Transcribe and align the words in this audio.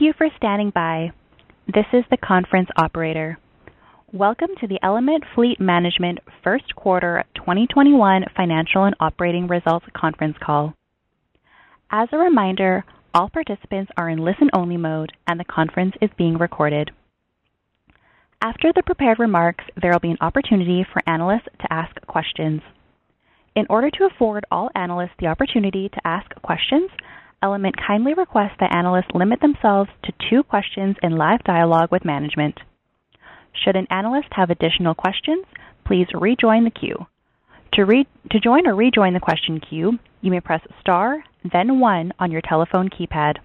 Thank 0.00 0.16
you 0.16 0.26
for 0.26 0.34
standing 0.38 0.70
by. 0.70 1.12
This 1.66 1.84
is 1.92 2.04
the 2.10 2.16
conference 2.16 2.70
operator. 2.74 3.38
Welcome 4.10 4.48
to 4.62 4.66
the 4.66 4.78
Element 4.82 5.24
Fleet 5.34 5.60
Management 5.60 6.20
first 6.42 6.74
quarter 6.74 7.22
2021 7.34 8.24
financial 8.34 8.84
and 8.84 8.96
operating 8.98 9.46
results 9.46 9.84
conference 9.94 10.38
call. 10.42 10.72
As 11.90 12.08
a 12.12 12.16
reminder, 12.16 12.82
all 13.12 13.28
participants 13.28 13.92
are 13.98 14.08
in 14.08 14.24
listen-only 14.24 14.78
mode, 14.78 15.12
and 15.26 15.38
the 15.38 15.44
conference 15.44 15.92
is 16.00 16.08
being 16.16 16.38
recorded. 16.38 16.92
After 18.40 18.72
the 18.74 18.82
prepared 18.82 19.18
remarks, 19.18 19.64
there 19.82 19.92
will 19.92 20.00
be 20.00 20.12
an 20.12 20.22
opportunity 20.22 20.82
for 20.90 21.02
analysts 21.06 21.52
to 21.60 21.70
ask 21.70 21.94
questions. 22.06 22.62
In 23.54 23.66
order 23.68 23.90
to 23.90 24.08
afford 24.10 24.46
all 24.50 24.70
analysts 24.74 25.18
the 25.18 25.26
opportunity 25.26 25.90
to 25.90 26.06
ask 26.06 26.34
questions, 26.40 26.88
Element 27.42 27.74
kindly 27.86 28.12
requests 28.14 28.56
that 28.60 28.74
analysts 28.74 29.14
limit 29.14 29.40
themselves 29.40 29.88
to 30.04 30.12
two 30.28 30.42
questions 30.42 30.96
in 31.02 31.16
live 31.16 31.42
dialogue 31.44 31.90
with 31.90 32.04
management. 32.04 32.58
Should 33.64 33.76
an 33.76 33.86
analyst 33.90 34.28
have 34.32 34.50
additional 34.50 34.94
questions, 34.94 35.46
please 35.86 36.06
rejoin 36.12 36.64
the 36.64 36.70
queue. 36.70 37.06
To 37.74 38.40
join 38.42 38.66
or 38.66 38.74
rejoin 38.74 39.14
the 39.14 39.20
question 39.20 39.58
queue, 39.58 39.98
you 40.20 40.30
may 40.30 40.40
press 40.40 40.60
star 40.80 41.24
then 41.50 41.80
one 41.80 42.12
on 42.18 42.30
your 42.30 42.42
telephone 42.42 42.90
keypad. 42.90 43.36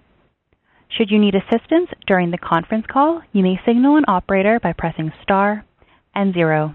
Should 0.90 1.10
you 1.10 1.18
need 1.18 1.34
assistance 1.34 1.88
during 2.06 2.30
the 2.30 2.38
conference 2.38 2.84
call, 2.86 3.22
you 3.32 3.42
may 3.42 3.58
signal 3.64 3.96
an 3.96 4.04
operator 4.06 4.60
by 4.62 4.74
pressing 4.74 5.10
star 5.22 5.64
and 6.14 6.34
zero. 6.34 6.74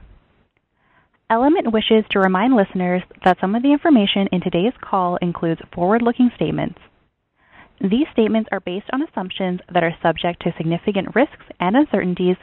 Element 1.29 1.71
wishes 1.71 2.03
to 2.09 2.19
remind 2.19 2.55
listeners 2.55 3.03
that 3.23 3.37
some 3.39 3.53
of 3.53 3.61
the 3.61 3.71
information 3.71 4.27
in 4.31 4.41
today's 4.41 4.73
call 4.81 5.17
includes 5.21 5.61
forward-looking 5.73 6.31
statements. 6.35 6.79
These 7.83 8.05
statements 8.13 8.47
are 8.51 8.59
based 8.59 8.85
on 8.93 9.01
assumptions 9.01 9.59
that 9.73 9.83
are 9.83 9.97
subject 10.03 10.43
to 10.43 10.53
significant 10.55 11.15
risks 11.15 11.45
and 11.59 11.75
uncertainties, 11.75 12.35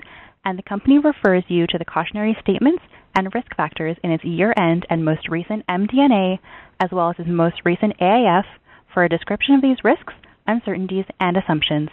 and 0.44 0.58
the 0.58 0.64
company 0.64 0.98
refers 0.98 1.44
you 1.46 1.64
to 1.68 1.78
the 1.78 1.84
cautionary 1.84 2.36
statements 2.42 2.82
and 3.14 3.32
risk 3.32 3.54
factors 3.56 3.96
in 4.02 4.10
its 4.10 4.24
year-end 4.24 4.84
and 4.90 5.04
most 5.04 5.28
recent 5.28 5.64
MD&A, 5.68 6.40
as 6.80 6.90
well 6.90 7.10
as 7.10 7.16
its 7.20 7.28
most 7.28 7.62
recent 7.64 7.96
AIF, 8.00 8.46
for 8.92 9.04
a 9.04 9.08
description 9.08 9.54
of 9.54 9.62
these 9.62 9.84
risks, 9.84 10.12
uncertainties, 10.48 11.04
and 11.20 11.36
assumptions. 11.36 11.90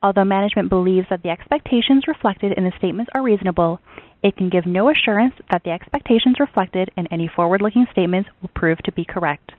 Although 0.00 0.24
management 0.24 0.68
believes 0.68 1.08
that 1.10 1.24
the 1.24 1.30
expectations 1.30 2.06
reflected 2.06 2.52
in 2.52 2.62
the 2.62 2.72
statements 2.78 3.10
are 3.12 3.24
reasonable, 3.24 3.80
it 4.22 4.36
can 4.36 4.50
give 4.50 4.66
no 4.66 4.88
assurance 4.88 5.34
that 5.50 5.64
the 5.64 5.70
expectations 5.70 6.38
reflected 6.38 6.92
in 6.96 7.08
any 7.08 7.26
forward-looking 7.26 7.86
statements 7.90 8.30
will 8.40 8.50
prove 8.54 8.78
to 8.84 8.92
be 8.92 9.04
correct. 9.04 9.50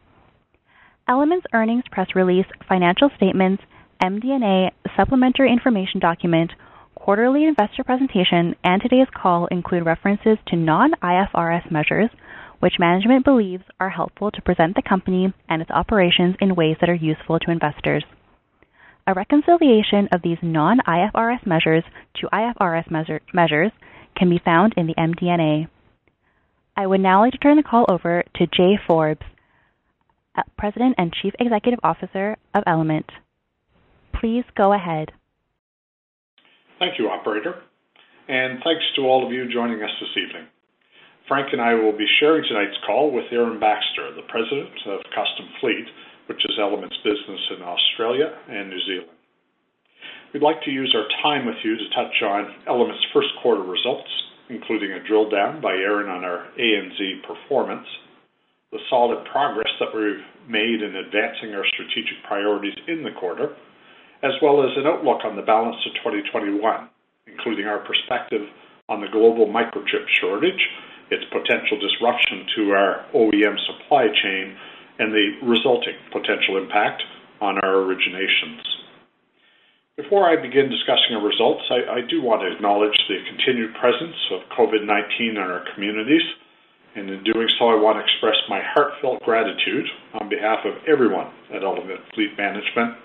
Element's 1.11 1.45
earnings 1.51 1.83
press 1.91 2.07
release, 2.15 2.45
financial 2.69 3.09
statements, 3.17 3.61
MD&A, 4.01 4.71
supplementary 4.95 5.51
information 5.51 5.99
document, 5.99 6.51
quarterly 6.95 7.43
investor 7.43 7.83
presentation, 7.83 8.55
and 8.63 8.81
today's 8.81 9.09
call 9.13 9.45
include 9.47 9.85
references 9.85 10.37
to 10.47 10.55
non-IFRS 10.55 11.69
measures, 11.69 12.09
which 12.61 12.79
management 12.79 13.25
believes 13.25 13.65
are 13.77 13.89
helpful 13.89 14.31
to 14.31 14.41
present 14.41 14.73
the 14.73 14.81
company 14.81 15.33
and 15.49 15.61
its 15.61 15.69
operations 15.71 16.37
in 16.39 16.55
ways 16.55 16.77
that 16.79 16.89
are 16.89 16.95
useful 16.95 17.39
to 17.39 17.51
investors. 17.51 18.05
A 19.05 19.13
reconciliation 19.13 20.07
of 20.13 20.21
these 20.21 20.37
non-IFRS 20.41 21.45
measures 21.45 21.83
to 22.21 22.29
IFRS 22.31 22.89
measures 23.33 23.73
can 24.15 24.29
be 24.29 24.39
found 24.45 24.75
in 24.77 24.87
the 24.87 24.95
MD&A. 24.95 25.67
I 26.77 26.87
would 26.87 27.01
now 27.01 27.19
like 27.19 27.33
to 27.33 27.37
turn 27.37 27.57
the 27.57 27.63
call 27.63 27.85
over 27.89 28.23
to 28.35 28.47
Jay 28.47 28.79
Forbes, 28.87 29.25
Uh, 30.33 30.43
president 30.57 30.95
and 30.97 31.11
Chief 31.21 31.33
Executive 31.39 31.79
Officer 31.83 32.37
of 32.55 32.63
Element. 32.65 33.05
Please 34.15 34.45
go 34.55 34.71
ahead. 34.71 35.11
Thank 36.79 36.97
you, 36.97 37.09
operator, 37.09 37.59
and 38.29 38.59
thanks 38.63 38.83
to 38.95 39.01
all 39.01 39.25
of 39.25 39.33
you 39.33 39.51
joining 39.51 39.83
us 39.83 39.91
this 39.99 40.15
evening. 40.15 40.47
Frank 41.27 41.51
and 41.51 41.61
I 41.61 41.73
will 41.75 41.91
be 41.91 42.07
sharing 42.19 42.47
tonight's 42.47 42.79
call 42.87 43.11
with 43.11 43.25
Aaron 43.31 43.59
Baxter, 43.59 44.15
the 44.15 44.23
President 44.31 44.71
of 44.87 45.03
Custom 45.11 45.51
Fleet, 45.59 45.87
which 46.27 46.39
is 46.45 46.55
Element's 46.59 46.97
business 47.03 47.41
in 47.51 47.61
Australia 47.61 48.31
and 48.47 48.69
New 48.69 48.79
Zealand. 48.87 49.17
We'd 50.33 50.43
like 50.43 50.63
to 50.63 50.71
use 50.71 50.95
our 50.95 51.07
time 51.21 51.45
with 51.45 51.59
you 51.63 51.75
to 51.75 51.89
touch 51.91 52.15
on 52.23 52.55
Element's 52.67 53.03
first 53.13 53.29
quarter 53.43 53.63
results, 53.63 54.07
including 54.49 54.93
a 54.93 55.03
drill 55.05 55.29
down 55.29 55.59
by 55.59 55.75
Aaron 55.75 56.07
on 56.07 56.23
our 56.23 56.47
ANZ 56.57 57.27
performance, 57.27 57.87
the 58.71 58.79
solid 58.89 59.19
progress 59.27 59.67
that 59.79 59.91
we've 59.91 60.23
made 60.47 60.79
in 60.79 60.95
advancing 60.95 61.51
our 61.51 61.67
strategic 61.75 62.23
priorities 62.27 62.75
in 62.87 63.03
the 63.03 63.11
quarter, 63.19 63.51
as 64.23 64.31
well 64.41 64.63
as 64.63 64.71
an 64.77 64.87
outlook 64.87 65.27
on 65.27 65.35
the 65.35 65.43
balance 65.43 65.75
of 65.85 65.93
2021, 65.99 66.55
including 67.27 67.65
our 67.67 67.83
perspective 67.83 68.47
on 68.87 69.01
the 69.01 69.11
global 69.11 69.45
microchip 69.47 70.07
shortage, 70.19 70.61
its 71.11 71.23
potential 71.35 71.75
disruption 71.83 72.47
to 72.55 72.71
our 72.71 73.03
OEM 73.11 73.59
supply 73.67 74.07
chain, 74.07 74.55
and 74.99 75.11
the 75.11 75.43
resulting 75.43 75.95
potential 76.11 76.55
impact 76.55 77.03
on 77.41 77.59
our 77.59 77.83
originations. 77.83 78.63
Before 79.97 80.23
I 80.23 80.39
begin 80.39 80.71
discussing 80.71 81.19
our 81.19 81.25
results, 81.25 81.67
I 81.69 81.99
do 82.07 82.23
want 82.23 82.41
to 82.41 82.55
acknowledge 82.55 82.95
the 83.09 83.19
continued 83.27 83.75
presence 83.75 84.15
of 84.31 84.47
COVID-19 84.55 85.35
in 85.35 85.37
our 85.37 85.65
communities 85.75 86.23
and 86.95 87.09
in 87.09 87.23
doing 87.23 87.47
so, 87.57 87.71
I 87.71 87.79
want 87.79 87.99
to 87.99 88.03
express 88.03 88.35
my 88.49 88.59
heartfelt 88.59 89.23
gratitude 89.23 89.87
on 90.19 90.27
behalf 90.27 90.59
of 90.65 90.75
everyone 90.83 91.31
at 91.55 91.63
Element 91.63 92.01
Fleet 92.13 92.35
Management 92.37 92.99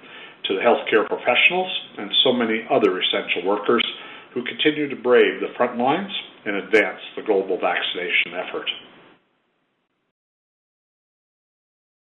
to 0.51 0.55
the 0.55 0.61
healthcare 0.61 1.07
professionals 1.07 1.71
and 1.99 2.11
so 2.25 2.33
many 2.33 2.67
other 2.67 2.99
essential 2.99 3.47
workers 3.47 3.85
who 4.35 4.43
continue 4.43 4.89
to 4.91 4.97
brave 4.97 5.41
the 5.41 5.55
front 5.57 5.79
lines 5.79 6.11
and 6.45 6.57
advance 6.57 6.99
the 7.15 7.23
global 7.23 7.59
vaccination 7.63 8.35
effort. 8.35 8.67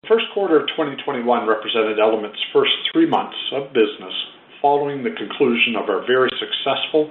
The 0.02 0.08
first 0.08 0.26
quarter 0.32 0.60
of 0.60 0.68
2021 0.78 1.26
represented 1.46 1.98
Element's 1.98 2.38
first 2.52 2.72
three 2.92 3.08
months 3.08 3.38
of 3.52 3.72
business 3.74 4.14
following 4.62 5.02
the 5.02 5.10
conclusion 5.10 5.74
of 5.74 5.90
our 5.90 6.06
very 6.06 6.30
successful 6.38 7.10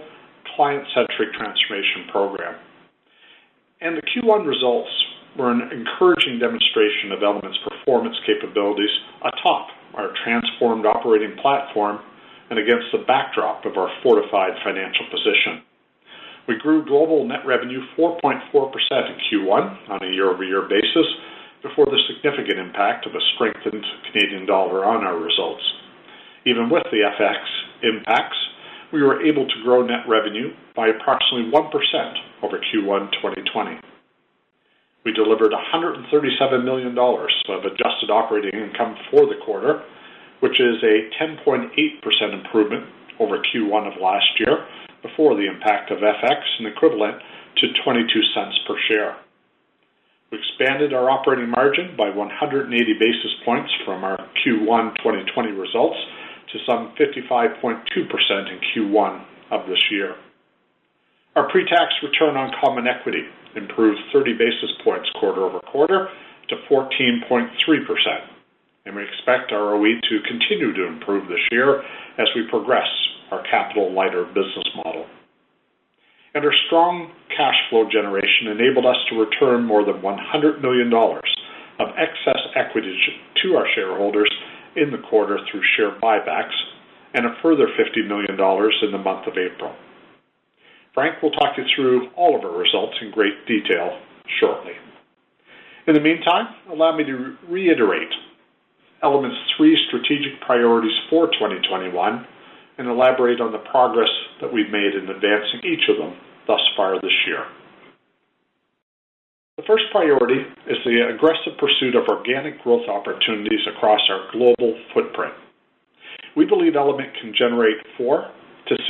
client-centric 0.56 1.34
transformation 1.34 2.08
program 2.12 2.56
and 3.84 4.00
the 4.00 4.06
Q1 4.16 4.48
results 4.48 4.90
were 5.38 5.52
an 5.52 5.68
encouraging 5.76 6.40
demonstration 6.40 7.12
of 7.12 7.22
Element's 7.22 7.60
performance 7.68 8.16
capabilities 8.26 8.90
atop 9.20 9.68
our 9.94 10.16
transformed 10.24 10.86
operating 10.86 11.36
platform 11.42 12.00
and 12.50 12.58
against 12.58 12.88
the 12.96 13.04
backdrop 13.06 13.66
of 13.66 13.76
our 13.76 13.92
fortified 14.02 14.56
financial 14.64 15.04
position. 15.12 15.68
We 16.48 16.60
grew 16.60 16.86
global 16.86 17.28
net 17.28 17.44
revenue 17.46 17.82
4.4% 17.98 18.40
in 18.52 19.18
Q1 19.28 19.90
on 19.90 20.00
a 20.04 20.12
year-over-year 20.12 20.68
basis 20.70 21.08
before 21.64 21.88
the 21.88 22.00
significant 22.08 22.60
impact 22.60 23.08
of 23.08 23.16
a 23.16 23.24
strengthened 23.36 23.84
Canadian 24.12 24.46
dollar 24.46 24.86
on 24.86 25.04
our 25.04 25.18
results. 25.18 25.64
Even 26.46 26.70
with 26.70 26.84
the 26.92 27.08
FX 27.08 27.40
impacts, 27.84 28.36
we 28.94 29.02
were 29.02 29.26
able 29.26 29.48
to 29.50 29.58
grow 29.66 29.82
net 29.82 30.06
revenue 30.08 30.54
by 30.76 30.88
approximately 30.88 31.50
1% 31.50 32.14
over 32.46 32.62
Q1 32.62 33.12
2020. 33.18 33.82
We 35.04 35.12
delivered 35.12 35.52
137 35.52 36.64
million 36.64 36.96
dollars 36.96 37.34
of 37.50 37.66
adjusted 37.66 38.14
operating 38.14 38.54
income 38.54 38.96
for 39.10 39.26
the 39.26 39.42
quarter, 39.44 39.82
which 40.40 40.62
is 40.62 40.78
a 40.86 41.10
10.8% 41.20 41.74
improvement 42.32 42.86
over 43.20 43.42
Q1 43.42 43.92
of 43.92 44.00
last 44.00 44.30
year 44.40 44.64
before 45.02 45.36
the 45.36 45.50
impact 45.50 45.92
of 45.92 45.98
FX 45.98 46.40
and 46.60 46.68
equivalent 46.68 47.18
to 47.58 47.68
$0.22 47.84 48.08
per 48.66 48.76
share. 48.88 49.18
We 50.32 50.40
expanded 50.40 50.94
our 50.94 51.10
operating 51.10 51.50
margin 51.50 51.96
by 51.98 52.10
180 52.10 52.72
basis 53.00 53.34
points 53.44 53.72
from 53.86 54.04
our 54.04 54.18
Q1 54.46 54.96
2020 55.04 55.52
results 55.52 55.98
to 56.54 56.60
some 56.66 56.94
55.2% 57.02 57.58
in 57.58 58.60
Q1 58.72 59.26
of 59.52 59.68
this 59.68 59.82
year. 59.92 60.16
Our 61.36 61.50
pre-tax 61.50 61.94
return 62.04 62.38
on 62.38 62.54
common 62.62 62.86
equity 62.88 63.26
improved 63.56 64.00
30 64.14 64.34
basis 64.34 64.70
points 64.84 65.10
quarter-over-quarter 65.20 66.08
to 66.50 66.56
14.3%, 66.70 67.50
and 68.86 68.96
we 68.96 69.04
expect 69.04 69.52
our 69.52 69.74
ROE 69.74 69.98
to 69.98 70.16
continue 70.28 70.74
to 70.74 70.86
improve 70.86 71.28
this 71.28 71.42
year 71.52 71.82
as 72.20 72.28
we 72.36 72.48
progress 72.50 72.88
our 73.32 73.44
capital 73.50 73.92
lighter 73.92 74.26
business 74.26 74.70
model. 74.86 75.06
And 76.36 76.46
our 76.46 76.54
strong 76.68 77.12
cash 77.36 77.58
flow 77.70 77.90
generation 77.90 78.54
enabled 78.54 78.86
us 78.86 78.98
to 79.10 79.20
return 79.20 79.66
more 79.66 79.86
than 79.86 80.02
$100 80.02 80.62
million 80.62 80.94
of 80.94 81.88
excess 81.98 82.42
equity 82.56 82.98
to 83.42 83.56
our 83.56 83.66
shareholders 83.74 84.30
in 84.76 84.92
the 84.92 84.98
quarter 85.10 85.38
through 85.52 85.62
share 85.78 86.00
buybacks 86.02 86.56
and 87.14 87.26
a 87.26 87.36
further 87.42 87.68
$50 87.68 88.08
million 88.08 88.32
in 88.32 88.92
the 88.92 88.98
month 88.98 89.28
of 89.28 89.34
April. 89.38 89.74
Frank 90.94 91.22
will 91.22 91.32
talk 91.32 91.58
you 91.58 91.64
through 91.76 92.10
all 92.16 92.38
of 92.38 92.44
our 92.44 92.58
results 92.58 92.96
in 93.02 93.12
great 93.12 93.46
detail 93.48 94.00
shortly. 94.40 94.74
In 95.88 95.96
the 95.96 96.02
meantime, 96.02 96.48
allow 96.72 96.96
me 96.96 97.04
to 97.04 97.36
reiterate 97.50 98.12
Element's 99.04 99.38
three 99.58 99.78
strategic 99.88 100.40
priorities 100.46 100.96
for 101.10 101.28
2021 101.28 102.26
and 102.78 102.88
elaborate 102.88 103.42
on 103.42 103.52
the 103.52 103.60
progress 103.70 104.10
that 104.40 104.52
we've 104.52 104.72
made 104.72 104.96
in 104.96 105.10
advancing 105.10 105.60
each 105.64 105.90
of 105.90 105.98
them 105.98 106.16
thus 106.48 106.62
far 106.78 107.00
this 107.02 107.14
year. 107.28 107.46
The 109.54 109.70
first 109.70 109.86
priority 109.92 110.42
is 110.66 110.82
the 110.82 111.14
aggressive 111.14 111.54
pursuit 111.62 111.94
of 111.94 112.10
organic 112.10 112.58
growth 112.66 112.90
opportunities 112.90 113.62
across 113.70 114.02
our 114.10 114.26
global 114.34 114.74
footprint. 114.96 115.36
We 116.36 116.46
believe 116.46 116.76
Element 116.76 117.14
can 117.22 117.38
generate 117.38 117.78
4 117.96 118.26
to 118.68 118.74
6% 118.74 118.82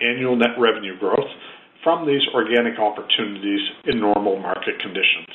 annual 0.00 0.36
net 0.36 0.54
revenue 0.60 0.96
growth 1.00 1.26
from 1.82 2.06
these 2.06 2.22
organic 2.32 2.78
opportunities 2.78 3.58
in 3.90 3.98
normal 3.98 4.38
market 4.38 4.78
conditions. 4.78 5.26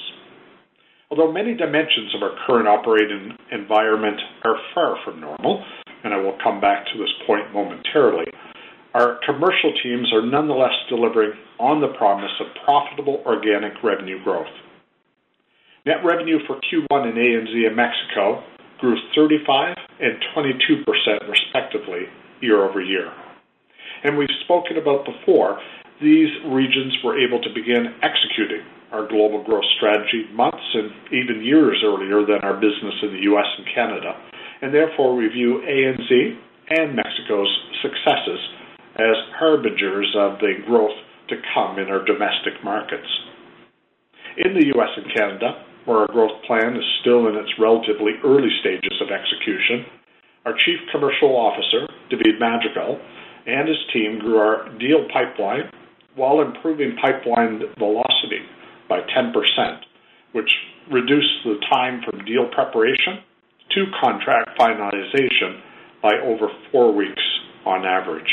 Although 1.12 1.34
many 1.34 1.54
dimensions 1.54 2.16
of 2.16 2.24
our 2.24 2.40
current 2.48 2.70
operating 2.70 3.36
environment 3.52 4.22
are 4.46 4.56
far 4.74 4.96
from 5.04 5.20
normal, 5.20 5.66
and 6.06 6.14
I 6.14 6.18
will 6.18 6.38
come 6.42 6.62
back 6.62 6.86
to 6.94 6.98
this 6.98 7.12
point 7.28 7.52
momentarily, 7.52 8.32
our 8.96 9.20
commercial 9.28 9.76
teams 9.84 10.08
are 10.14 10.26
nonetheless 10.26 10.72
delivering 10.88 11.34
on 11.60 11.82
the 11.82 11.92
promise 12.00 12.32
of 12.40 12.48
profitable 12.64 13.22
organic 13.26 13.76
revenue 13.84 14.24
growth. 14.24 14.48
Net 15.86 16.00
revenue 16.04 16.40
for 16.48 16.56
Q1 16.64 17.12
in 17.12 17.16
ANZ 17.20 17.68
and 17.68 17.76
Mexico 17.76 18.42
grew 18.80 18.96
35 19.14 19.76
and 20.00 20.16
22% 20.32 20.88
respectively 21.28 22.08
year-over-year. 22.40 23.12
And 24.06 24.18
we've 24.18 24.32
spoken 24.46 24.78
about 24.78 25.04
before, 25.04 25.60
these 26.02 26.32
regions 26.48 26.96
were 27.04 27.20
able 27.20 27.42
to 27.44 27.50
begin 27.54 28.00
executing 28.02 28.64
our 28.94 29.08
global 29.08 29.44
growth 29.44 29.68
strategy 29.76 30.24
months 30.32 30.64
and 30.74 30.92
even 31.12 31.44
years 31.44 31.84
earlier 31.84 32.26
than 32.26 32.48
our 32.48 32.56
business 32.56 32.96
in 33.04 33.12
the 33.12 33.24
U.S. 33.36 33.48
and 33.58 33.68
Canada, 33.76 34.16
and 34.62 34.74
therefore 34.74 35.16
we 35.16 35.28
view 35.28 35.60
ANZ 35.68 36.40
and 36.80 36.96
Mexico's 36.96 37.52
successes 37.82 38.40
as 38.96 39.16
harbingers 39.38 40.08
of 40.18 40.40
the 40.40 40.54
growth 40.66 40.96
to 41.30 41.36
come 41.54 41.80
in 41.80 41.90
our 41.90 42.04
domestic 42.06 42.64
markets. 42.64 43.08
In 44.38 44.54
the 44.54 44.68
U.S. 44.76 44.90
and 44.96 45.08
Canada, 45.16 45.66
where 45.86 46.00
our 46.00 46.08
growth 46.08 46.44
plan 46.48 46.76
is 46.76 46.84
still 47.02 47.28
in 47.28 47.36
its 47.36 47.52
relatively 47.60 48.14
early 48.24 48.50
stages 48.60 48.96
of 49.02 49.12
execution, 49.12 49.86
our 50.46 50.54
Chief 50.54 50.80
Commercial 50.92 51.36
Officer, 51.36 51.88
David 52.10 52.40
Madrigal, 52.40 53.00
and 53.46 53.68
his 53.68 53.78
team 53.94 54.20
grew 54.20 54.38
our 54.38 54.70
deal 54.78 55.08
pipeline 55.14 55.70
while 56.16 56.42
improving 56.42 56.96
pipeline 57.02 57.62
velocity 57.78 58.42
by 58.88 59.00
10%, 59.16 59.34
which 60.34 60.50
reduced 60.92 61.44
the 61.44 61.60
time 61.70 62.02
from 62.04 62.24
deal 62.26 62.48
preparation 62.54 63.20
to 63.72 63.86
contract 64.02 64.50
finalization 64.60 65.60
by 66.02 66.14
over 66.24 66.48
four 66.72 66.94
weeks 66.94 67.24
on 67.66 67.86
average. 67.86 68.30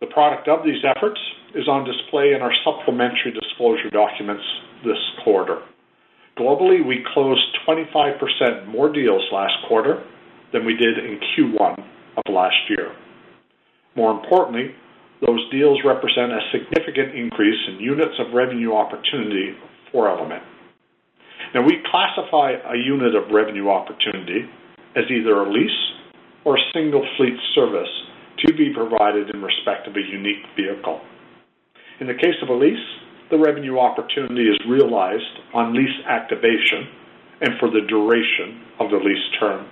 The 0.00 0.06
product 0.06 0.46
of 0.46 0.64
these 0.64 0.78
efforts 0.86 1.18
is 1.54 1.66
on 1.66 1.84
display 1.84 2.32
in 2.32 2.42
our 2.42 2.52
supplementary 2.64 3.32
disclosure 3.34 3.90
documents 3.90 4.44
this 4.84 4.98
quarter. 5.24 5.62
Globally, 6.38 6.86
we 6.86 7.04
closed 7.12 7.42
25% 7.66 8.68
more 8.68 8.92
deals 8.92 9.22
last 9.32 9.54
quarter 9.66 10.04
than 10.52 10.64
we 10.64 10.76
did 10.76 10.98
in 10.98 11.18
Q1 11.34 11.82
of 12.16 12.32
last 12.32 12.56
year. 12.68 12.94
More 13.96 14.12
importantly, 14.12 14.70
those 15.26 15.40
deals 15.50 15.80
represent 15.84 16.30
a 16.30 16.46
significant 16.52 17.16
increase 17.16 17.58
in 17.66 17.80
units 17.80 18.14
of 18.20 18.32
revenue 18.32 18.74
opportunity 18.74 19.56
for 19.90 20.08
Element. 20.08 20.44
Now, 21.54 21.66
we 21.66 21.82
classify 21.90 22.52
a 22.52 22.76
unit 22.76 23.16
of 23.16 23.32
revenue 23.32 23.68
opportunity 23.68 24.46
as 24.94 25.04
either 25.10 25.42
a 25.42 25.50
lease 25.50 25.70
or 26.44 26.56
a 26.56 26.60
single 26.72 27.04
fleet 27.16 27.34
service 27.56 27.88
to 28.46 28.52
be 28.54 28.72
provided 28.74 29.30
in 29.30 29.42
respect 29.42 29.86
of 29.86 29.96
a 29.96 30.00
unique 30.00 30.44
vehicle. 30.56 31.00
In 32.00 32.06
the 32.06 32.14
case 32.14 32.38
of 32.42 32.48
a 32.48 32.54
lease, 32.54 32.86
the 33.30 33.38
revenue 33.38 33.78
opportunity 33.78 34.48
is 34.48 34.58
realized 34.68 35.34
on 35.52 35.74
lease 35.74 35.98
activation 36.08 36.88
and 37.40 37.58
for 37.60 37.70
the 37.70 37.84
duration 37.88 38.64
of 38.80 38.90
the 38.90 38.96
lease 38.96 39.28
term. 39.38 39.68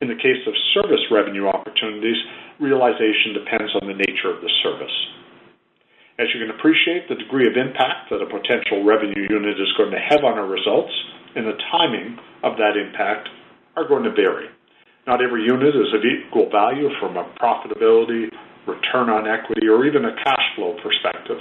In 0.00 0.08
the 0.08 0.16
case 0.16 0.40
of 0.46 0.54
service 0.72 1.04
revenue 1.10 1.46
opportunities, 1.46 2.16
realization 2.60 3.36
depends 3.36 3.72
on 3.80 3.88
the 3.88 3.96
nature 3.96 4.32
of 4.32 4.40
the 4.40 4.52
service. 4.62 4.96
As 6.18 6.28
you 6.32 6.40
can 6.40 6.52
appreciate, 6.52 7.08
the 7.08 7.16
degree 7.16 7.48
of 7.48 7.56
impact 7.56 8.08
that 8.10 8.20
a 8.20 8.28
potential 8.28 8.84
revenue 8.84 9.26
unit 9.28 9.56
is 9.56 9.72
going 9.76 9.90
to 9.90 10.00
have 10.00 10.24
on 10.24 10.38
our 10.38 10.48
results 10.48 10.92
and 11.34 11.46
the 11.46 11.56
timing 11.72 12.18
of 12.44 12.56
that 12.56 12.76
impact 12.76 13.28
are 13.76 13.88
going 13.88 14.04
to 14.04 14.12
vary. 14.12 14.48
Not 15.10 15.26
every 15.26 15.42
unit 15.42 15.74
is 15.74 15.90
of 15.90 16.06
equal 16.06 16.46
value 16.54 16.86
from 17.02 17.18
a 17.18 17.26
profitability, 17.34 18.30
return 18.62 19.10
on 19.10 19.26
equity, 19.26 19.66
or 19.66 19.82
even 19.82 20.06
a 20.06 20.14
cash 20.22 20.46
flow 20.54 20.78
perspective, 20.78 21.34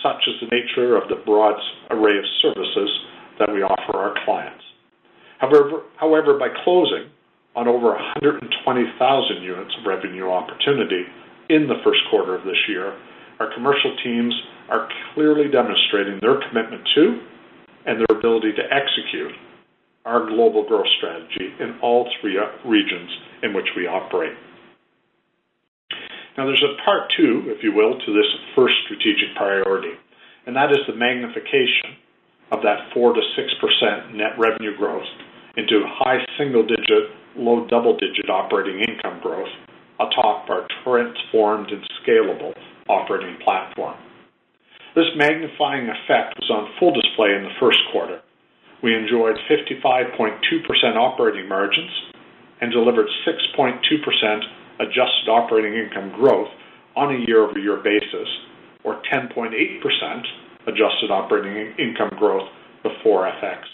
such 0.00 0.24
as 0.24 0.40
the 0.40 0.48
nature 0.48 0.96
of 0.96 1.04
the 1.12 1.20
broad 1.28 1.52
array 1.92 2.16
of 2.16 2.24
services 2.40 2.88
that 3.36 3.52
we 3.52 3.60
offer 3.60 3.92
our 3.92 4.16
clients. 4.24 4.64
However, 5.36 5.84
however 6.00 6.40
by 6.40 6.48
closing 6.64 7.12
on 7.60 7.68
over 7.68 7.92
120,000 7.92 8.40
units 9.44 9.74
of 9.76 9.84
revenue 9.84 10.32
opportunity 10.32 11.04
in 11.52 11.68
the 11.68 11.76
first 11.84 12.00
quarter 12.08 12.34
of 12.34 12.48
this 12.48 12.64
year, 12.72 12.96
our 13.36 13.52
commercial 13.52 13.92
teams 14.00 14.32
are 14.72 14.88
clearly 15.12 15.52
demonstrating 15.52 16.16
their 16.24 16.40
commitment 16.48 16.88
to 16.96 17.20
and 17.84 18.00
their 18.00 18.16
ability 18.16 18.56
to 18.56 18.64
execute 18.72 19.36
our 20.04 20.26
global 20.26 20.66
growth 20.66 20.88
strategy 20.98 21.52
in 21.60 21.78
all 21.82 22.08
three 22.20 22.38
uh, 22.38 22.68
regions 22.68 23.10
in 23.42 23.52
which 23.52 23.68
we 23.76 23.86
operate. 23.86 24.36
Now, 26.38 26.46
there's 26.46 26.62
a 26.62 26.82
part 26.84 27.12
two, 27.16 27.44
if 27.46 27.62
you 27.62 27.72
will, 27.72 27.98
to 27.98 28.12
this 28.12 28.30
first 28.54 28.74
strategic 28.84 29.36
priority, 29.36 29.92
and 30.46 30.56
that 30.56 30.70
is 30.70 30.78
the 30.86 30.94
magnification 30.94 32.00
of 32.50 32.62
that 32.62 32.90
4 32.94 33.14
to 33.14 33.20
6% 33.20 34.14
net 34.14 34.38
revenue 34.38 34.76
growth 34.76 35.06
into 35.56 35.82
high 35.86 36.24
single 36.38 36.66
digit 36.66 37.12
low 37.36 37.66
double-digit 37.68 38.28
operating 38.28 38.80
income 38.80 39.20
growth 39.22 39.48
atop 40.00 40.48
our 40.48 40.66
transformed 40.82 41.70
and 41.70 41.82
scalable 42.02 42.52
operating 42.88 43.36
platform. 43.44 43.96
This 44.96 45.06
magnifying 45.16 45.86
effect 45.86 46.34
was 46.40 46.50
on 46.50 46.74
full 46.78 46.92
display 46.92 47.36
in 47.36 47.44
the 47.44 47.54
first 47.60 47.78
quarter. 47.92 48.20
We 48.82 48.94
enjoyed 48.94 49.36
55.2% 49.50 50.96
operating 50.96 51.48
margins 51.48 51.90
and 52.60 52.72
delivered 52.72 53.08
6.2% 53.26 53.80
adjusted 54.80 55.28
operating 55.28 55.74
income 55.74 56.12
growth 56.16 56.48
on 56.96 57.14
a 57.14 57.24
year-over-year 57.26 57.82
basis, 57.84 58.28
or 58.84 59.02
10.8% 59.12 59.52
adjusted 60.66 61.10
operating 61.10 61.74
income 61.78 62.10
growth 62.18 62.48
before 62.82 63.30
FX. 63.42 63.64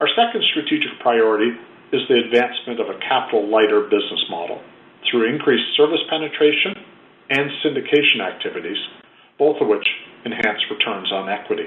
Our 0.00 0.08
second 0.16 0.42
strategic 0.50 0.98
priority 1.00 1.50
is 1.92 2.02
the 2.08 2.18
advancement 2.26 2.80
of 2.80 2.88
a 2.88 2.98
capital 3.06 3.48
lighter 3.50 3.82
business 3.82 4.24
model 4.30 4.60
through 5.10 5.32
increased 5.32 5.76
service 5.76 6.02
penetration 6.08 6.74
and 7.30 7.50
syndication 7.64 8.22
activities, 8.22 8.78
both 9.38 9.60
of 9.60 9.68
which 9.68 9.86
enhance 10.24 10.58
returns 10.70 11.12
on 11.12 11.28
equity. 11.28 11.66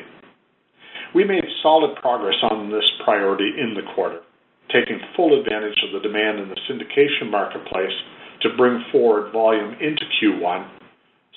We 1.16 1.24
made 1.24 1.48
solid 1.64 1.96
progress 1.96 2.36
on 2.52 2.68
this 2.68 2.84
priority 3.08 3.48
in 3.56 3.72
the 3.72 3.88
quarter, 3.96 4.20
taking 4.68 5.00
full 5.16 5.32
advantage 5.40 5.80
of 5.88 5.96
the 5.96 6.04
demand 6.04 6.44
in 6.44 6.52
the 6.52 6.60
syndication 6.68 7.32
marketplace 7.32 7.96
to 8.42 8.52
bring 8.58 8.84
forward 8.92 9.32
volume 9.32 9.80
into 9.80 10.04
Q1, 10.20 10.68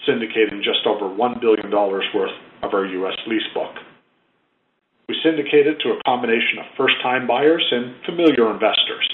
syndicating 0.02 0.66
just 0.66 0.82
over 0.82 1.06
$1 1.06 1.40
billion 1.40 1.70
worth 1.70 2.34
of 2.66 2.74
our 2.74 2.86
U.S. 2.86 3.14
lease 3.28 3.46
book. 3.54 3.70
We 5.08 5.14
syndicated 5.22 5.78
to 5.86 5.94
a 5.94 6.02
combination 6.02 6.58
of 6.58 6.74
first-time 6.76 7.28
buyers 7.28 7.64
and 7.70 7.94
familiar 8.04 8.50
investors. 8.50 9.06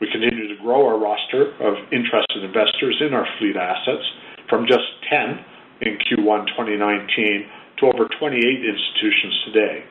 We 0.00 0.08
continue 0.10 0.48
to 0.48 0.62
grow 0.64 0.88
our 0.88 0.98
roster 0.98 1.52
of 1.60 1.76
interested 1.92 2.40
investors 2.40 2.96
in 3.04 3.12
our 3.12 3.28
fleet 3.38 3.60
assets 3.60 4.08
from 4.48 4.64
just 4.66 4.88
10 5.12 5.44
in 5.82 5.98
Q1 6.08 6.48
2019 6.56 7.44
to 7.78 7.86
over 7.86 8.08
28 8.18 8.38
institutions 8.38 9.34
today, 9.46 9.84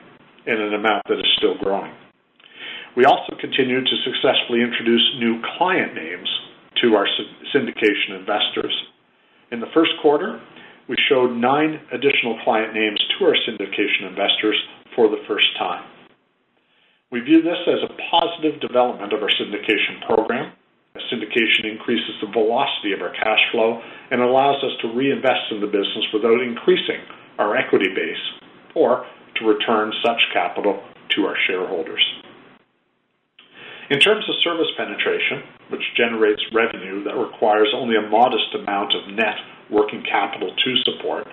in 0.46 0.60
an 0.60 0.74
amount 0.74 1.02
that 1.08 1.18
is 1.18 1.30
still 1.38 1.56
growing. 1.62 1.92
We 2.96 3.04
also 3.04 3.34
continue 3.40 3.80
to 3.82 3.96
successfully 4.04 4.62
introduce 4.62 5.02
new 5.18 5.42
client 5.58 5.94
names 5.94 6.28
to 6.82 6.94
our 6.94 7.08
syndication 7.54 8.18
investors. 8.18 8.72
In 9.50 9.60
the 9.60 9.72
first 9.74 9.90
quarter, 10.00 10.40
we 10.88 10.96
showed 11.08 11.34
nine 11.34 11.80
additional 11.92 12.38
client 12.44 12.74
names 12.74 13.00
to 13.18 13.24
our 13.24 13.36
syndication 13.48 14.08
investors 14.08 14.56
for 14.94 15.08
the 15.08 15.22
first 15.26 15.46
time. 15.58 15.84
We 17.10 17.20
view 17.20 17.42
this 17.42 17.58
as 17.66 17.82
a 17.82 17.94
positive 18.10 18.60
development 18.60 19.12
of 19.12 19.22
our 19.22 19.30
syndication 19.30 20.04
program. 20.06 20.52
Syndication 21.10 21.70
increases 21.70 22.14
the 22.20 22.30
velocity 22.30 22.92
of 22.92 23.02
our 23.02 23.10
cash 23.10 23.40
flow 23.50 23.80
and 24.10 24.20
allows 24.20 24.62
us 24.62 24.72
to 24.82 24.88
reinvest 24.94 25.50
in 25.50 25.60
the 25.60 25.66
business 25.66 26.06
without 26.12 26.40
increasing 26.40 27.02
our 27.38 27.56
equity 27.56 27.90
base 27.94 28.42
or 28.74 29.06
to 29.36 29.46
return 29.46 29.92
such 30.04 30.20
capital 30.32 30.82
to 31.10 31.26
our 31.26 31.36
shareholders. 31.46 32.02
In 33.90 34.00
terms 34.00 34.24
of 34.28 34.34
service 34.42 34.70
penetration, 34.76 35.42
which 35.68 35.82
generates 35.96 36.40
revenue 36.54 37.04
that 37.04 37.16
requires 37.16 37.68
only 37.74 37.96
a 37.96 38.08
modest 38.08 38.54
amount 38.54 38.94
of 38.94 39.12
net 39.14 39.36
working 39.70 40.02
capital 40.08 40.48
to 40.48 40.70
support, 40.84 41.28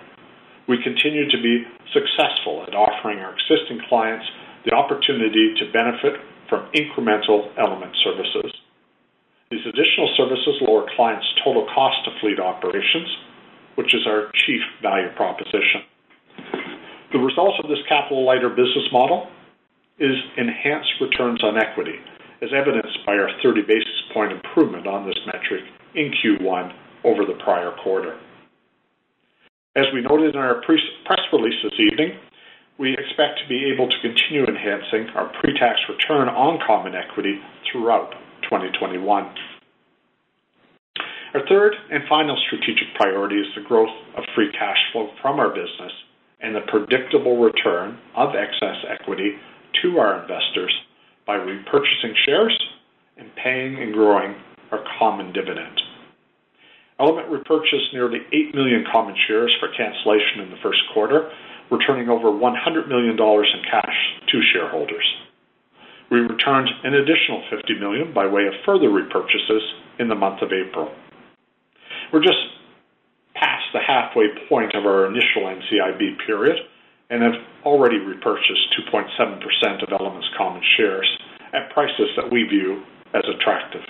we 0.68 0.82
continue 0.82 1.28
to 1.30 1.42
be 1.42 1.64
successful 1.92 2.64
at 2.68 2.74
offering 2.74 3.18
our 3.18 3.34
existing 3.34 3.80
clients 3.88 4.26
the 4.64 4.72
opportunity 4.72 5.54
to 5.58 5.72
benefit 5.72 6.20
from 6.48 6.68
incremental 6.76 7.50
Element 7.58 7.96
services. 8.04 8.52
These 9.50 9.66
additional 9.66 10.12
services 10.16 10.60
lower 10.62 10.86
clients' 10.96 11.26
total 11.44 11.66
cost 11.74 12.06
of 12.06 12.12
fleet 12.20 12.38
operations, 12.38 13.08
which 13.74 13.94
is 13.94 14.06
our 14.06 14.30
chief 14.46 14.60
value 14.82 15.08
proposition. 15.16 15.88
The 17.12 17.18
result 17.18 17.60
of 17.62 17.68
this 17.68 17.84
capital-lighter 17.88 18.48
business 18.50 18.88
model 18.90 19.28
is 19.98 20.16
enhanced 20.38 20.96
returns 20.98 21.44
on 21.44 21.58
equity, 21.60 22.00
as 22.40 22.48
evidenced 22.56 23.04
by 23.04 23.12
our 23.12 23.28
30 23.42 23.62
basis 23.68 24.00
point 24.14 24.32
improvement 24.32 24.86
on 24.86 25.06
this 25.06 25.18
metric 25.26 25.60
in 25.94 26.10
Q1 26.24 26.72
over 27.04 27.26
the 27.26 27.36
prior 27.44 27.72
quarter. 27.84 28.16
As 29.76 29.84
we 29.92 30.00
noted 30.00 30.34
in 30.34 30.40
our 30.40 30.62
press 30.64 31.20
release 31.32 31.60
this 31.62 31.78
evening, 31.80 32.16
we 32.78 32.94
expect 32.96 33.44
to 33.44 33.48
be 33.48 33.68
able 33.68 33.88
to 33.88 34.00
continue 34.00 34.44
enhancing 34.48 35.12
our 35.14 35.30
pre-tax 35.40 35.80
return 35.92 36.28
on 36.28 36.58
common 36.66 36.94
equity 36.94 37.36
throughout 37.70 38.12
2021. 38.48 39.04
Our 41.34 41.46
third 41.46 41.74
and 41.90 42.04
final 42.08 42.36
strategic 42.46 42.94
priority 42.96 43.36
is 43.36 43.48
the 43.54 43.68
growth 43.68 43.92
of 44.16 44.24
free 44.34 44.50
cash 44.52 44.80
flow 44.92 45.10
from 45.20 45.38
our 45.38 45.50
business 45.50 45.92
and 46.42 46.54
the 46.54 46.66
predictable 46.68 47.40
return 47.40 47.98
of 48.16 48.34
excess 48.34 48.76
equity 48.90 49.36
to 49.82 49.98
our 49.98 50.22
investors 50.22 50.74
by 51.26 51.36
repurchasing 51.36 52.14
shares 52.26 52.58
and 53.16 53.30
paying 53.36 53.80
and 53.80 53.92
growing 53.94 54.34
our 54.70 54.82
common 54.98 55.32
dividend. 55.32 55.80
Element 56.98 57.28
repurchased 57.30 57.92
nearly 57.92 58.18
8 58.32 58.54
million 58.54 58.84
common 58.90 59.14
shares 59.26 59.54
for 59.60 59.68
cancellation 59.76 60.40
in 60.42 60.50
the 60.50 60.60
first 60.62 60.80
quarter, 60.92 61.30
returning 61.70 62.08
over 62.08 62.30
100 62.30 62.88
million 62.88 63.16
dollars 63.16 63.48
in 63.54 63.62
cash 63.70 63.96
to 64.28 64.40
shareholders. 64.52 65.04
We 66.10 66.20
returned 66.20 66.68
an 66.84 66.94
additional 66.94 67.42
50 67.50 67.80
million 67.80 68.12
by 68.12 68.26
way 68.26 68.46
of 68.46 68.52
further 68.66 68.88
repurchases 68.88 69.64
in 69.98 70.08
the 70.08 70.14
month 70.14 70.42
of 70.42 70.50
April. 70.52 70.92
We're 72.12 72.20
just 72.20 72.38
the 73.72 73.80
halfway 73.80 74.28
point 74.48 74.74
of 74.74 74.86
our 74.86 75.06
initial 75.06 75.48
NCIB 75.48 76.26
period 76.26 76.56
and 77.10 77.22
have 77.22 77.36
already 77.64 77.98
repurchased 77.98 78.74
2.7% 78.92 79.82
of 79.82 79.92
Element's 79.92 80.28
common 80.36 80.62
shares 80.76 81.08
at 81.52 81.70
prices 81.72 82.08
that 82.16 82.30
we 82.32 82.44
view 82.44 82.82
as 83.14 83.22
attractive. 83.36 83.82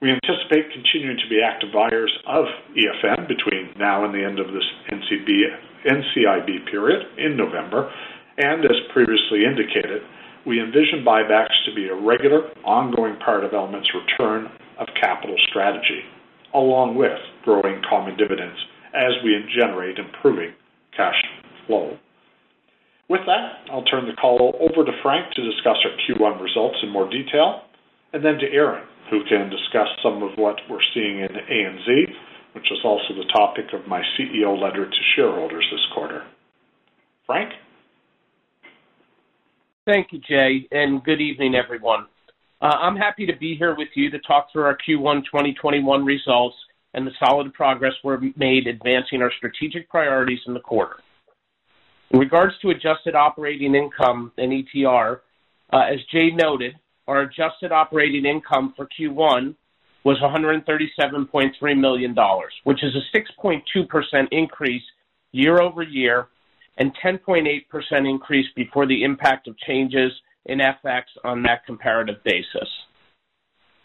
We 0.00 0.10
anticipate 0.10 0.72
continuing 0.72 1.18
to 1.18 1.28
be 1.28 1.42
active 1.44 1.72
buyers 1.72 2.12
of 2.26 2.46
EFN 2.72 3.28
between 3.28 3.72
now 3.78 4.04
and 4.04 4.14
the 4.14 4.24
end 4.24 4.38
of 4.38 4.48
this 4.48 4.64
NCIB 4.92 6.70
period 6.70 7.06
in 7.18 7.36
November. 7.36 7.92
And 8.38 8.64
as 8.64 8.76
previously 8.92 9.44
indicated, 9.44 10.02
we 10.46 10.60
envision 10.60 11.04
buybacks 11.04 11.52
to 11.66 11.74
be 11.74 11.88
a 11.88 11.94
regular, 11.94 12.48
ongoing 12.64 13.16
part 13.16 13.44
of 13.44 13.52
Element's 13.52 13.90
return 13.92 14.50
of 14.78 14.88
capital 14.98 15.36
strategy, 15.50 16.00
along 16.54 16.96
with 16.96 17.18
growing 17.44 17.82
common 17.88 18.16
dividends 18.16 18.58
as 18.94 19.12
we 19.24 19.36
generate 19.58 19.98
improving 19.98 20.52
cash 20.96 21.20
flow. 21.66 21.96
With 23.08 23.22
that, 23.26 23.70
I'll 23.72 23.84
turn 23.84 24.06
the 24.06 24.14
call 24.14 24.54
over 24.60 24.84
to 24.84 24.92
Frank 25.02 25.34
to 25.34 25.42
discuss 25.42 25.78
our 25.84 25.90
Q1 26.06 26.40
results 26.40 26.78
in 26.82 26.90
more 26.90 27.10
detail, 27.10 27.62
and 28.12 28.24
then 28.24 28.38
to 28.38 28.46
Aaron, 28.52 28.86
who 29.10 29.24
can 29.28 29.50
discuss 29.50 29.88
some 30.02 30.22
of 30.22 30.30
what 30.36 30.56
we're 30.68 30.78
seeing 30.94 31.18
in 31.18 31.28
ANZ, 31.28 31.86
which 32.54 32.70
is 32.70 32.78
also 32.84 33.14
the 33.14 33.26
topic 33.32 33.66
of 33.72 33.86
my 33.88 34.02
CEO 34.16 34.60
letter 34.60 34.86
to 34.88 34.96
shareholders 35.16 35.66
this 35.70 35.84
quarter. 35.94 36.24
Frank? 37.26 37.52
Thank 39.86 40.12
you, 40.12 40.20
Jay, 40.20 40.68
and 40.70 41.02
good 41.02 41.20
evening, 41.20 41.54
everyone. 41.54 42.06
Uh, 42.60 42.66
I'm 42.66 42.96
happy 42.96 43.24
to 43.24 43.36
be 43.36 43.56
here 43.56 43.74
with 43.74 43.88
you 43.94 44.10
to 44.10 44.18
talk 44.18 44.48
through 44.52 44.64
our 44.64 44.76
Q1 44.76 45.24
2021 45.24 46.04
results 46.04 46.56
and 46.92 47.06
the 47.06 47.12
solid 47.18 47.54
progress 47.54 47.94
we've 48.04 48.36
made 48.36 48.66
advancing 48.66 49.22
our 49.22 49.32
strategic 49.38 49.88
priorities 49.88 50.40
in 50.46 50.52
the 50.52 50.60
quarter. 50.60 50.96
In 52.10 52.18
regards 52.18 52.54
to 52.60 52.70
adjusted 52.70 53.14
operating 53.14 53.74
income 53.74 54.32
and 54.36 54.52
ETR, 54.52 55.20
uh, 55.72 55.78
as 55.78 56.00
Jay 56.12 56.30
noted, 56.32 56.74
our 57.08 57.22
adjusted 57.22 57.72
operating 57.72 58.26
income 58.26 58.74
for 58.76 58.86
Q1 58.98 59.54
was 60.04 60.18
137.3 60.18 61.80
million 61.80 62.14
dollars, 62.14 62.52
which 62.64 62.82
is 62.82 62.94
a 62.94 63.16
6.2% 63.16 63.62
increase 64.32 64.82
year-over-year 65.32 66.26
and 66.78 66.92
10.8% 67.02 67.64
increase 68.10 68.46
before 68.54 68.86
the 68.86 69.02
impact 69.02 69.46
of 69.48 69.56
changes 69.58 70.12
in 70.46 70.58
FX 70.58 71.02
on 71.24 71.42
that 71.42 71.66
comparative 71.66 72.22
basis. 72.24 72.68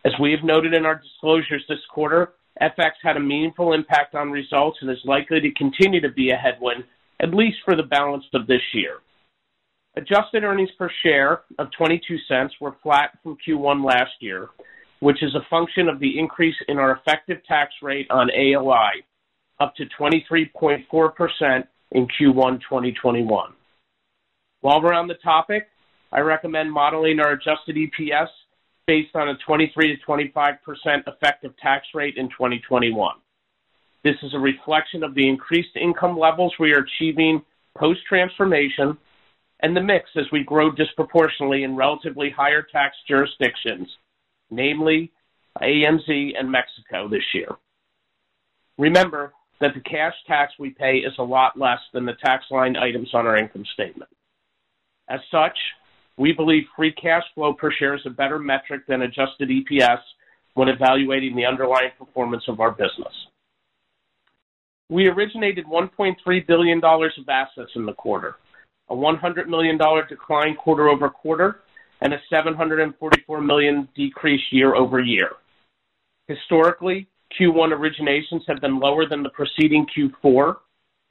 As 0.06 0.14
we 0.20 0.32
have 0.32 0.44
noted 0.44 0.74
in 0.74 0.86
our 0.86 0.96
disclosures 0.96 1.64
this 1.68 1.80
quarter, 1.90 2.34
FX 2.62 2.92
had 3.04 3.18
a 3.18 3.20
meaningful 3.20 3.74
impact 3.74 4.16
on 4.16 4.32
results 4.32 4.78
and 4.82 4.90
is 4.90 4.98
likely 5.04 5.42
to 5.42 5.52
continue 5.54 6.00
to 6.02 6.10
be 6.10 6.30
a 6.30 6.36
headwind, 6.36 6.84
at 7.22 7.34
least 7.34 7.58
for 7.66 7.76
the 7.76 7.84
balance 7.84 8.24
of 8.34 8.48
this 8.48 8.62
year. 8.74 9.00
Adjusted 9.98 10.44
earnings 10.44 10.70
per 10.78 10.90
share 11.04 11.42
of 11.58 11.68
$0.22 11.80 12.50
were 12.60 12.76
flat 12.84 13.18
from 13.24 13.38
Q1 13.48 13.84
last 13.84 14.12
year, 14.20 14.50
which 15.00 15.24
is 15.24 15.34
a 15.36 15.48
function 15.50 15.88
of 15.88 16.00
the 16.00 16.20
increase 16.20 16.56
in 16.68 16.78
our 16.78 16.98
effective 16.98 17.38
tax 17.48 17.74
rate 17.82 18.08
on 18.10 18.30
AOI, 18.30 19.04
up 19.60 19.74
to 19.76 19.86
23.4% 20.00 21.68
in 21.92 22.08
Q1 22.08 22.62
2021. 22.62 23.54
While 24.62 24.82
we're 24.82 24.94
on 24.94 25.08
the 25.08 25.14
topic, 25.16 25.68
I 26.16 26.22
recommend 26.22 26.72
modeling 26.72 27.20
our 27.20 27.34
adjusted 27.34 27.76
EPS 27.76 28.30
based 28.88 29.16
on 29.16 29.28
a 29.28 29.36
23%-25% 29.48 30.58
effective 31.08 31.52
tax 31.62 31.88
rate 31.94 32.16
in 32.16 32.30
2021. 32.30 33.16
This 34.06 34.16
is 34.24 34.34
a 34.34 34.40
reflection 34.40 35.04
of 35.04 35.14
the 35.14 35.28
increased 35.28 35.76
income 35.76 36.18
levels 36.18 36.54
we 36.58 36.72
are 36.72 36.86
achieving 36.86 37.42
post-transformation 37.78 38.98
and 39.60 39.76
the 39.76 39.82
mix 39.82 40.10
as 40.16 40.24
we 40.32 40.46
grow 40.46 40.72
disproportionately 40.72 41.64
in 41.64 41.76
relatively 41.76 42.30
higher 42.30 42.62
tax 42.62 42.96
jurisdictions, 43.10 43.90
namely 44.50 45.12
ANZ 45.62 46.08
and 46.40 46.50
Mexico 46.50 47.10
this 47.10 47.26
year. 47.34 47.50
Remember 48.78 49.34
that 49.60 49.74
the 49.74 49.82
cash 49.82 50.14
tax 50.28 50.54
we 50.60 50.70
pay 50.70 50.98
is 50.98 51.14
a 51.20 51.24
lot 51.24 51.60
less 51.60 51.80
than 51.94 52.06
the 52.06 52.16
tax 52.24 52.46
line 52.52 52.78
items 52.78 53.10
on 53.14 53.28
our 53.28 53.36
income 53.36 53.66
statement. 53.74 54.12
As 55.10 55.20
such, 55.30 55.58
we 56.18 56.32
believe 56.32 56.64
free 56.76 56.94
cash 56.94 57.24
flow 57.34 57.54
per 57.54 57.72
share 57.72 57.96
is 57.96 58.02
a 58.06 58.10
better 58.10 58.40
metric 58.40 58.84
than 58.88 59.02
adjusted 59.02 59.50
EPS 59.50 60.00
when 60.54 60.70
evaluating 60.70 61.36
the 61.36 61.46
underlying 61.46 61.92
performance 61.98 62.44
of 62.48 62.60
our 62.60 62.72
business. 62.72 63.14
We 64.90 65.08
originated 65.08 65.66
1.3 65.66 66.48
billion 66.48 66.80
dollars 66.80 67.14
of 67.18 67.28
assets 67.28 67.72
in 67.76 67.86
the 67.86 67.94
quarter, 67.94 68.36
a 68.90 68.96
100 68.96 69.50
million 69.50 69.78
dollar 69.78 70.06
decline 70.08 70.56
quarter-over-quarter, 70.56 71.62
and 72.02 72.14
a 72.14 72.18
744 72.30 73.42
million 73.42 73.90
decrease 73.96 74.42
year-over-year. 74.52 75.32
Historically, 76.28 77.08
Q1 77.40 77.74
originations 77.74 78.42
have 78.48 78.62
been 78.62 78.80
lower 78.80 79.08
than 79.08 79.24
the 79.24 79.30
preceding 79.30 79.86
Q4, 79.98 80.58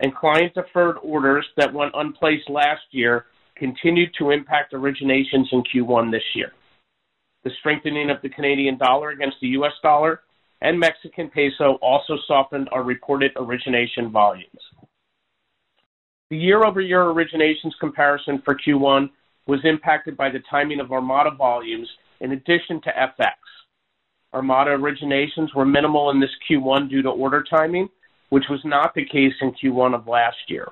and 0.01 0.15
client-deferred 0.15 0.97
orders 1.03 1.47
that 1.57 1.73
went 1.73 1.93
unplaced 1.95 2.49
last 2.49 2.83
year 2.91 3.27
continued 3.57 4.11
to 4.19 4.31
impact 4.31 4.73
originations 4.73 5.47
in 5.53 5.63
Q1 5.63 6.11
this 6.11 6.23
year. 6.35 6.53
The 7.45 7.51
strengthening 7.61 8.11
of 8.11 8.23
the 8.23 8.29
Canadian 8.31 8.79
dollar 8.79 9.11
against 9.11 9.37
the 9.41 9.49
US 9.49 9.73
dollar 9.83 10.23
and 10.61 10.79
Mexican 10.79 11.29
peso 11.29 11.79
also 11.83 12.17
softened 12.27 12.69
our 12.73 12.83
reported 12.83 13.33
origination 13.37 14.11
volumes. 14.11 14.49
The 16.31 16.39
year-over-year 16.39 17.01
originations 17.01 17.73
comparison 17.79 18.41
for 18.45 18.57
Q1 18.57 19.11
was 19.47 19.61
impacted 19.65 20.17
by 20.17 20.31
the 20.31 20.43
timing 20.51 20.81
of 20.81 20.91
Armada 20.91 21.31
volumes 21.37 21.89
in 22.21 22.33
addition 22.33 22.81
to 22.83 22.91
FX. 22.91 23.35
Armada 24.33 24.71
originations 24.71 25.55
were 25.55 25.67
minimal 25.67 26.11
in 26.11 26.19
this 26.19 26.31
Q1 26.51 26.89
due 26.89 27.03
to 27.03 27.11
order 27.11 27.45
timing, 27.49 27.89
which 28.31 28.45
was 28.49 28.61
not 28.65 28.95
the 28.95 29.05
case 29.05 29.35
in 29.43 29.53
Q1 29.53 29.95
of 29.95 30.09
last 30.09 30.37
year. 30.49 30.69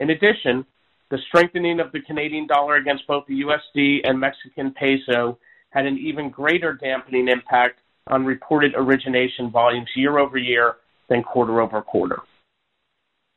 In 0.00 0.10
addition, 0.10 0.66
the 1.10 1.18
strengthening 1.28 1.80
of 1.80 1.92
the 1.92 2.00
Canadian 2.00 2.46
dollar 2.46 2.76
against 2.76 3.06
both 3.06 3.24
the 3.26 3.42
USD 3.42 4.00
and 4.04 4.18
Mexican 4.18 4.72
peso 4.72 5.38
had 5.70 5.86
an 5.86 5.98
even 5.98 6.30
greater 6.30 6.72
dampening 6.72 7.28
impact 7.28 7.80
on 8.08 8.24
reported 8.24 8.74
origination 8.76 9.50
volumes 9.50 9.88
year-over-year 9.96 10.76
than 11.08 11.22
quarter-over-quarter. 11.22 12.20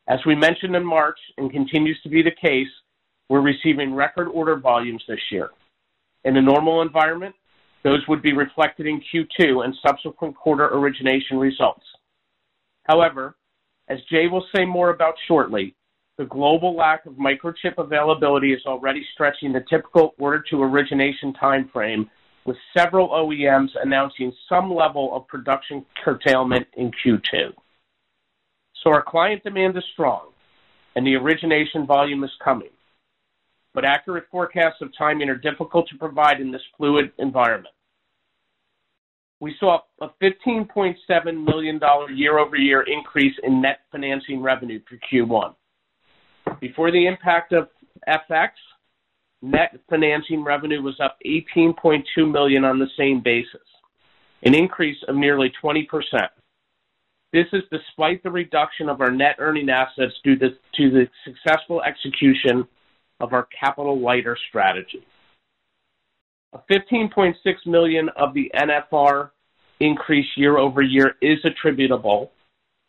As 0.07 0.19
we 0.25 0.35
mentioned 0.35 0.75
in 0.75 0.85
March, 0.85 1.19
and 1.37 1.51
continues 1.51 1.99
to 2.03 2.09
be 2.09 2.21
the 2.21 2.31
case, 2.31 2.67
we're 3.29 3.41
receiving 3.41 3.93
record 3.93 4.27
order 4.29 4.55
volumes 4.55 5.03
this 5.07 5.19
year. 5.31 5.49
In 6.23 6.37
a 6.37 6.41
normal 6.41 6.81
environment, 6.81 7.35
those 7.83 8.05
would 8.07 8.21
be 8.21 8.33
reflected 8.33 8.87
in 8.87 9.01
Q2 9.01 9.65
and 9.65 9.75
subsequent 9.85 10.35
quarter 10.35 10.67
origination 10.67 11.37
results. 11.37 11.85
However, 12.83 13.35
as 13.89 13.99
Jay 14.09 14.27
will 14.27 14.45
say 14.55 14.65
more 14.65 14.89
about 14.89 15.15
shortly, 15.27 15.75
the 16.17 16.25
global 16.25 16.75
lack 16.75 17.05
of 17.05 17.13
microchip 17.13 17.77
availability 17.77 18.51
is 18.51 18.61
already 18.65 19.05
stretching 19.13 19.53
the 19.53 19.63
typical 19.69 20.15
order-to-origination 20.17 21.33
timeframe, 21.41 22.09
with 22.45 22.57
several 22.75 23.09
OEMs 23.09 23.69
announcing 23.83 24.31
some 24.47 24.73
level 24.73 25.15
of 25.15 25.27
production 25.27 25.85
curtailment 26.03 26.65
in 26.77 26.91
Q2. 27.05 27.51
So 28.83 28.89
Our 28.89 29.03
client 29.03 29.43
demand 29.43 29.77
is 29.77 29.83
strong 29.93 30.29
and 30.95 31.05
the 31.05 31.15
origination 31.15 31.85
volume 31.85 32.23
is 32.23 32.31
coming, 32.43 32.69
but 33.73 33.85
accurate 33.85 34.25
forecasts 34.31 34.81
of 34.81 34.89
timing 34.97 35.29
are 35.29 35.35
difficult 35.35 35.87
to 35.89 35.97
provide 35.97 36.39
in 36.39 36.51
this 36.51 36.61
fluid 36.77 37.11
environment. 37.19 37.75
We 39.39 39.53
saw 39.59 39.81
a 40.01 40.07
$15.7 40.23 40.95
million 41.45 41.79
year-over-year 42.15 42.85
increase 42.87 43.35
in 43.43 43.61
net 43.61 43.81
financing 43.91 44.41
revenue 44.41 44.79
for 44.89 44.97
Q1. 45.11 45.53
Before 46.59 46.91
the 46.91 47.05
impact 47.05 47.53
of 47.53 47.69
FX, 48.07 48.49
net 49.41 49.77
financing 49.89 50.43
revenue 50.43 50.81
was 50.81 50.99
up 50.99 51.17
18.2 51.25 52.03
million 52.31 52.63
on 52.63 52.79
the 52.79 52.87
same 52.97 53.21
basis, 53.23 53.61
an 54.43 54.55
increase 54.55 54.97
of 55.07 55.15
nearly 55.15 55.51
20%. 55.63 55.85
This 57.33 57.45
is 57.53 57.63
despite 57.71 58.23
the 58.23 58.31
reduction 58.31 58.89
of 58.89 59.01
our 59.01 59.11
net 59.11 59.35
earning 59.39 59.69
assets 59.69 60.13
due 60.23 60.37
to 60.37 60.49
the 60.77 61.07
successful 61.25 61.81
execution 61.83 62.67
of 63.19 63.33
our 63.33 63.47
capital-lighter 63.59 64.37
strategy. 64.49 65.05
15.6 66.71 67.33
million 67.65 68.09
of 68.15 68.33
the 68.33 68.49
NFR 68.55 69.31
increase 69.79 70.25
year-over-year 70.37 71.15
is 71.21 71.37
attributable 71.43 72.31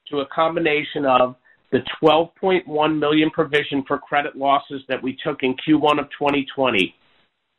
to 0.09 0.21
a 0.21 0.27
combination 0.27 1.05
of 1.05 1.35
the 1.71 1.81
12.1 2.03 2.99
million 2.99 3.31
provision 3.31 3.85
for 3.87 3.99
credit 3.99 4.37
losses 4.37 4.83
that 4.89 5.03
we 5.03 5.17
took 5.23 5.43
in 5.43 5.55
Q1 5.55 5.99
of 5.99 6.07
2020 6.19 6.95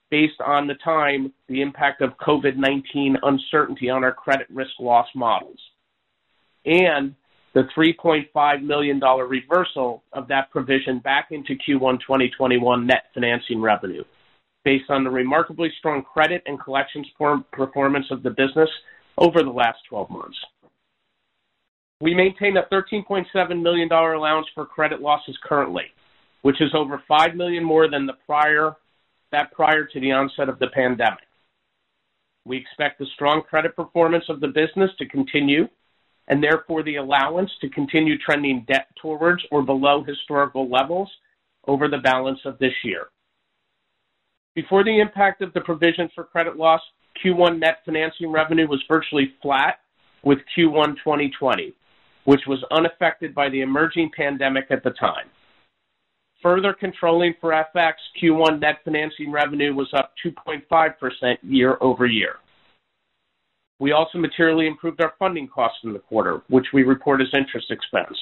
based 0.10 0.42
on 0.44 0.66
the 0.66 0.74
time 0.84 1.32
the 1.48 1.62
impact 1.62 2.02
of 2.02 2.18
COVID-19 2.18 3.16
uncertainty 3.22 3.90
on 3.90 4.04
our 4.04 4.14
credit 4.14 4.48
risk 4.50 4.72
loss 4.80 5.08
models, 5.14 5.60
and 6.66 7.14
the 7.54 7.64
$3.5 7.78 8.64
million 8.64 9.00
reversal 9.00 10.04
of 10.14 10.28
that 10.28 10.50
provision 10.52 11.00
back 11.00 11.28
into 11.32 11.54
Q1 11.54 12.00
2021 12.02 12.88
net 12.88 13.06
financing 13.14 13.62
revenue 13.62 14.04
based 14.66 14.90
on 14.90 15.04
the 15.04 15.10
remarkably 15.10 15.72
strong 15.80 16.04
credit 16.04 16.44
and 16.46 16.60
collections 16.60 17.08
performance 17.52 18.06
of 18.12 18.24
the 18.24 18.30
business 18.30 18.70
over 19.18 19.42
the 19.42 19.50
last 19.50 19.80
12 19.90 20.10
months. 20.10 20.38
We 22.02 22.14
maintain 22.14 22.56
a 22.56 22.64
$13.7 22.74 23.62
million 23.62 23.92
allowance 23.92 24.48
for 24.56 24.66
credit 24.66 25.02
losses 25.02 25.38
currently, 25.44 25.86
which 26.44 26.62
is 26.62 26.72
over 26.74 27.04
5 27.08 27.36
million 27.36 27.64
more 27.64 27.90
than 27.90 28.06
the 28.06 28.14
prior 28.26 28.76
that 29.32 29.52
prior 29.52 29.86
to 29.86 30.00
the 30.00 30.12
onset 30.12 30.50
of 30.50 30.58
the 30.58 30.68
pandemic. 30.74 31.28
We 32.46 32.58
expect 32.58 32.98
the 32.98 33.06
strong 33.14 33.44
credit 33.48 33.76
performance 33.76 34.24
of 34.28 34.40
the 34.40 34.48
business 34.48 34.90
to 34.98 35.08
continue, 35.08 35.68
and 36.28 36.42
therefore 36.42 36.82
the 36.82 36.96
allowance 36.96 37.52
to 37.62 37.70
continue 37.70 38.18
trending 38.18 38.66
debt 38.68 38.88
towards 39.00 39.44
or 39.52 39.62
below 39.62 40.04
historical 40.04 40.68
levels 40.68 41.12
over 41.68 41.88
the 41.88 42.00
balance 42.00 42.40
of 42.46 42.58
this 42.58 42.74
year. 42.84 43.08
Before 44.56 44.84
the 44.84 45.00
impact 45.00 45.42
of 45.42 45.54
the 45.54 45.62
provision 45.62 46.10
for 46.16 46.24
credit 46.24 46.58
loss, 46.58 46.82
Q1 47.24 47.60
net 47.60 47.80
financing 47.86 48.32
revenue 48.32 48.68
was 48.68 48.84
virtually 48.88 49.34
flat 49.42 49.80
with 50.24 50.40
Q1 50.58 50.96
2020, 51.04 51.74
which 52.30 52.46
was 52.46 52.64
unaffected 52.70 53.34
by 53.34 53.50
the 53.50 53.62
emerging 53.62 54.12
pandemic 54.16 54.66
at 54.70 54.84
the 54.84 54.92
time. 54.92 55.26
Further 56.44 56.74
controlling 56.80 57.34
for 57.42 57.50
FX, 57.76 57.94
Q1 58.22 58.60
net 58.60 58.82
financing 58.84 59.32
revenue 59.32 59.74
was 59.74 59.92
up 59.96 60.14
2.5% 60.24 61.38
year-over-year. 61.42 62.36
We 63.80 63.94
also 63.94 64.20
materially 64.20 64.68
improved 64.68 65.02
our 65.02 65.14
funding 65.18 65.48
costs 65.48 65.80
in 65.84 65.92
the 65.92 65.98
quarter, 65.98 66.44
which 66.50 66.68
we 66.72 66.84
report 66.84 67.20
as 67.20 67.34
interest 67.34 67.72
expense. 67.72 68.16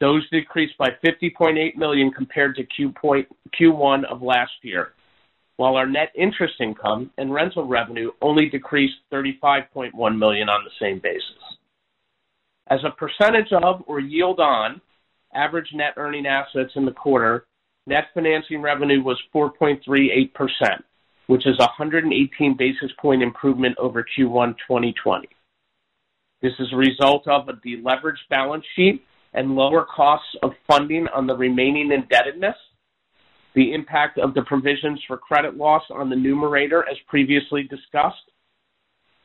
Those 0.00 0.28
decreased 0.28 0.76
by 0.76 0.90
50.8 1.02 1.76
million 1.76 2.10
compared 2.10 2.54
to 2.56 2.92
Q1 3.58 4.04
of 4.04 4.20
last 4.20 4.52
year, 4.60 4.92
while 5.56 5.76
our 5.76 5.86
net 5.86 6.12
interest 6.14 6.56
income 6.60 7.10
and 7.16 7.32
rental 7.32 7.66
revenue 7.66 8.10
only 8.20 8.50
decreased 8.50 8.96
35.1 9.10 10.18
million 10.18 10.50
on 10.50 10.62
the 10.62 10.70
same 10.78 10.98
basis. 10.98 11.40
As 12.68 12.80
a 12.84 12.90
percentage 12.90 13.52
of 13.52 13.82
or 13.86 14.00
yield 14.00 14.40
on 14.40 14.80
average 15.34 15.68
net 15.74 15.94
earning 15.96 16.26
assets 16.26 16.72
in 16.76 16.86
the 16.86 16.92
quarter, 16.92 17.46
net 17.86 18.04
financing 18.14 18.62
revenue 18.62 19.02
was 19.02 19.20
4.38%, 19.34 20.30
which 21.26 21.46
is 21.46 21.58
118 21.58 22.56
basis 22.56 22.90
point 22.98 23.22
improvement 23.22 23.76
over 23.78 24.02
Q1 24.02 24.54
2020. 24.66 25.28
This 26.40 26.52
is 26.58 26.68
a 26.72 26.76
result 26.76 27.26
of 27.28 27.48
a 27.48 27.54
deleveraged 27.54 28.28
balance 28.30 28.64
sheet 28.76 29.04
and 29.34 29.56
lower 29.56 29.84
costs 29.84 30.34
of 30.42 30.52
funding 30.66 31.06
on 31.14 31.26
the 31.26 31.36
remaining 31.36 31.90
indebtedness, 31.92 32.56
the 33.54 33.72
impact 33.72 34.18
of 34.18 34.32
the 34.34 34.42
provisions 34.42 35.02
for 35.06 35.16
credit 35.16 35.56
loss 35.56 35.82
on 35.90 36.08
the 36.08 36.16
numerator, 36.16 36.88
as 36.88 36.96
previously 37.08 37.64
discussed, 37.64 38.30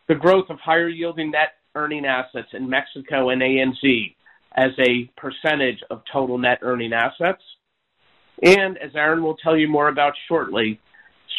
the 0.07 0.15
growth 0.15 0.49
of 0.49 0.59
higher 0.59 0.89
yielding 0.89 1.31
net 1.31 1.58
earning 1.75 2.05
assets 2.05 2.49
in 2.53 2.69
Mexico 2.69 3.29
and 3.29 3.41
ANZ 3.41 4.15
as 4.55 4.71
a 4.79 5.09
percentage 5.17 5.79
of 5.89 6.01
total 6.11 6.37
net 6.37 6.59
earning 6.61 6.93
assets, 6.93 7.41
and 8.41 8.77
as 8.77 8.91
Aaron 8.95 9.23
will 9.23 9.35
tell 9.37 9.57
you 9.57 9.67
more 9.67 9.89
about 9.89 10.13
shortly, 10.27 10.79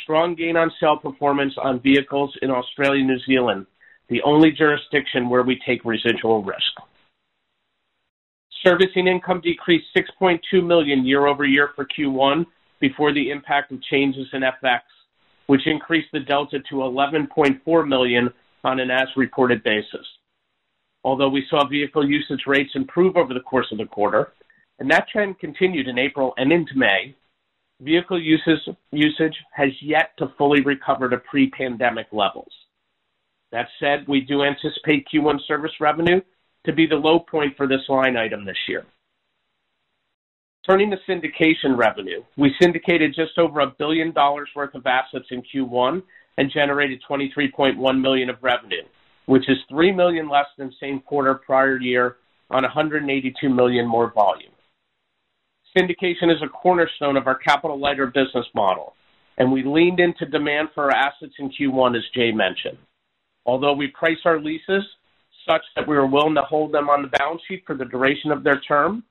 strong 0.02 0.34
gain 0.34 0.56
on 0.56 0.70
sale 0.80 0.96
performance 0.96 1.54
on 1.62 1.80
vehicles 1.80 2.36
in 2.42 2.50
Australia 2.50 3.00
and 3.00 3.08
New 3.08 3.18
Zealand, 3.26 3.66
the 4.08 4.22
only 4.22 4.50
jurisdiction 4.50 5.28
where 5.28 5.42
we 5.42 5.58
take 5.66 5.84
residual 5.84 6.42
risk. 6.42 6.72
Servicing 8.64 9.06
income 9.06 9.40
decreased 9.40 9.86
6.2 9.96 10.64
million 10.64 11.06
year-over-year 11.06 11.70
for 11.74 11.86
Q1 11.86 12.44
before 12.78 13.12
the 13.12 13.30
impact 13.30 13.72
of 13.72 13.82
changes 13.82 14.26
in 14.32 14.42
FX, 14.42 14.80
which 15.46 15.66
increased 15.66 16.08
the 16.12 16.20
delta 16.20 16.58
to 16.68 16.76
11.4 16.76 17.88
million 17.88 18.30
on 18.62 18.78
an 18.78 18.90
as-reported 18.90 19.62
basis. 19.62 20.06
Although 21.04 21.30
we 21.30 21.46
saw 21.48 21.66
vehicle 21.66 22.08
usage 22.08 22.42
rates 22.46 22.72
improve 22.74 23.16
over 23.16 23.32
the 23.32 23.40
course 23.40 23.68
of 23.72 23.78
the 23.78 23.86
quarter, 23.86 24.32
and 24.78 24.90
that 24.90 25.08
trend 25.08 25.38
continued 25.38 25.88
in 25.88 25.98
April 25.98 26.34
and 26.36 26.52
into 26.52 26.76
May, 26.76 27.14
vehicle 27.80 28.20
usage 28.20 29.36
has 29.52 29.70
yet 29.80 30.10
to 30.18 30.32
fully 30.36 30.60
recover 30.60 31.08
to 31.08 31.18
pre-pandemic 31.18 32.08
levels. 32.12 32.52
That 33.52 33.68
said, 33.80 34.06
we 34.06 34.20
do 34.20 34.42
anticipate 34.44 35.08
Q1 35.12 35.38
service 35.48 35.72
revenue 35.80 36.20
to 36.66 36.72
be 36.72 36.86
the 36.86 36.96
low 36.96 37.20
point 37.20 37.56
for 37.56 37.66
this 37.66 37.88
line 37.88 38.16
item 38.16 38.44
this 38.44 38.68
year. 38.68 38.84
Turning 40.68 40.90
to 40.90 40.98
syndication 41.08 41.76
revenue, 41.76 42.22
we 42.36 42.54
syndicated 42.60 43.14
just 43.14 43.38
over 43.38 43.60
a 43.60 43.70
$1 43.70 43.78
billion 43.78 44.12
worth 44.14 44.74
of 44.74 44.86
assets 44.86 45.24
in 45.30 45.42
Q1 45.42 46.02
and 46.36 46.50
generated 46.52 47.02
23.1 47.08 48.00
million 48.00 48.28
of 48.28 48.36
revenue, 48.42 48.82
which 49.30 49.48
is 49.48 49.58
3 49.68 49.92
million 49.92 50.28
less 50.28 50.48
than 50.58 50.72
same 50.80 50.98
quarter 50.98 51.34
prior 51.34 51.78
year 51.78 52.16
on 52.50 52.64
182 52.64 53.48
million 53.48 53.86
more 53.86 54.12
volume. 54.12 54.50
Syndication 55.76 56.34
is 56.34 56.42
a 56.42 56.48
cornerstone 56.48 57.16
of 57.16 57.28
our 57.28 57.38
capital-lighter 57.38 58.06
business 58.06 58.46
model, 58.56 58.94
and 59.38 59.52
we 59.52 59.62
leaned 59.62 60.00
into 60.00 60.26
demand 60.26 60.70
for 60.74 60.86
our 60.86 60.90
assets 60.90 61.34
in 61.38 61.48
Q1, 61.48 61.96
as 61.96 62.02
Jay 62.12 62.32
mentioned. 62.32 62.78
Although 63.46 63.74
we 63.74 63.86
price 63.86 64.18
our 64.24 64.40
leases 64.40 64.82
such 65.48 65.62
that 65.76 65.86
we 65.86 65.96
are 65.96 66.06
willing 66.06 66.34
to 66.34 66.42
hold 66.42 66.74
them 66.74 66.88
on 66.90 67.02
the 67.02 67.16
balance 67.16 67.40
sheet 67.46 67.62
for 67.64 67.76
the 67.76 67.84
duration 67.84 68.32
of 68.32 68.42
their 68.42 68.60
term, 68.66 69.04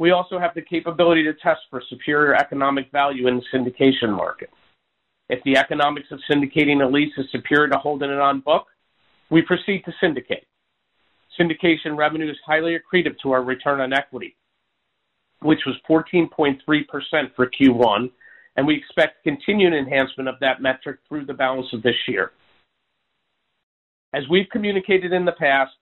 we 0.00 0.10
also 0.10 0.40
have 0.40 0.54
the 0.56 0.62
capability 0.62 1.22
to 1.22 1.34
test 1.34 1.60
for 1.70 1.80
superior 1.88 2.34
economic 2.34 2.90
value 2.90 3.28
in 3.28 3.36
the 3.36 3.56
syndication 3.56 4.10
market. 4.10 4.50
If 5.28 5.38
the 5.44 5.56
economics 5.56 6.08
of 6.10 6.18
syndicating 6.28 6.84
a 6.84 6.90
lease 6.90 7.14
is 7.16 7.26
superior 7.30 7.68
to 7.68 7.78
holding 7.78 8.10
it 8.10 8.18
on 8.18 8.40
book, 8.40 8.66
We 9.32 9.40
proceed 9.40 9.82
to 9.86 9.94
syndicate. 9.98 10.46
Syndication 11.40 11.96
revenue 11.96 12.30
is 12.30 12.36
highly 12.44 12.76
accretive 12.76 13.18
to 13.22 13.32
our 13.32 13.42
return 13.42 13.80
on 13.80 13.94
equity, 13.94 14.36
which 15.40 15.60
was 15.66 15.74
14.3% 15.88 16.60
for 17.34 17.46
Q1, 17.46 18.10
and 18.56 18.66
we 18.66 18.76
expect 18.76 19.24
continued 19.24 19.72
enhancement 19.72 20.28
of 20.28 20.34
that 20.40 20.60
metric 20.60 20.98
through 21.08 21.24
the 21.24 21.32
balance 21.32 21.68
of 21.72 21.82
this 21.82 21.96
year. 22.06 22.32
As 24.12 24.24
we've 24.28 24.50
communicated 24.52 25.14
in 25.14 25.24
the 25.24 25.32
past, 25.32 25.72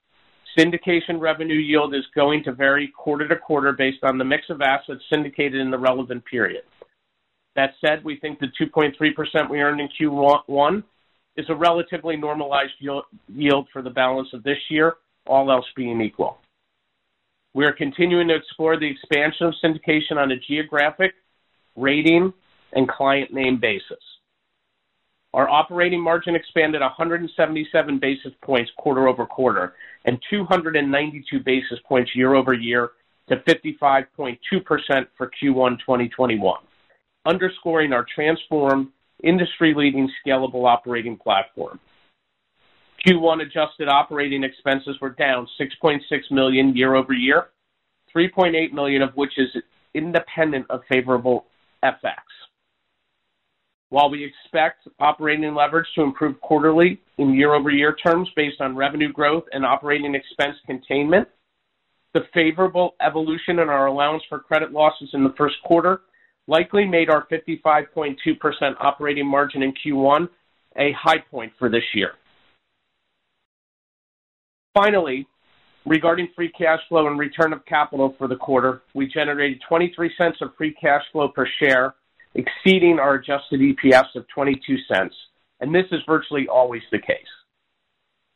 syndication 0.56 1.18
revenue 1.18 1.58
yield 1.58 1.92
is 1.92 2.06
going 2.14 2.44
to 2.44 2.52
vary 2.52 2.92
quarter 2.96 3.26
to 3.26 3.34
quarter 3.34 3.72
based 3.72 4.04
on 4.04 4.16
the 4.16 4.24
mix 4.24 4.44
of 4.48 4.60
assets 4.60 5.02
syndicated 5.12 5.60
in 5.60 5.72
the 5.72 5.78
relevant 5.78 6.24
period. 6.24 6.62
That 7.56 7.74
said, 7.84 8.04
we 8.04 8.16
think 8.20 8.38
the 8.38 8.52
2.3% 8.60 9.50
we 9.50 9.60
earned 9.60 9.80
in 9.80 9.88
Q1 10.00 10.84
is 11.36 11.46
a 11.48 11.54
relatively 11.54 12.16
normalized 12.16 12.72
yield 12.80 13.68
for 13.72 13.82
the 13.82 13.90
balance 13.90 14.28
of 14.32 14.42
this 14.42 14.58
year, 14.68 14.94
all 15.26 15.50
else 15.50 15.66
being 15.76 16.00
equal. 16.00 16.38
We 17.54 17.64
are 17.64 17.72
continuing 17.72 18.28
to 18.28 18.34
explore 18.34 18.78
the 18.78 18.90
expansion 18.90 19.46
of 19.46 19.54
syndication 19.62 20.16
on 20.16 20.30
a 20.30 20.36
geographic, 20.36 21.14
rating, 21.76 22.32
and 22.72 22.88
client 22.88 23.32
name 23.32 23.58
basis. 23.58 23.98
Our 25.32 25.48
operating 25.48 26.00
margin 26.00 26.34
expanded 26.34 26.80
177 26.80 27.98
basis 28.00 28.32
points 28.42 28.70
quarter-over-quarter 28.76 29.74
and 30.04 30.20
292 30.28 31.40
basis 31.40 31.78
points 31.88 32.10
year-over-year 32.14 32.90
to 33.28 33.36
55.2% 33.36 34.38
for 35.16 35.30
Q1 35.40 35.78
2021, 35.78 36.60
underscoring 37.26 37.92
our 37.92 38.04
transformed 38.12 38.88
industry-leading 39.22 40.11
scalable 40.24 40.68
operating 40.68 41.16
platform. 41.16 41.78
Q1 43.06 43.42
adjusted 43.42 43.88
operating 43.88 44.44
expenses 44.44 44.96
were 45.00 45.11
down 45.11 45.48
6.6 45.59 46.00
million 46.30 46.76
year-over-year, 46.76 47.48
3.8 48.14 48.72
million 48.72 49.02
of 49.02 49.11
which 49.14 49.38
is 49.38 49.48
independent 49.94 50.66
of 50.70 50.83
favorable 50.88 51.46
FX. 51.83 52.20
While 53.88 54.11
we 54.11 54.24
expect 54.24 54.87
operating 55.00 55.54
leverage 55.54 55.88
to 55.96 56.02
improve 56.02 56.40
quarterly 56.40 57.00
in 57.18 57.35
year-over-year 57.35 57.96
terms 57.96 58.28
based 58.37 58.61
on 58.61 58.76
revenue 58.76 59.12
growth 59.12 59.44
and 59.52 59.64
operating 59.64 60.14
expense 60.14 60.56
containment, 60.66 61.26
the 62.14 62.22
favorable 62.33 62.94
evolution 63.00 63.59
in 63.59 63.68
our 63.68 63.87
allowance 63.87 64.22
for 64.28 64.38
credit 64.38 64.72
losses 64.72 65.11
in 65.12 65.24
the 65.24 65.35
first 65.37 65.56
quarter 65.64 66.02
likely 66.46 66.85
made 66.85 67.11
our 67.11 67.26
55.2% 67.29 68.16
operating 68.81 69.26
margin 69.26 69.62
in 69.62 69.72
Q1 69.72 70.29
a 70.76 70.92
high 70.92 71.18
point 71.31 71.53
for 71.59 71.68
this 71.68 71.85
year. 71.94 72.12
Finally, 74.74 75.26
regarding 75.87 76.29
free 76.37 76.50
cash 76.50 76.81
flow 76.88 77.07
and 77.09 77.18
return 77.18 77.53
of 77.53 77.64
capital 77.66 78.14
for 78.18 78.29
the 78.29 78.37
quarter, 78.37 78.83
we 78.94 79.07
generated 79.07 79.61
$0.23 79.70 80.40
of 80.40 80.55
free 80.57 80.74
cash 80.81 81.03
flow 81.12 81.29
per 81.29 81.46
share, 81.61 81.94
exceeding 82.35 82.98
our 82.98 83.14
adjusted 83.14 83.61
EPS 83.61 84.14
of 84.14 84.24
$0.22, 84.37 85.11
and 85.61 85.74
this 85.74 85.87
is 85.90 86.00
virtually 86.07 86.46
always 86.48 86.83
the 86.92 86.98
case. 86.98 87.16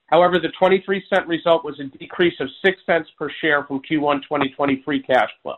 However, 0.06 0.38
the 0.38 0.52
$0.23 0.60 1.26
result 1.26 1.64
was 1.64 1.80
a 1.80 1.84
decrease 1.98 2.34
of 2.40 2.48
$0.06 2.64 3.04
per 3.18 3.30
share 3.40 3.64
from 3.64 3.80
Q1 3.80 4.22
2020 4.22 4.82
free 4.84 5.02
cash 5.02 5.30
flow. 5.42 5.56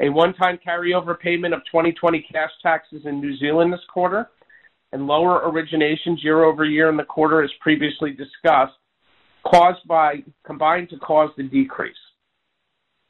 A 0.00 0.08
one-time 0.08 0.58
carryover 0.66 1.18
payment 1.18 1.52
of 1.52 1.60
2020 1.66 2.26
cash 2.32 2.50
taxes 2.62 3.02
in 3.04 3.20
New 3.20 3.36
Zealand 3.36 3.72
this 3.72 3.80
quarter 3.92 4.30
and 4.92 5.06
lower 5.06 5.42
originations 5.44 6.22
year-over-year 6.22 6.88
in 6.88 6.96
the 6.96 7.04
quarter, 7.04 7.42
as 7.42 7.50
previously 7.60 8.10
discussed, 8.10 8.72
caused 9.46 9.86
by 9.86 10.22
combined 10.44 10.88
to 10.90 10.98
cause 10.98 11.30
the 11.36 11.42
decrease. 11.42 11.94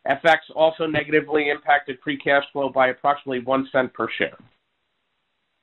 FX 0.06 0.38
also 0.54 0.86
negatively 0.86 1.48
impacted 1.48 1.98
free 2.02 2.18
cash 2.18 2.44
flow 2.52 2.68
by 2.68 2.88
approximately 2.88 3.40
$0.01 3.40 3.92
per 3.92 4.08
share. 4.18 4.36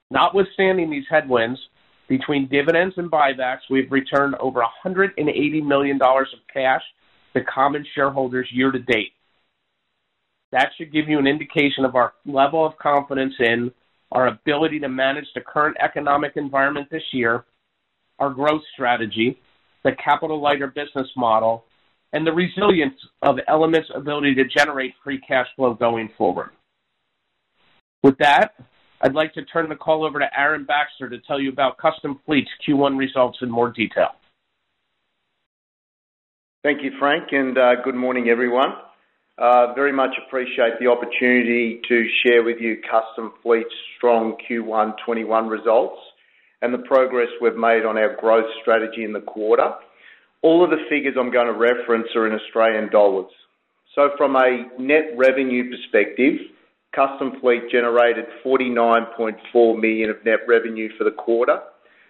Notwithstanding 0.10 0.90
these 0.90 1.06
headwinds, 1.10 1.60
between 2.08 2.48
dividends 2.48 2.96
and 2.98 3.12
buybacks, 3.12 3.70
we've 3.70 3.92
returned 3.92 4.36
over 4.36 4.64
$180 4.86 5.66
million 5.66 6.00
of 6.02 6.26
cash 6.52 6.84
to 7.36 7.44
common 7.44 7.86
shareholders 7.94 8.48
year 8.52 8.72
to 8.72 8.80
date. 8.80 9.12
That 10.52 10.70
should 10.78 10.94
give 10.94 11.10
you 11.10 11.20
an 11.20 11.28
indication 11.28 11.84
of 11.84 11.96
our 11.96 12.14
level 12.26 12.66
of 12.66 12.78
confidence 12.78 13.34
in 13.40 13.72
our 14.12 14.28
ability 14.28 14.80
to 14.80 14.90
manage 14.90 15.26
the 15.36 15.42
current 15.42 15.76
economic 15.82 16.34
environment 16.36 16.88
this 16.90 17.04
year, 17.12 17.46
our 18.20 18.30
growth 18.30 18.62
strategy, 18.74 19.38
the 19.84 19.92
capital-lighter 20.04 20.68
business 20.68 21.08
model, 21.18 21.66
and 22.14 22.26
the 22.26 22.32
resilience 22.32 22.96
of 23.22 23.38
Element's 23.48 23.90
ability 23.94 24.34
to 24.36 24.46
generate 24.46 24.94
free 25.04 25.20
cash 25.28 25.48
flow 25.56 25.74
going 25.74 26.10
forward. 26.18 26.52
With 28.02 28.18
that, 28.20 28.54
I'd 29.02 29.14
like 29.14 29.34
to 29.34 29.44
turn 29.46 29.70
the 29.70 29.76
call 29.76 30.06
over 30.06 30.20
to 30.20 30.28
Aaron 30.38 30.64
Baxter 30.64 31.10
to 31.10 31.20
tell 31.28 31.40
you 31.40 31.52
about 31.52 31.78
Custom 31.78 32.20
Fleet's 32.26 32.50
Q1 32.68 32.98
results 32.98 33.40
in 33.42 33.50
more 33.50 33.70
detail. 33.70 34.12
Thank 36.64 36.84
you, 36.84 36.92
Frank, 37.00 37.26
and 37.32 37.58
uh, 37.58 37.76
good 37.84 37.96
morning, 37.96 38.30
everyone. 38.30 38.70
Uh, 39.40 39.72
very 39.76 39.92
much 39.92 40.16
appreciate 40.26 40.80
the 40.80 40.88
opportunity 40.88 41.80
to 41.88 42.08
share 42.24 42.44
with 42.44 42.58
you 42.60 42.78
Custom 42.90 43.32
Fleet's 43.44 43.70
strong 43.96 44.34
Q1 44.50 44.98
2021 44.98 45.48
results 45.48 46.02
and 46.64 46.74
the 46.74 46.80
progress 46.80 47.28
we've 47.40 47.56
made 47.56 47.86
on 47.86 48.00
our 48.00 48.16
growth 48.16 48.50
strategy 48.62 49.04
in 49.04 49.14
the 49.14 49.22
quarter. 49.22 49.74
All 50.42 50.64
of 50.64 50.72
the 50.72 50.84
figures 50.90 51.14
I'm 51.20 51.32
going 51.32 51.46
to 51.46 51.54
reference 51.54 52.08
are 52.16 52.26
in 52.26 52.34
Australian 52.34 52.90
dollars. 52.90 53.30
So 53.94 54.10
from 54.18 54.36
a 54.36 54.66
net 54.80 55.14
revenue 55.16 55.70
perspective, 55.70 56.40
Custom 56.96 57.40
Fleet 57.40 57.70
generated 57.72 58.26
49.4 58.44 59.80
million 59.80 60.10
of 60.10 60.16
net 60.26 60.40
revenue 60.48 60.90
for 60.98 61.04
the 61.04 61.12
quarter, 61.12 61.60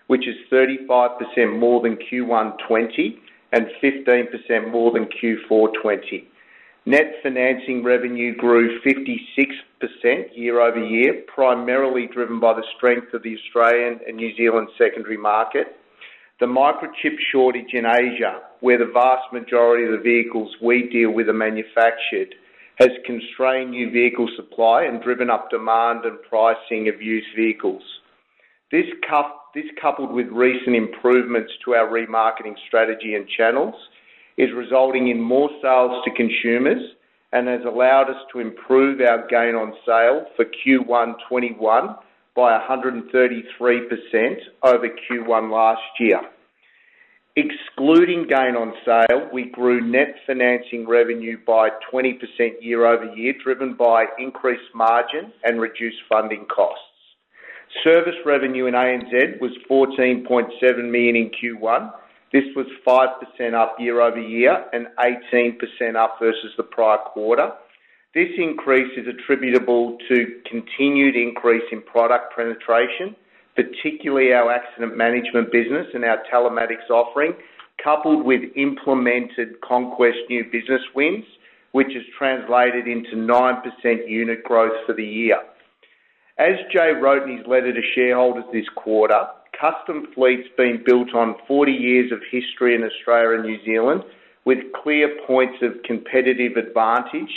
which 0.07 0.25
is 0.29 0.35
35% 0.49 1.59
more 1.59 1.81
than 1.81 1.97
Q1 1.97 2.57
2020 2.69 3.19
and 3.51 3.65
15% 3.83 4.71
more 4.71 4.93
than 4.93 5.05
Q4 5.05 5.73
2020. 5.73 6.29
Net 6.87 7.15
financing 7.21 7.83
revenue 7.83 8.33
grew 8.37 8.79
56% 8.79 9.57
year-over-year, 10.33 11.23
primarily 11.27 12.07
driven 12.07 12.39
by 12.39 12.53
the 12.53 12.63
strength 12.77 13.13
of 13.13 13.23
the 13.23 13.35
Australian 13.35 13.99
and 14.07 14.15
New 14.15 14.33
Zealand 14.37 14.69
secondary 14.77 15.17
market. 15.17 15.75
The 16.39 16.45
microchip 16.45 17.17
shortage 17.29 17.73
in 17.73 17.85
Asia, 17.85 18.39
where 18.61 18.77
the 18.77 18.89
vast 18.93 19.33
majority 19.33 19.83
of 19.83 19.91
the 19.91 20.01
vehicles 20.01 20.55
we 20.63 20.87
deal 20.89 21.11
with 21.11 21.27
are 21.27 21.33
manufactured, 21.33 22.33
has 22.79 22.91
constrained 23.05 23.71
new 23.71 23.91
vehicle 23.91 24.29
supply 24.37 24.83
and 24.83 25.03
driven 25.03 25.29
up 25.29 25.49
demand 25.49 26.05
and 26.05 26.17
pricing 26.29 26.87
of 26.87 27.01
used 27.01 27.35
vehicles. 27.35 27.83
This, 28.71 28.85
coupled 29.81 30.13
with 30.13 30.27
recent 30.27 30.77
improvements 30.77 31.51
to 31.65 31.73
our 31.73 31.89
remarketing 31.89 32.55
strategy 32.65 33.15
and 33.15 33.27
channels, 33.27 33.75
is 34.37 34.49
resulting 34.55 35.09
in 35.09 35.19
more 35.19 35.49
sales 35.61 36.03
to 36.05 36.11
consumers 36.11 36.81
and 37.33 37.47
has 37.47 37.61
allowed 37.65 38.09
us 38.09 38.21
to 38.31 38.39
improve 38.39 39.01
our 39.01 39.27
gain 39.27 39.55
on 39.55 39.73
sale 39.85 40.25
for 40.35 40.45
Q1 40.45 41.17
2021 41.29 41.95
by 42.35 42.59
133% 42.59 44.37
over 44.63 44.87
Q1 44.87 45.51
last 45.51 45.81
year. 45.99 46.21
Excluding 47.35 48.25
gain 48.27 48.55
on 48.55 48.73
sale, 48.83 49.29
we 49.31 49.51
grew 49.51 49.79
net 49.79 50.15
financing 50.25 50.87
revenue 50.87 51.37
by 51.45 51.69
20% 51.93 52.17
year-over-year, 52.61 53.33
driven 53.43 53.75
by 53.75 54.05
increased 54.17 54.73
margin 54.73 55.31
and 55.43 55.61
reduced 55.61 55.97
funding 56.09 56.45
costs. 56.45 56.81
Service 57.83 58.15
revenue 58.25 58.65
in 58.65 58.73
ANZ 58.73 59.39
was 59.39 59.51
14.7 59.69 60.89
million 60.89 61.15
in 61.15 61.29
Q1. 61.29 61.91
This 62.33 62.43
was 62.55 62.65
5% 62.85 63.53
up 63.53 63.77
year-over-year 63.79 64.65
and 64.73 64.87
18% 64.99 65.95
up 65.95 66.17
versus 66.19 66.51
the 66.57 66.63
prior 66.63 66.97
quarter. 66.97 67.51
This 68.13 68.29
increase 68.37 68.91
is 68.97 69.07
attributable 69.07 69.97
to 70.09 70.41
continued 70.49 71.15
increase 71.15 71.63
in 71.71 71.81
product 71.83 72.35
penetration, 72.35 73.15
particularly 73.55 74.33
our 74.33 74.51
accident 74.51 74.97
management 74.97 75.51
business 75.51 75.87
and 75.93 76.03
our 76.03 76.17
telematics 76.31 76.89
offering, 76.89 77.33
coupled 77.81 78.25
with 78.25 78.41
implemented 78.55 79.61
conquest 79.61 80.17
new 80.29 80.43
business 80.51 80.81
wins, 80.95 81.25
which 81.71 81.93
has 81.93 82.03
translated 82.17 82.87
into 82.87 83.15
9% 83.15 84.09
unit 84.09 84.43
growth 84.43 84.73
for 84.85 84.93
the 84.93 85.05
year. 85.05 85.39
As 86.39 86.55
Jay 86.71 86.91
wrote 86.91 87.23
in 87.23 87.37
his 87.37 87.47
letter 87.47 87.73
to 87.73 87.81
shareholders 87.95 88.45
this 88.51 88.67
quarter, 88.75 89.27
Custom 89.59 90.07
Fleet's 90.13 90.47
been 90.55 90.83
built 90.85 91.15
on 91.15 91.35
40 91.47 91.71
years 91.71 92.11
of 92.11 92.19
history 92.29 92.75
in 92.75 92.83
Australia 92.83 93.39
and 93.39 93.43
New 93.43 93.63
Zealand 93.65 94.03
with 94.45 94.59
clear 94.83 95.17
points 95.25 95.57
of 95.63 95.81
competitive 95.83 96.57
advantage, 96.57 97.31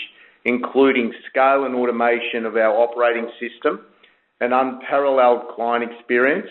including 0.44 1.14
scale 1.28 1.64
and 1.64 1.74
automation 1.74 2.44
of 2.44 2.56
our 2.56 2.76
operating 2.76 3.30
system, 3.40 3.80
an 4.40 4.52
unparalleled 4.52 5.48
client 5.54 5.90
experience, 5.90 6.48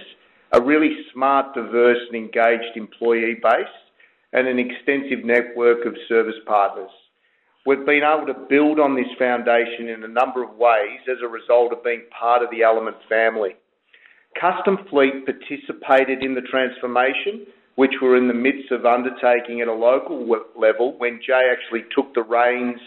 a 0.54 0.62
really 0.62 0.98
smart, 1.14 1.54
diverse, 1.54 2.00
and 2.12 2.16
engaged 2.16 2.76
employee 2.76 3.36
base, 3.42 3.68
and 4.34 4.48
an 4.48 4.58
extensive 4.58 5.24
network 5.24 5.86
of 5.86 5.96
service 6.08 6.40
partners. 6.48 6.92
We've 7.66 7.86
been 7.86 8.04
able 8.04 8.26
to 8.26 8.40
build 8.50 8.80
on 8.80 8.96
this 8.96 9.12
foundation 9.20 9.90
in 9.90 10.04
a 10.04 10.08
number 10.08 10.44
of 10.44 10.56
ways 10.56 11.02
as 11.08 11.18
a 11.24 11.28
result 11.28 11.74
of 11.74 11.84
being 11.84 12.04
part 12.18 12.42
of 12.42 12.50
the 12.50 12.64
Element 12.64 12.98
family. 13.08 13.56
Custom 14.40 14.78
Fleet 14.90 15.26
participated 15.26 16.24
in 16.24 16.36
the 16.36 16.42
transformation, 16.42 17.46
which 17.76 17.92
we're 18.02 18.18
in 18.18 18.28
the 18.28 18.34
midst 18.34 18.72
of 18.72 18.86
undertaking 18.86 19.62
at 19.62 19.68
a 19.68 19.74
local 19.74 20.28
level 20.56 20.98
when 20.98 21.20
Jay 21.26 21.52
actually 21.52 21.86
took 21.96 22.14
the 22.14 22.24
reins 22.24 22.80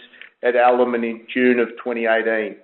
at 0.43 0.55
Element 0.55 1.03
in 1.03 1.25
June 1.33 1.59
of 1.59 1.69
2018. 1.83 2.55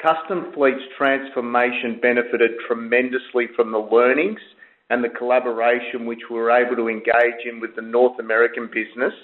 Custom 0.00 0.52
Fleet's 0.54 0.82
transformation 0.98 1.98
benefited 2.00 2.52
tremendously 2.66 3.46
from 3.54 3.70
the 3.70 3.78
learnings 3.78 4.40
and 4.90 5.02
the 5.02 5.08
collaboration 5.08 6.06
which 6.06 6.20
we 6.30 6.36
were 6.36 6.50
able 6.50 6.76
to 6.76 6.88
engage 6.88 7.46
in 7.50 7.60
with 7.60 7.74
the 7.76 7.82
North 7.82 8.18
American 8.18 8.66
business 8.66 9.14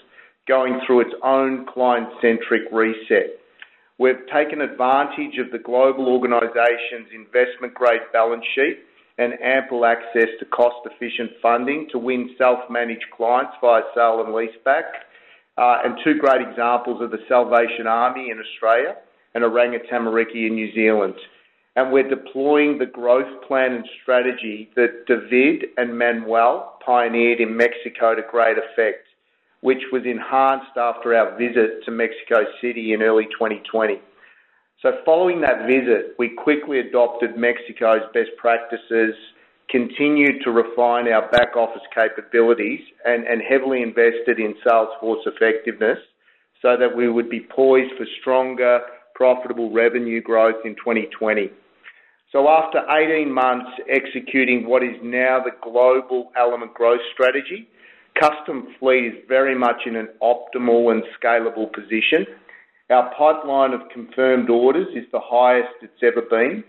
going 0.46 0.80
through 0.86 1.00
its 1.00 1.14
own 1.22 1.66
client-centric 1.66 2.62
reset. 2.72 3.38
We've 3.98 4.26
taken 4.32 4.60
advantage 4.60 5.38
of 5.38 5.50
the 5.50 5.58
global 5.58 6.06
organization's 6.06 7.10
investment-grade 7.12 8.12
balance 8.12 8.44
sheet 8.54 8.78
and 9.18 9.32
ample 9.42 9.84
access 9.84 10.28
to 10.38 10.44
cost-efficient 10.44 11.32
funding 11.42 11.88
to 11.90 11.98
win 11.98 12.30
self-managed 12.38 13.06
clients 13.16 13.54
via 13.60 13.82
sale 13.96 14.22
and 14.24 14.32
leaseback. 14.32 14.84
Uh, 15.56 15.78
and 15.84 15.98
two 16.04 16.14
great 16.16 16.40
examples 16.40 17.02
are 17.02 17.08
the 17.08 17.24
Salvation 17.28 17.88
Army 17.88 18.30
in 18.30 18.38
Australia 18.38 18.94
and 19.34 19.42
Oranga 19.42 19.80
Tamariki 19.90 20.46
in 20.46 20.54
New 20.54 20.72
Zealand. 20.72 21.14
And 21.74 21.90
we're 21.90 22.08
deploying 22.08 22.78
the 22.78 22.86
growth 22.86 23.42
plan 23.48 23.72
and 23.72 23.84
strategy 24.02 24.70
that 24.76 25.06
David 25.08 25.70
and 25.76 25.98
Manuel 25.98 26.78
pioneered 26.86 27.40
in 27.40 27.56
Mexico 27.56 28.14
to 28.14 28.22
great 28.30 28.58
effect 28.58 29.07
which 29.60 29.82
was 29.92 30.02
enhanced 30.04 30.76
after 30.76 31.14
our 31.14 31.36
visit 31.36 31.84
to 31.84 31.90
Mexico 31.90 32.44
City 32.60 32.92
in 32.92 33.02
early 33.02 33.24
2020. 33.26 34.00
So 34.82 34.92
following 35.04 35.40
that 35.40 35.66
visit, 35.66 36.14
we 36.18 36.30
quickly 36.30 36.78
adopted 36.78 37.36
Mexico's 37.36 38.02
best 38.14 38.30
practices, 38.36 39.14
continued 39.68 40.42
to 40.44 40.52
refine 40.52 41.08
our 41.08 41.28
back 41.30 41.56
office 41.56 41.82
capabilities, 41.92 42.80
and, 43.04 43.24
and 43.24 43.42
heavily 43.42 43.82
invested 43.82 44.38
in 44.38 44.54
Salesforce 44.64 45.26
effectiveness 45.26 45.98
so 46.62 46.76
that 46.78 46.96
we 46.96 47.08
would 47.08 47.28
be 47.28 47.40
poised 47.40 47.92
for 47.96 48.06
stronger, 48.20 48.80
profitable 49.14 49.72
revenue 49.72 50.22
growth 50.22 50.64
in 50.64 50.76
2020. 50.76 51.50
So 52.30 52.48
after 52.48 52.80
18 52.88 53.32
months 53.32 53.70
executing 53.88 54.68
what 54.68 54.82
is 54.82 54.96
now 55.02 55.42
the 55.42 55.52
global 55.62 56.30
element 56.38 56.74
growth 56.74 57.00
strategy, 57.12 57.68
Custom 58.18 58.74
Fleet 58.80 59.06
is 59.06 59.14
very 59.28 59.56
much 59.56 59.82
in 59.86 59.94
an 59.94 60.08
optimal 60.20 60.90
and 60.90 61.02
scalable 61.20 61.72
position. 61.72 62.26
Our 62.90 63.12
pipeline 63.16 63.72
of 63.72 63.88
confirmed 63.92 64.50
orders 64.50 64.88
is 64.94 65.04
the 65.12 65.20
highest 65.22 65.74
it's 65.82 66.02
ever 66.02 66.22
been. 66.22 66.64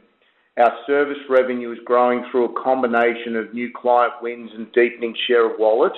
Our 0.57 0.73
service 0.85 1.17
revenue 1.29 1.71
is 1.71 1.79
growing 1.85 2.23
through 2.29 2.45
a 2.45 2.63
combination 2.63 3.35
of 3.35 3.53
new 3.53 3.71
client 3.73 4.13
wins 4.21 4.51
and 4.53 4.71
deepening 4.73 5.15
share 5.27 5.49
of 5.49 5.57
wallet. 5.57 5.93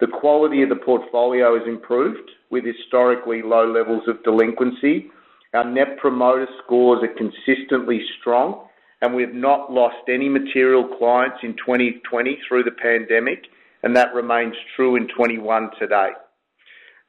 The 0.00 0.06
quality 0.08 0.62
of 0.62 0.70
the 0.70 0.76
portfolio 0.76 1.58
has 1.58 1.68
improved 1.68 2.30
with 2.50 2.64
historically 2.64 3.42
low 3.42 3.70
levels 3.70 4.02
of 4.08 4.24
delinquency. 4.24 5.10
Our 5.54 5.64
Net 5.64 5.98
Promoter 5.98 6.48
Scores 6.64 7.04
are 7.04 7.14
consistently 7.14 8.00
strong, 8.18 8.66
and 9.02 9.14
we 9.14 9.22
have 9.22 9.34
not 9.34 9.70
lost 9.70 10.08
any 10.08 10.28
material 10.28 10.88
clients 10.98 11.38
in 11.42 11.52
2020 11.54 12.38
through 12.48 12.64
the 12.64 12.70
pandemic, 12.70 13.44
and 13.82 13.96
that 13.96 14.14
remains 14.14 14.54
true 14.76 14.96
in 14.96 15.08
21 15.08 15.70
today. 15.78 16.10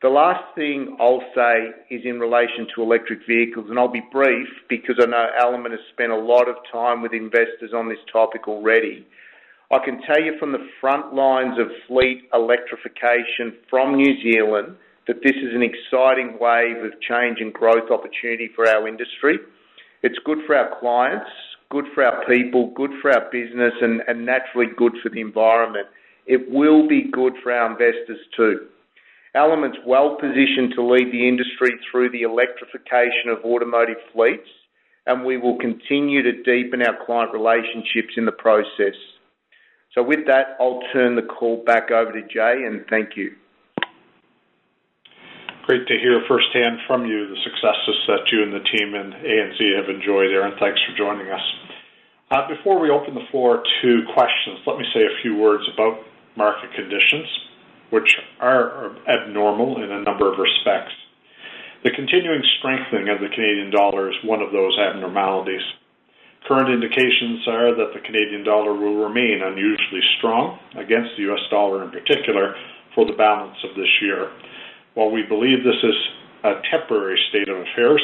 The 0.01 0.09
last 0.09 0.43
thing 0.55 0.97
I'll 0.99 1.23
say 1.33 1.71
is 1.89 2.01
in 2.03 2.19
relation 2.19 2.67
to 2.75 2.83
electric 2.83 3.19
vehicles, 3.25 3.67
and 3.69 3.79
I'll 3.79 3.87
be 3.87 4.03
brief 4.11 4.47
because 4.67 4.97
I 5.01 5.05
know 5.05 5.27
Element 5.39 5.71
has 5.71 5.79
spent 5.93 6.11
a 6.11 6.17
lot 6.17 6.49
of 6.49 6.55
time 6.69 7.01
with 7.01 7.13
investors 7.13 7.71
on 7.73 7.87
this 7.87 8.03
topic 8.11 8.47
already. 8.49 9.07
I 9.71 9.79
can 9.83 10.01
tell 10.01 10.21
you 10.21 10.35
from 10.39 10.51
the 10.51 10.67
front 10.81 11.15
lines 11.15 11.57
of 11.57 11.67
fleet 11.87 12.27
electrification 12.33 13.55
from 13.69 13.95
New 13.95 14.21
Zealand 14.21 14.75
that 15.07 15.23
this 15.23 15.35
is 15.37 15.55
an 15.55 15.63
exciting 15.63 16.37
wave 16.37 16.83
of 16.83 16.99
change 16.99 17.37
and 17.39 17.53
growth 17.53 17.89
opportunity 17.89 18.49
for 18.53 18.67
our 18.67 18.87
industry. 18.89 19.37
It's 20.01 20.19
good 20.25 20.39
for 20.45 20.57
our 20.57 20.77
clients, 20.81 21.31
good 21.69 21.85
for 21.95 22.03
our 22.03 22.25
people, 22.25 22.73
good 22.75 22.91
for 23.01 23.11
our 23.11 23.31
business, 23.31 23.73
and, 23.81 24.01
and 24.09 24.25
naturally 24.25 24.67
good 24.75 24.93
for 25.01 25.07
the 25.07 25.21
environment 25.21 25.87
it 26.25 26.49
will 26.49 26.87
be 26.87 27.09
good 27.11 27.33
for 27.41 27.51
our 27.51 27.71
investors 27.71 28.19
too. 28.35 28.67
Element's 29.35 29.77
well-positioned 29.85 30.73
to 30.75 30.85
lead 30.85 31.11
the 31.11 31.27
industry 31.27 31.71
through 31.89 32.11
the 32.11 32.21
electrification 32.21 33.29
of 33.29 33.43
automotive 33.43 33.97
fleets, 34.13 34.47
and 35.07 35.25
we 35.25 35.37
will 35.37 35.57
continue 35.57 36.21
to 36.21 36.43
deepen 36.43 36.81
our 36.83 36.95
client 37.05 37.33
relationships 37.33 38.13
in 38.15 38.25
the 38.25 38.31
process. 38.31 38.95
So 39.95 40.03
with 40.03 40.25
that, 40.27 40.55
I'll 40.59 40.81
turn 40.93 41.15
the 41.15 41.23
call 41.23 41.63
back 41.65 41.91
over 41.91 42.11
to 42.11 42.21
Jay, 42.21 42.65
and 42.65 42.85
thank 42.89 43.17
you. 43.17 43.31
Great 45.65 45.87
to 45.87 45.97
hear 45.97 46.21
firsthand 46.27 46.77
from 46.85 47.05
you 47.05 47.27
the 47.29 47.39
successes 47.43 47.97
that 48.07 48.27
you 48.31 48.43
and 48.43 48.53
the 48.53 48.59
team 48.67 48.93
in 48.93 49.13
ANZ 49.15 49.59
have 49.79 49.89
enjoyed, 49.89 50.29
Aaron. 50.29 50.53
Thanks 50.59 50.79
for 50.85 50.97
joining 50.97 51.31
us. 51.31 51.41
Uh, 52.31 52.47
before 52.49 52.79
we 52.79 52.89
open 52.89 53.15
the 53.15 53.23
floor 53.31 53.63
to 53.81 54.01
questions, 54.13 54.59
let 54.67 54.77
me 54.77 54.85
say 54.93 55.01
a 55.01 55.21
few 55.21 55.37
words 55.37 55.63
about 55.73 55.99
market 56.35 56.73
conditions, 56.75 57.27
which 57.89 58.17
are 58.39 58.95
abnormal 59.07 59.83
in 59.83 59.91
a 59.91 60.01
number 60.01 60.31
of 60.31 60.39
respects. 60.39 60.93
The 61.83 61.91
continuing 61.91 62.41
strengthening 62.59 63.09
of 63.09 63.19
the 63.19 63.29
Canadian 63.29 63.69
dollar 63.69 64.09
is 64.09 64.15
one 64.23 64.41
of 64.41 64.51
those 64.51 64.77
abnormalities. 64.79 65.61
Current 66.47 66.69
indications 66.69 67.47
are 67.47 67.75
that 67.75 67.93
the 67.93 67.99
Canadian 67.99 68.43
dollar 68.43 68.73
will 68.73 69.03
remain 69.03 69.41
unusually 69.43 70.01
strong 70.17 70.59
against 70.75 71.11
the 71.17 71.31
US 71.31 71.43
dollar 71.49 71.83
in 71.83 71.91
particular 71.91 72.55
for 72.95 73.05
the 73.05 73.13
balance 73.13 73.57
of 73.63 73.75
this 73.75 73.89
year. 74.01 74.31
While 74.93 75.11
we 75.11 75.23
believe 75.23 75.63
this 75.63 75.81
is 75.83 75.95
a 76.43 76.61
temporary 76.71 77.19
state 77.29 77.49
of 77.49 77.57
affairs, 77.57 78.03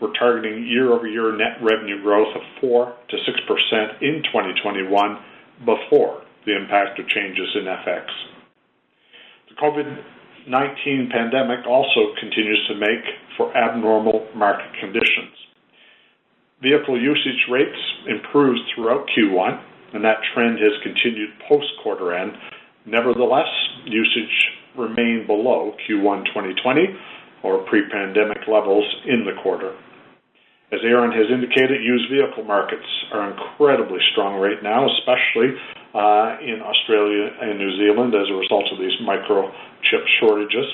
we're 0.00 0.12
targeting 0.14 0.66
year-over-year 0.66 1.36
net 1.36 1.58
revenue 1.60 2.02
growth 2.02 2.34
of 2.34 2.42
4 2.60 2.94
to 3.10 3.16
6 3.16 3.40
percent 3.46 4.02
in 4.02 4.22
2021 4.32 4.90
before 5.64 6.22
the 6.46 6.56
impact 6.56 6.98
of 6.98 7.08
changes 7.08 7.48
in 7.54 7.64
FX. 7.64 8.06
The 9.48 9.56
COVID-19 9.60 11.10
pandemic 11.10 11.66
also 11.66 12.14
continues 12.18 12.66
to 12.68 12.74
make 12.74 13.04
for 13.36 13.56
abnormal 13.56 14.28
market 14.34 14.70
conditions. 14.80 15.36
Vehicle 16.62 17.00
usage 17.00 17.46
rates 17.50 17.78
improved 18.06 18.60
throughout 18.74 19.06
Q1, 19.16 19.62
and 19.94 20.04
that 20.04 20.20
trend 20.34 20.58
has 20.58 20.72
continued 20.82 21.30
post-quarter 21.48 22.14
end. 22.14 22.32
Nevertheless, 22.86 23.48
usage 23.84 24.36
remained 24.76 25.26
below 25.26 25.72
Q1 25.88 26.26
2020 26.26 26.86
or 27.42 27.64
pre-pandemic 27.64 28.46
levels 28.46 28.84
in 29.06 29.24
the 29.24 29.40
quarter. 29.42 29.74
As 30.72 30.80
Aaron 30.84 31.10
has 31.10 31.26
indicated, 31.32 31.82
used 31.82 32.06
vehicle 32.12 32.44
markets 32.44 32.86
are 33.12 33.32
incredibly 33.32 33.98
strong 34.12 34.38
right 34.38 34.62
now, 34.62 34.86
especially 34.86 35.56
Uh, 35.90 36.38
in 36.38 36.62
Australia 36.62 37.34
and 37.42 37.58
New 37.58 37.74
Zealand 37.74 38.14
as 38.14 38.30
a 38.30 38.38
result 38.38 38.62
of 38.70 38.78
these 38.78 38.94
microchip 39.02 40.06
shortages. 40.20 40.66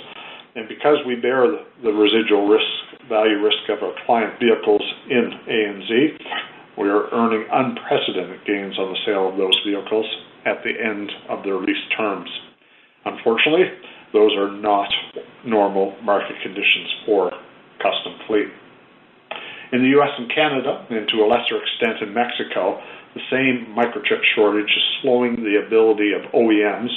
And 0.57 0.69
because 0.69 1.01
we 1.07 1.17
bear 1.17 1.49
the 1.83 1.89
residual 1.89 2.47
risk, 2.49 2.69
value 3.09 3.41
risk 3.41 3.65
of 3.73 3.83
our 3.83 3.97
client 4.05 4.39
vehicles 4.39 4.85
in 5.09 5.33
ANZ, 5.49 6.21
we 6.77 6.89
are 6.89 7.09
earning 7.13 7.49
unprecedented 7.49 8.45
gains 8.45 8.79
on 8.79 8.93
the 8.93 8.99
sale 9.07 9.33
of 9.33 9.39
those 9.39 9.57
vehicles 9.65 10.05
at 10.45 10.61
the 10.65 10.77
end 10.77 11.11
of 11.31 11.43
their 11.45 11.57
lease 11.57 11.89
terms. 11.97 12.29
Unfortunately, 13.07 13.73
those 14.13 14.37
are 14.37 14.53
not 14.53 14.93
normal 15.47 15.97
market 16.03 16.37
conditions 16.43 16.93
for 17.07 17.31
custom 17.81 18.21
fleet. 18.27 18.49
In 19.73 19.81
the 19.81 19.99
US 19.99 20.13
and 20.19 20.29
Canada, 20.29 20.87
and 20.91 21.09
to 21.09 21.25
a 21.25 21.27
lesser 21.27 21.57
extent 21.57 22.05
in 22.05 22.13
Mexico, 22.13 22.81
the 23.17 23.25
same 23.33 23.73
microchip 23.73 24.21
shortage 24.37 24.69
is 24.69 24.85
slowing 25.01 25.37
the 25.37 25.65
ability 25.65 26.13
of 26.13 26.21
OEMs 26.37 26.93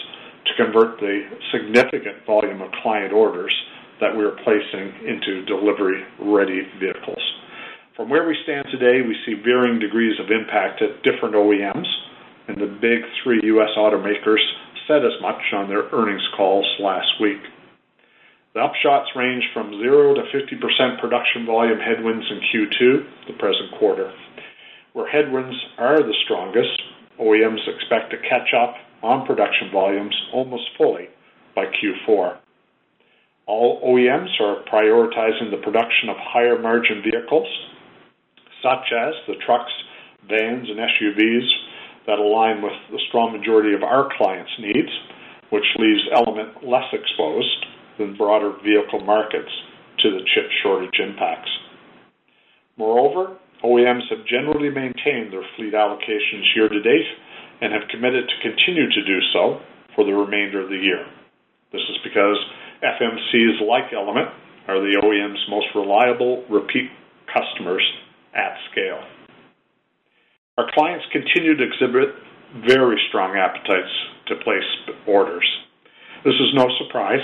to 0.45 0.51
convert 0.59 0.99
the 0.99 1.23
significant 1.51 2.25
volume 2.27 2.61
of 2.61 2.69
client 2.83 3.13
orders 3.13 3.55
that 4.01 4.11
we 4.11 4.25
are 4.25 4.35
placing 4.43 5.07
into 5.07 5.45
delivery-ready 5.47 6.67
vehicles. 6.77 7.23
From 7.95 8.09
where 8.09 8.27
we 8.27 8.35
stand 8.43 8.67
today, 8.71 8.99
we 8.99 9.15
see 9.25 9.39
varying 9.43 9.79
degrees 9.79 10.19
of 10.19 10.27
impact 10.31 10.81
at 10.81 11.03
different 11.03 11.35
OEMs, 11.35 11.87
and 12.49 12.59
the 12.59 12.67
big 12.67 12.99
three 13.23 13.39
U.S. 13.55 13.71
automakers 13.77 14.43
said 14.87 15.05
as 15.05 15.15
much 15.21 15.39
on 15.53 15.69
their 15.69 15.87
earnings 15.93 16.27
calls 16.35 16.67
last 16.79 17.15
week. 17.21 17.39
The 18.53 18.59
upshots 18.59 19.15
range 19.15 19.43
from 19.53 19.71
0 19.79 20.15
to 20.15 20.23
50% 20.35 20.99
production 20.99 21.45
volume 21.45 21.79
headwinds 21.79 22.25
in 22.27 22.39
Q2, 22.51 23.27
the 23.27 23.37
present 23.39 23.71
quarter. 23.79 24.11
Where 24.93 25.07
headwinds 25.07 25.55
are 25.77 25.97
the 25.97 26.15
strongest 26.25 26.81
OEMs 27.19 27.67
expect 27.67 28.11
to 28.11 28.17
catch 28.17 28.53
up 28.53 28.75
on 29.03 29.25
production 29.25 29.71
volumes 29.71 30.15
almost 30.33 30.63
fully 30.77 31.09
by 31.55 31.65
Q4. 31.65 32.37
All 33.45 33.81
OEMs 33.81 34.39
are 34.39 34.63
prioritizing 34.71 35.51
the 35.51 35.61
production 35.63 36.09
of 36.09 36.17
higher 36.19 36.59
margin 36.59 37.01
vehicles, 37.03 37.47
such 38.61 38.91
as 38.93 39.13
the 39.27 39.35
trucks, 39.45 39.71
vans, 40.27 40.69
and 40.69 40.79
SUVs 40.79 41.47
that 42.07 42.19
align 42.19 42.61
with 42.61 42.73
the 42.91 42.99
strong 43.07 43.31
majority 43.37 43.73
of 43.73 43.83
our 43.83 44.09
clients' 44.17 44.51
needs, 44.59 44.89
which 45.49 45.65
leaves 45.77 46.01
Element 46.13 46.63
less 46.63 46.85
exposed 46.93 47.65
than 47.97 48.15
broader 48.15 48.53
vehicle 48.63 49.01
markets 49.01 49.51
to 49.99 50.11
the 50.11 50.25
chip 50.33 50.49
shortage 50.63 50.99
impacts. 50.99 51.49
Moreover, 52.77 53.37
OEMs 53.63 54.07
have 54.09 54.25
generally 54.25 54.69
maintained 54.69 55.33
their 55.33 55.43
fleet 55.55 55.73
allocations 55.73 56.47
year 56.55 56.69
to 56.69 56.81
date 56.81 57.09
and 57.61 57.73
have 57.73 57.89
committed 57.91 58.23
to 58.27 58.35
continue 58.41 58.87
to 58.87 59.01
do 59.03 59.19
so 59.33 59.59
for 59.95 60.05
the 60.05 60.13
remainder 60.13 60.63
of 60.63 60.69
the 60.69 60.79
year. 60.79 61.05
This 61.71 61.81
is 61.89 61.97
because 62.03 62.37
FMCs 62.81 63.67
like 63.67 63.91
Element 63.93 64.29
are 64.67 64.79
the 64.79 65.01
OEM's 65.03 65.43
most 65.49 65.67
reliable 65.75 66.45
repeat 66.49 66.89
customers 67.27 67.83
at 68.33 68.55
scale. 68.71 69.03
Our 70.57 70.71
clients 70.73 71.05
continue 71.11 71.55
to 71.55 71.63
exhibit 71.63 72.15
very 72.67 72.99
strong 73.09 73.35
appetites 73.35 73.91
to 74.27 74.35
place 74.43 74.65
orders. 75.07 75.45
This 76.23 76.35
is 76.35 76.53
no 76.53 76.67
surprise. 76.79 77.23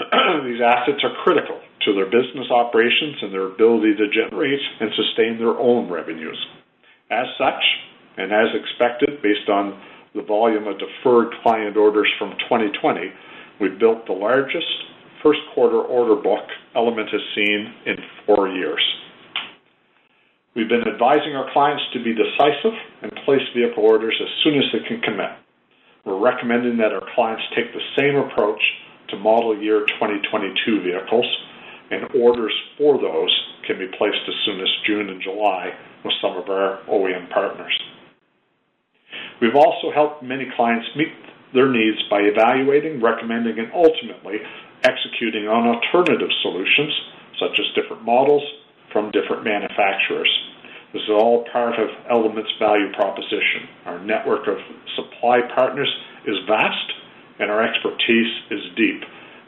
These 0.44 0.60
assets 0.60 1.04
are 1.04 1.14
critical 1.22 1.60
to 1.84 1.94
their 1.94 2.06
business 2.06 2.50
operations 2.50 3.16
and 3.22 3.32
their 3.32 3.46
ability 3.46 3.94
to 3.96 4.08
generate 4.08 4.60
and 4.80 4.90
sustain 4.96 5.38
their 5.38 5.58
own 5.58 5.90
revenues. 5.90 6.38
As 7.10 7.26
such, 7.38 7.62
and 8.16 8.32
as 8.32 8.48
expected, 8.54 9.22
based 9.22 9.48
on 9.48 9.80
the 10.14 10.22
volume 10.22 10.66
of 10.66 10.78
deferred 10.78 11.34
client 11.42 11.76
orders 11.76 12.08
from 12.18 12.30
2020, 12.48 13.12
we've 13.60 13.78
built 13.78 14.06
the 14.06 14.12
largest 14.12 14.66
first 15.22 15.40
quarter 15.54 15.80
order 15.80 16.20
book 16.20 16.44
Element 16.76 17.08
has 17.10 17.20
seen 17.34 17.72
in 17.86 17.96
four 18.26 18.48
years. 18.48 18.82
We've 20.54 20.68
been 20.68 20.86
advising 20.86 21.34
our 21.34 21.50
clients 21.52 21.82
to 21.94 22.04
be 22.04 22.14
decisive 22.14 22.78
and 23.02 23.10
place 23.24 23.42
vehicle 23.56 23.82
orders 23.82 24.14
as 24.20 24.28
soon 24.44 24.54
as 24.54 24.64
they 24.72 24.86
can 24.86 25.00
commit. 25.00 25.30
We're 26.04 26.20
recommending 26.20 26.76
that 26.78 26.92
our 26.92 27.02
clients 27.14 27.42
take 27.56 27.72
the 27.72 27.82
same 27.98 28.14
approach 28.16 28.60
to 29.08 29.16
model 29.16 29.56
year 29.58 29.80
2022 29.98 30.82
vehicles, 30.82 31.26
and 31.90 32.08
orders 32.20 32.54
for 32.78 32.98
those 33.00 33.32
can 33.66 33.78
be 33.78 33.88
placed 33.98 34.24
as 34.28 34.34
soon 34.44 34.60
as 34.60 34.68
June 34.86 35.08
and 35.10 35.22
July 35.22 35.70
with 36.04 36.14
some 36.20 36.36
of 36.36 36.48
our 36.48 36.80
OEM 36.88 37.30
partners. 37.30 37.74
We've 39.40 39.56
also 39.56 39.90
helped 39.92 40.22
many 40.22 40.46
clients 40.56 40.86
meet 40.96 41.12
their 41.52 41.70
needs 41.70 41.98
by 42.10 42.20
evaluating, 42.20 43.00
recommending, 43.00 43.58
and 43.58 43.70
ultimately 43.72 44.38
executing 44.82 45.48
on 45.48 45.66
alternative 45.66 46.30
solutions, 46.42 46.92
such 47.40 47.58
as 47.58 47.66
different 47.74 48.04
models 48.04 48.42
from 48.92 49.10
different 49.10 49.44
manufacturers. 49.44 50.30
This 50.92 51.02
is 51.02 51.10
all 51.10 51.44
part 51.50 51.74
of 51.74 51.88
Element's 52.10 52.52
value 52.58 52.92
proposition. 52.92 53.66
Our 53.86 53.98
network 53.98 54.46
of 54.46 54.58
supply 54.94 55.40
partners 55.54 55.90
is 56.26 56.36
vast, 56.46 56.88
and 57.40 57.50
our 57.50 57.66
expertise 57.66 58.30
is 58.50 58.62
deep, 58.76 59.02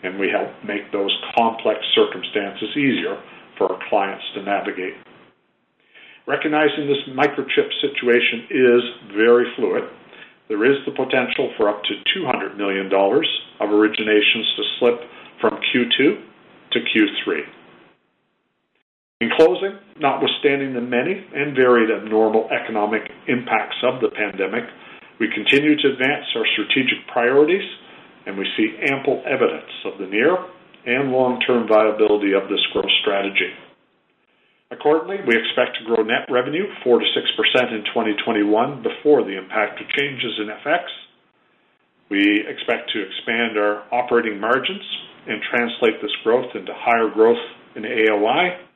and 0.06 0.18
we 0.18 0.30
help 0.30 0.48
make 0.64 0.90
those 0.92 1.12
complex 1.36 1.80
circumstances 1.94 2.70
easier 2.76 3.20
for 3.58 3.72
our 3.72 3.80
clients 3.88 4.24
to 4.34 4.42
navigate. 4.42 4.94
Recognizing 6.26 6.86
this 6.86 7.02
microchip 7.14 7.70
situation 7.82 8.46
is 8.50 8.82
very 9.14 9.46
fluid, 9.56 9.84
there 10.48 10.64
is 10.64 10.78
the 10.86 10.92
potential 10.92 11.52
for 11.56 11.68
up 11.68 11.82
to 11.84 11.94
$200 12.18 12.56
million 12.56 12.86
of 12.86 13.68
originations 13.70 14.46
to 14.56 14.62
slip 14.78 15.00
from 15.40 15.58
Q2 15.74 16.22
to 16.72 16.78
Q3. 16.78 17.40
In 19.20 19.30
closing, 19.36 19.78
notwithstanding 19.98 20.74
the 20.74 20.80
many 20.80 21.24
and 21.34 21.56
varied 21.56 21.90
abnormal 21.90 22.48
economic 22.52 23.02
impacts 23.28 23.76
of 23.82 24.00
the 24.00 24.10
pandemic, 24.10 24.64
we 25.18 25.28
continue 25.32 25.74
to 25.74 25.88
advance 25.88 26.26
our 26.36 26.44
strategic 26.52 27.06
priorities, 27.10 27.64
and 28.26 28.36
we 28.36 28.46
see 28.56 28.76
ample 28.90 29.22
evidence 29.24 29.70
of 29.86 29.98
the 29.98 30.06
near 30.06 30.36
and 30.86 31.10
long-term 31.10 31.66
viability 31.66 32.34
of 32.34 32.50
this 32.50 32.62
growth 32.72 32.90
strategy. 33.02 33.50
Accordingly, 34.70 35.22
we 35.26 35.34
expect 35.38 35.78
to 35.78 35.86
grow 35.86 36.02
net 36.02 36.26
revenue 36.30 36.66
4%-6% 36.84 36.98
in 37.70 37.86
2021 37.94 38.82
before 38.82 39.22
the 39.22 39.38
impact 39.38 39.80
of 39.80 39.86
changes 39.94 40.34
in 40.42 40.50
FX. 40.62 40.90
We 42.10 42.42
expect 42.46 42.90
to 42.94 43.02
expand 43.02 43.58
our 43.58 43.86
operating 43.94 44.38
margins 44.40 44.82
and 45.26 45.42
translate 45.50 46.02
this 46.02 46.14
growth 46.22 46.50
into 46.54 46.72
higher 46.74 47.10
growth 47.10 47.42
in 47.74 47.82
AOI, 47.82 48.66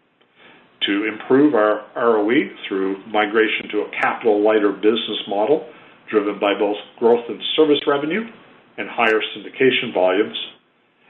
to 0.87 1.07
improve 1.07 1.55
our 1.55 1.85
ROE 1.95 2.49
through 2.67 3.05
migration 3.07 3.69
to 3.71 3.79
a 3.83 3.91
capital-lighter 4.01 4.73
business 4.73 5.21
model 5.29 5.69
driven 6.09 6.41
by 6.41 6.59
both 6.59 6.77
growth 6.99 7.25
in 7.29 7.41
service 7.55 7.81
revenue 7.87 8.25
and 8.81 8.89
higher 8.89 9.21
syndication 9.37 9.93
volumes, 9.93 10.39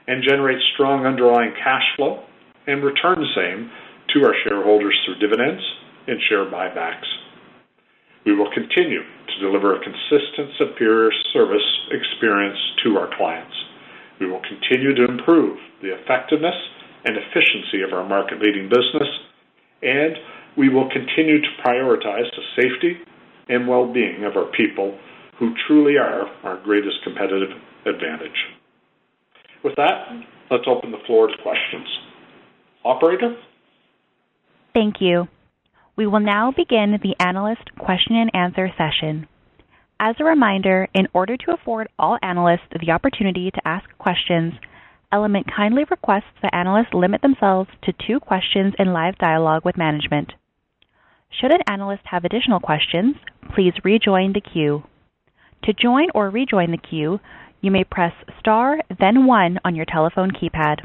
and 0.07 0.21
generate 0.27 0.59
strong 0.73 1.05
underlying 1.05 1.53
cash 1.55 1.87
flow 1.95 2.19
and 2.67 2.83
return 2.83 3.15
the 3.15 3.31
same 3.33 3.71
to 4.11 4.25
our 4.27 4.35
shareholders 4.43 4.97
through 5.05 5.23
dividends 5.23 5.63
and 6.07 6.19
share 6.27 6.45
buybacks. 6.51 7.07
We 8.25 8.35
will 8.35 8.51
continue 8.53 9.01
to 9.01 9.39
deliver 9.39 9.75
a 9.75 9.79
consistent, 9.79 10.51
superior 10.59 11.11
service 11.31 11.65
experience 11.89 12.59
to 12.83 12.97
our 12.97 13.09
clients. 13.17 13.55
We 14.19 14.27
will 14.27 14.41
continue 14.41 14.93
to 14.93 15.05
improve 15.05 15.57
the 15.81 15.95
effectiveness 15.95 16.53
and 17.05 17.17
efficiency 17.17 17.81
of 17.81 17.93
our 17.93 18.07
market-leading 18.07 18.69
business, 18.69 19.09
and 19.81 20.17
we 20.57 20.69
will 20.69 20.89
continue 20.91 21.41
to 21.41 21.47
prioritize 21.65 22.29
the 22.35 22.43
safety 22.55 22.97
and 23.49 23.67
well-being 23.67 24.23
of 24.25 24.37
our 24.37 24.51
people, 24.51 24.97
who 25.41 25.55
truly 25.67 25.97
are 25.97 26.27
our 26.43 26.61
greatest 26.63 26.97
competitive 27.03 27.49
advantage. 27.87 28.37
With 29.63 29.75
that, 29.77 30.05
let's 30.51 30.65
open 30.67 30.91
the 30.91 31.01
floor 31.07 31.25
to 31.25 31.33
questions. 31.41 31.87
Operator? 32.85 33.35
Thank 34.75 34.97
you. 34.99 35.27
We 35.97 36.05
will 36.05 36.19
now 36.19 36.53
begin 36.55 36.99
the 37.01 37.15
analyst 37.19 37.75
question 37.79 38.15
and 38.15 38.29
answer 38.35 38.69
session. 38.77 39.27
As 39.99 40.15
a 40.19 40.25
reminder, 40.25 40.87
in 40.93 41.07
order 41.11 41.37
to 41.37 41.53
afford 41.53 41.87
all 41.97 42.19
analysts 42.21 42.69
the 42.79 42.91
opportunity 42.91 43.49
to 43.49 43.67
ask 43.67 43.85
questions, 43.97 44.53
Element 45.11 45.47
kindly 45.53 45.85
requests 45.89 46.37
that 46.41 46.53
analysts 46.53 46.93
limit 46.93 47.21
themselves 47.21 47.69
to 47.83 47.93
two 48.07 48.19
questions 48.19 48.73
in 48.77 48.93
live 48.93 49.17
dialogue 49.17 49.65
with 49.65 49.75
management. 49.75 50.31
Should 51.31 51.51
an 51.51 51.61
analyst 51.67 52.03
have 52.05 52.25
additional 52.25 52.59
questions, 52.59 53.15
please 53.55 53.73
rejoin 53.83 54.33
the 54.33 54.41
queue. 54.41 54.83
To 55.63 55.73
join 55.73 56.07
or 56.15 56.29
rejoin 56.29 56.71
the 56.71 56.77
queue, 56.77 57.19
you 57.61 57.69
may 57.71 57.83
press 57.83 58.13
star 58.39 58.79
then 58.99 59.27
one 59.27 59.59
on 59.63 59.75
your 59.75 59.85
telephone 59.85 60.31
keypad. 60.31 60.77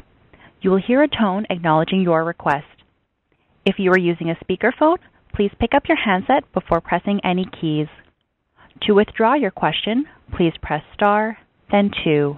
You 0.61 0.71
will 0.71 0.81
hear 0.85 1.01
a 1.01 1.07
tone 1.07 1.45
acknowledging 1.49 2.01
your 2.01 2.23
request. 2.23 2.65
If 3.65 3.75
you 3.79 3.91
are 3.91 3.99
using 3.99 4.29
a 4.29 4.35
speakerphone, 4.43 4.97
please 5.35 5.51
pick 5.59 5.73
up 5.75 5.87
your 5.87 5.97
handset 5.97 6.51
before 6.53 6.81
pressing 6.81 7.19
any 7.23 7.45
keys. 7.59 7.87
To 8.83 8.93
withdraw 8.93 9.33
your 9.33 9.51
question, 9.51 10.05
please 10.35 10.53
press 10.61 10.83
star 10.93 11.37
then 11.71 11.91
two. 12.03 12.37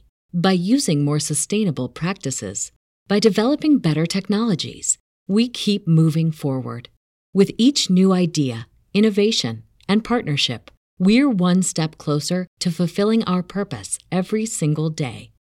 by 0.33 0.51
using 0.51 1.03
more 1.03 1.19
sustainable 1.19 1.89
practices, 1.89 2.71
by 3.07 3.19
developing 3.19 3.79
better 3.79 4.05
technologies. 4.05 4.99
We 5.27 5.49
keep 5.49 5.87
moving 5.87 6.31
forward. 6.31 6.89
With 7.33 7.51
each 7.57 7.89
new 7.89 8.13
idea, 8.13 8.67
innovation, 8.93 9.63
and 9.87 10.03
partnership, 10.03 10.69
we're 10.99 11.29
one 11.29 11.63
step 11.63 11.97
closer 11.97 12.47
to 12.59 12.71
fulfilling 12.71 13.23
our 13.23 13.43
purpose 13.43 13.97
every 14.11 14.45
single 14.45 14.89
day. 14.89 15.31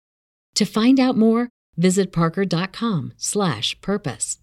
To 0.54 0.64
find 0.64 0.98
out 0.98 1.16
more, 1.16 1.48
visit 1.76 2.12
parker.com/purpose. 2.12 4.38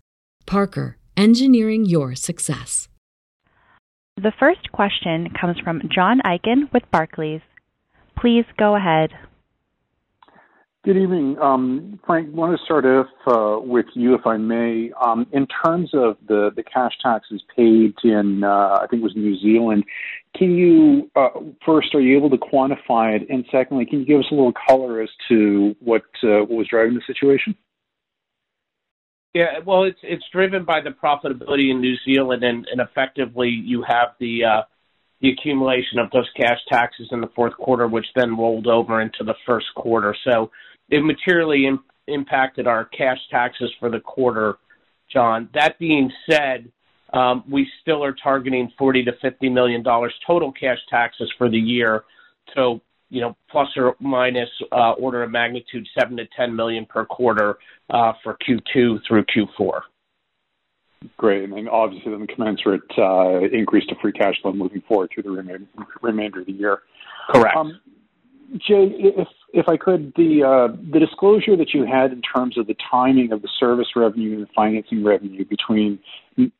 Parker, 0.46 0.98
engineering 1.16 1.86
your 1.86 2.16
success. 2.16 2.90
The 4.16 4.32
first 4.40 4.72
question 4.72 5.30
comes 5.40 5.60
from 5.60 5.82
John 5.94 6.22
Aiken 6.26 6.70
with 6.74 6.84
Barclays. 6.92 7.42
Please 8.20 8.46
go 8.58 8.76
ahead. 8.76 9.12
Good 10.88 10.96
evening. 10.96 11.38
Um, 11.42 12.00
Frank, 12.06 12.30
I 12.30 12.34
want 12.34 12.58
to 12.58 12.64
start 12.64 12.86
off 12.86 13.08
uh, 13.28 13.60
with 13.62 13.88
you, 13.94 14.16
if 14.16 14.26
I 14.26 14.38
may. 14.38 14.90
Um, 15.06 15.28
in 15.34 15.46
terms 15.66 15.90
of 15.94 16.16
the, 16.30 16.50
the 16.56 16.64
cash 16.64 16.94
taxes 17.04 17.44
paid 17.58 17.94
in, 18.06 18.42
uh, 18.42 18.80
I 18.82 18.88
think 18.90 19.02
it 19.02 19.04
was 19.04 19.14
New 19.14 19.38
Zealand, 19.38 19.84
can 20.34 20.56
you, 20.56 21.12
uh, 21.18 21.42
first, 21.66 21.94
are 21.94 22.00
you 22.00 22.16
able 22.16 22.30
to 22.30 22.38
quantify 22.38 23.18
it? 23.20 23.30
And 23.30 23.44
secondly, 23.52 23.86
can 23.86 24.00
you 24.00 24.06
give 24.06 24.20
us 24.22 24.28
a 24.32 24.34
little 24.34 24.54
color 24.66 25.02
as 25.02 25.10
to 25.28 25.76
what, 25.82 26.04
uh, 26.24 26.48
what 26.48 26.52
was 26.52 26.68
driving 26.70 26.94
the 26.94 27.02
situation? 27.06 27.54
Yeah, 29.34 29.60
well, 29.66 29.84
it's 29.84 30.00
it's 30.04 30.24
driven 30.32 30.64
by 30.64 30.80
the 30.80 30.92
profitability 30.92 31.70
in 31.70 31.82
New 31.82 31.96
Zealand, 32.06 32.46
and, 32.46 32.66
and 32.72 32.80
effectively 32.80 33.50
you 33.50 33.84
have 33.86 34.16
the 34.22 34.46
uh, 34.46 34.62
the 35.20 35.32
accumulation 35.32 36.00
of 36.00 36.10
those 36.12 36.30
cash 36.38 36.60
taxes 36.70 37.10
in 37.12 37.22
the 37.22 37.30
fourth 37.36 37.56
quarter, 37.58 37.88
which 37.88 38.06
then 38.16 38.38
rolled 38.38 38.68
over 38.68 39.02
into 39.02 39.24
the 39.26 39.36
first 39.46 39.68
quarter. 39.76 40.16
So 40.24 40.50
it 40.90 41.04
materially 41.04 41.68
Im- 41.68 41.84
impacted 42.08 42.68
our 42.68 42.86
cash 42.86 43.20
taxes 43.30 43.72
for 43.80 43.90
the 43.90 44.00
quarter, 44.00 44.56
John. 45.12 45.50
That 45.54 45.78
being 45.80 46.12
said, 46.30 46.72
um, 47.14 47.44
we 47.50 47.68
still 47.82 48.04
are 48.04 48.14
targeting 48.14 48.72
40 48.78 49.06
to 49.06 49.12
50 49.22 49.50
million 49.50 49.84
dollars 49.84 50.14
total 50.26 50.52
cash 50.52 50.80
taxes 50.90 51.32
for 51.38 51.50
the 51.50 51.58
year. 51.58 52.04
So 52.56 52.82
you 53.10 53.22
know, 53.22 53.38
plus 53.50 53.70
or 53.78 53.96
minus 54.00 54.50
uh, 54.72 54.92
order 54.94 55.24
of 55.24 55.32
magnitude 55.32 55.88
seven 55.98 56.18
to 56.18 56.26
ten 56.36 56.56
million 56.56 56.86
per 56.86 57.06
quarter 57.06 57.58
uh, 57.90 58.14
for 58.24 58.38
Q2 58.48 59.00
through 59.08 59.24
Q4. 59.26 59.82
Great. 61.16 61.44
And 61.44 61.54
then 61.54 61.68
obviously 61.68 62.12
then 62.12 62.22
the 62.22 62.28
commensurate 62.28 62.82
uh, 62.98 63.40
increase 63.56 63.86
to 63.88 63.96
free 64.02 64.12
cash 64.12 64.36
flow 64.42 64.52
moving 64.52 64.82
forward 64.88 65.12
through 65.14 65.24
the 65.24 65.32
remain, 65.32 65.68
remainder 66.02 66.42
of 66.42 66.48
the 66.48 66.52
year. 66.52 66.80
Correct. 67.32 67.56
Um, 67.56 67.80
Jay, 68.56 68.92
if 68.98 69.28
if 69.58 69.68
I 69.68 69.76
could, 69.76 70.14
the 70.16 70.44
uh, 70.44 70.76
the 70.94 71.00
disclosure 71.00 71.58
that 71.58 71.74
you 71.74 71.86
had 71.86 72.12
in 72.12 72.22
terms 72.22 72.58
of 72.58 72.68
the 72.68 72.76
timing 72.92 73.32
of 73.32 73.42
the 73.42 73.50
service 73.60 73.88
revenue 73.96 74.34
and 74.34 74.44
the 74.44 74.50
financing 74.56 75.04
revenue 75.04 75.46
between 75.46 76.00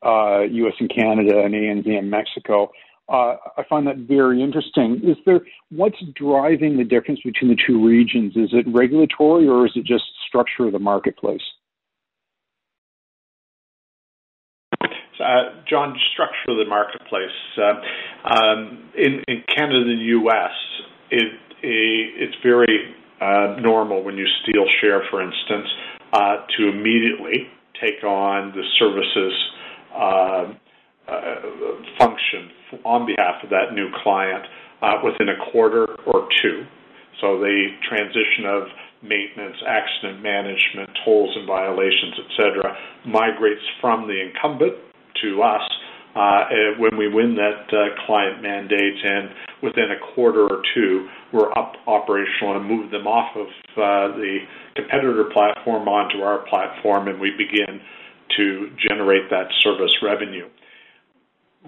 uh, 0.04 0.42
U.S. 0.42 0.74
and 0.80 0.90
Canada 0.90 1.44
and 1.44 1.54
ANZ 1.54 1.88
and 1.88 2.10
Mexico, 2.10 2.72
uh, 3.08 3.36
I 3.56 3.64
find 3.70 3.86
that 3.86 3.98
very 3.98 4.42
interesting. 4.42 5.00
Is 5.04 5.16
there 5.26 5.42
what's 5.70 6.02
driving 6.16 6.78
the 6.78 6.84
difference 6.84 7.20
between 7.24 7.52
the 7.52 7.58
two 7.68 7.86
regions? 7.86 8.36
Is 8.36 8.50
it 8.52 8.66
regulatory 8.68 9.48
or 9.48 9.68
is 9.68 9.74
it 9.76 9.86
just 9.86 10.04
structure 10.28 10.66
of 10.66 10.74
the 10.74 10.80
marketplace? 10.80 11.42
Uh, 14.82 15.62
John, 15.70 15.96
structure 16.14 16.52
of 16.52 16.58
the 16.58 16.70
marketplace. 16.70 17.36
Uh, 17.58 18.30
um, 18.30 18.90
in, 18.96 19.24
in, 19.28 19.44
Canada 19.56 19.82
and 19.82 20.00
the 20.00 20.04
U.S., 20.22 20.52
it, 21.10 21.34
it's 21.62 22.36
very 22.44 22.96
uh, 23.22 23.56
normal 23.60 24.04
when 24.04 24.18
you 24.18 24.26
steal 24.44 24.66
share, 24.82 25.02
for 25.10 25.22
instance, 25.22 25.68
uh, 26.14 26.36
to 26.58 26.70
immediately 26.70 27.48
take 27.82 28.04
on 28.04 28.54
the 28.56 28.64
services 28.80 29.34
uh, 29.96 30.54
function 31.98 32.50
on 32.84 33.06
behalf 33.06 33.44
of 33.44 33.50
that 33.50 33.74
new 33.74 33.88
client 34.04 34.46
within 35.04 35.30
a 35.30 35.52
quarter 35.52 35.86
or 36.06 36.28
two. 36.42 36.64
So 37.22 37.40
the 37.40 37.70
transition 37.88 38.46
of 38.46 38.64
maintenance, 39.02 39.58
accident 39.66 40.22
management, 40.22 40.90
tolls 41.06 41.32
and 41.36 41.48
violations, 41.48 42.14
etc., 42.30 42.78
migrates 43.06 43.62
from 43.82 44.08
the 44.08 44.20
incumbent 44.22 44.74
to 45.22 45.42
us 45.42 45.62
when 46.80 46.98
we 46.98 47.08
win 47.08 47.36
that 47.36 47.68
uh, 47.72 48.06
client 48.06 48.42
mandate, 48.42 48.98
and 49.04 49.30
within 49.62 49.92
a 49.92 50.14
quarter 50.14 50.44
or 50.44 50.62
two, 50.74 51.08
we're 51.34 51.52
up 51.58 51.74
operational 51.88 52.58
and 52.58 52.66
move 52.66 52.92
them 52.92 53.08
off 53.08 53.36
of 53.36 53.48
uh, 53.78 54.18
the 54.18 54.40
competitor 54.76 55.26
platform 55.34 55.88
onto 55.88 56.20
our 56.24 56.46
platform, 56.50 57.08
and 57.08 57.20
we 57.20 57.32
begin 57.32 57.80
to 58.38 58.70
generate 58.88 59.30
that 59.30 59.48
service 59.64 59.94
revenue 60.02 60.48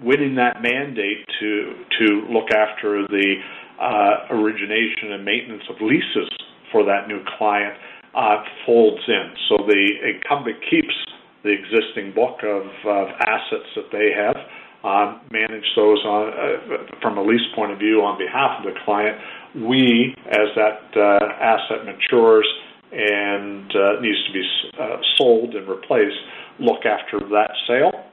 winning 0.02 0.34
that 0.36 0.62
mandate 0.62 1.26
to 1.40 1.84
to 1.98 2.04
look 2.30 2.50
after 2.50 3.06
the 3.08 3.34
uh, 3.80 4.34
origination 4.34 5.12
and 5.12 5.24
maintenance 5.24 5.62
of 5.68 5.76
leases 5.80 6.28
for 6.72 6.84
that 6.84 7.08
new 7.08 7.20
client 7.38 7.74
uh, 8.14 8.42
folds 8.66 9.02
in. 9.08 9.32
So 9.48 9.56
the 9.66 9.88
incumbent 10.14 10.58
keeps 10.68 10.94
the 11.42 11.50
existing 11.50 12.12
book 12.14 12.38
of, 12.42 12.62
of 12.86 13.08
assets 13.26 13.68
that 13.76 13.88
they 13.92 14.12
have, 14.16 14.36
uh, 14.84 15.18
manage 15.30 15.64
those 15.76 15.98
on, 16.04 16.32
uh, 16.32 17.00
from 17.02 17.18
a 17.18 17.22
lease 17.22 17.48
point 17.54 17.72
of 17.72 17.78
view 17.78 18.00
on 18.02 18.18
behalf 18.18 18.58
of 18.58 18.64
the 18.64 18.78
client. 18.84 19.16
We, 19.54 20.14
as 20.26 20.48
that 20.56 20.80
uh, 20.96 21.26
asset 21.40 21.84
matures 21.84 22.46
and 22.92 23.70
uh, 23.70 24.00
needs 24.00 24.18
to 24.26 24.32
be 24.32 24.44
uh, 24.80 24.96
sold 25.16 25.54
and 25.54 25.68
replaced, 25.68 26.18
look 26.58 26.84
after 26.84 27.20
that 27.20 27.50
sale 27.66 28.10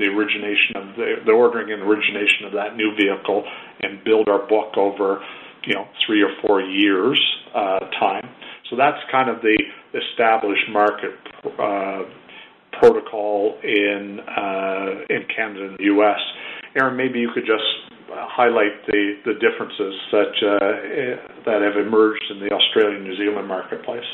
the 0.00 0.06
origination 0.06 0.76
of 0.76 0.96
the, 0.96 1.14
the 1.26 1.32
ordering 1.32 1.70
and 1.70 1.82
origination 1.82 2.48
of 2.48 2.52
that 2.52 2.74
new 2.74 2.90
vehicle 2.96 3.44
and 3.82 4.02
build 4.02 4.28
our 4.28 4.48
book 4.48 4.72
over, 4.80 5.20
you 5.64 5.74
know, 5.74 5.84
three 6.06 6.22
or 6.22 6.32
four 6.40 6.62
years 6.62 7.20
uh, 7.54 7.78
time. 8.00 8.24
So 8.70 8.76
that's 8.76 8.96
kind 9.12 9.28
of 9.28 9.42
the 9.42 9.60
established 9.92 10.64
market 10.72 11.12
uh, 11.44 12.08
protocol 12.78 13.58
in 13.62 14.20
uh, 14.20 15.04
in 15.08 15.26
Canada 15.34 15.68
and 15.68 15.78
the 15.78 15.84
U.S. 15.84 16.20
Aaron, 16.78 16.96
maybe 16.96 17.18
you 17.18 17.30
could 17.34 17.46
just 17.46 17.64
highlight 18.10 18.86
the, 18.86 19.14
the 19.24 19.34
differences 19.34 19.94
that 20.12 20.34
uh, 20.42 21.42
that 21.46 21.62
have 21.62 21.76
emerged 21.76 22.24
in 22.30 22.40
the 22.40 22.52
Australian 22.54 23.04
New 23.04 23.16
Zealand 23.16 23.48
marketplace. 23.48 24.04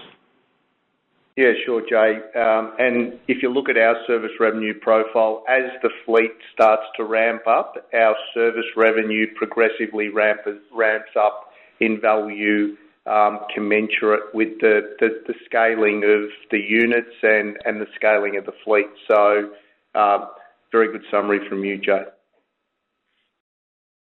Yeah, 1.36 1.52
sure, 1.66 1.82
Jay. 1.82 2.16
Um, 2.38 2.72
and 2.78 3.20
If 3.28 3.42
you 3.42 3.52
look 3.52 3.68
at 3.68 3.76
our 3.76 3.96
service 4.06 4.30
revenue 4.40 4.72
profile, 4.80 5.44
as 5.48 5.70
the 5.82 5.90
fleet 6.06 6.32
starts 6.54 6.84
to 6.96 7.04
ramp 7.04 7.42
up, 7.46 7.74
our 7.92 8.16
service 8.32 8.64
revenue 8.74 9.26
progressively 9.36 10.08
ramps 10.08 11.10
up 11.14 11.50
in 11.80 12.00
value, 12.00 12.76
um, 13.06 13.40
commensurate 13.54 14.34
with 14.34 14.58
the 14.60 15.34
scaling 15.44 16.04
of 16.04 16.30
the 16.50 16.58
units 16.58 17.16
and 17.22 17.80
the 17.80 17.86
scaling 17.94 18.36
of 18.36 18.44
the 18.46 18.52
fleet. 18.64 18.86
So, 19.08 19.50
um, 19.98 20.28
Very 20.72 20.92
good 20.92 21.04
summary 21.10 21.40
from 21.48 21.64
you, 21.64 21.78
Jay. 21.78 22.02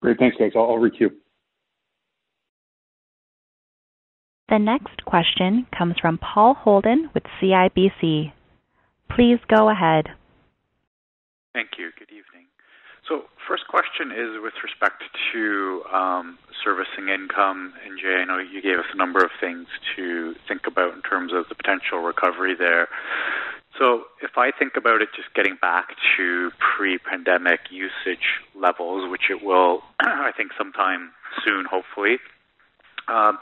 Great. 0.01 0.17
Thanks, 0.17 0.37
guys. 0.37 0.51
I'll 0.55 0.77
requeue. 0.77 1.11
The 4.49 4.57
next 4.57 5.05
question 5.05 5.67
comes 5.77 5.95
from 6.01 6.17
Paul 6.17 6.55
Holden 6.55 7.09
with 7.13 7.23
CIBC. 7.39 8.31
Please 9.15 9.39
go 9.47 9.69
ahead. 9.69 10.07
Thank 11.53 11.69
you. 11.77 11.91
Good 11.97 12.09
evening. 12.09 12.48
So, 13.09 13.23
First 13.47 13.67
question 13.67 14.11
is 14.11 14.37
with 14.43 14.53
respect 14.61 15.01
to 15.33 15.81
um, 15.91 16.37
servicing 16.63 17.09
income. 17.09 17.73
And 17.83 17.97
Jay, 17.99 18.21
I 18.21 18.25
know 18.25 18.37
you 18.37 18.61
gave 18.61 18.77
us 18.77 18.85
a 18.93 18.95
number 18.95 19.25
of 19.25 19.31
things 19.41 19.65
to 19.95 20.35
think 20.47 20.67
about 20.67 20.93
in 20.93 21.01
terms 21.01 21.33
of 21.33 21.49
the 21.49 21.55
potential 21.55 21.97
recovery 21.97 22.53
there. 22.53 22.87
So, 23.79 24.03
If 24.21 24.37
I 24.37 24.51
think 24.51 24.73
about 24.77 25.01
it 25.01 25.09
just 25.15 25.33
getting 25.33 25.55
back 25.59 25.95
to 26.15 26.51
pre-pandemic 26.59 27.71
usage 27.71 28.37
levels, 28.53 29.09
which 29.09 29.31
it 29.31 29.43
will, 29.43 29.81
I 29.99 30.31
think 30.37 30.51
sometime 30.55 31.09
soon, 31.43 31.65
hopefully, 31.65 32.19
um, 33.07 33.39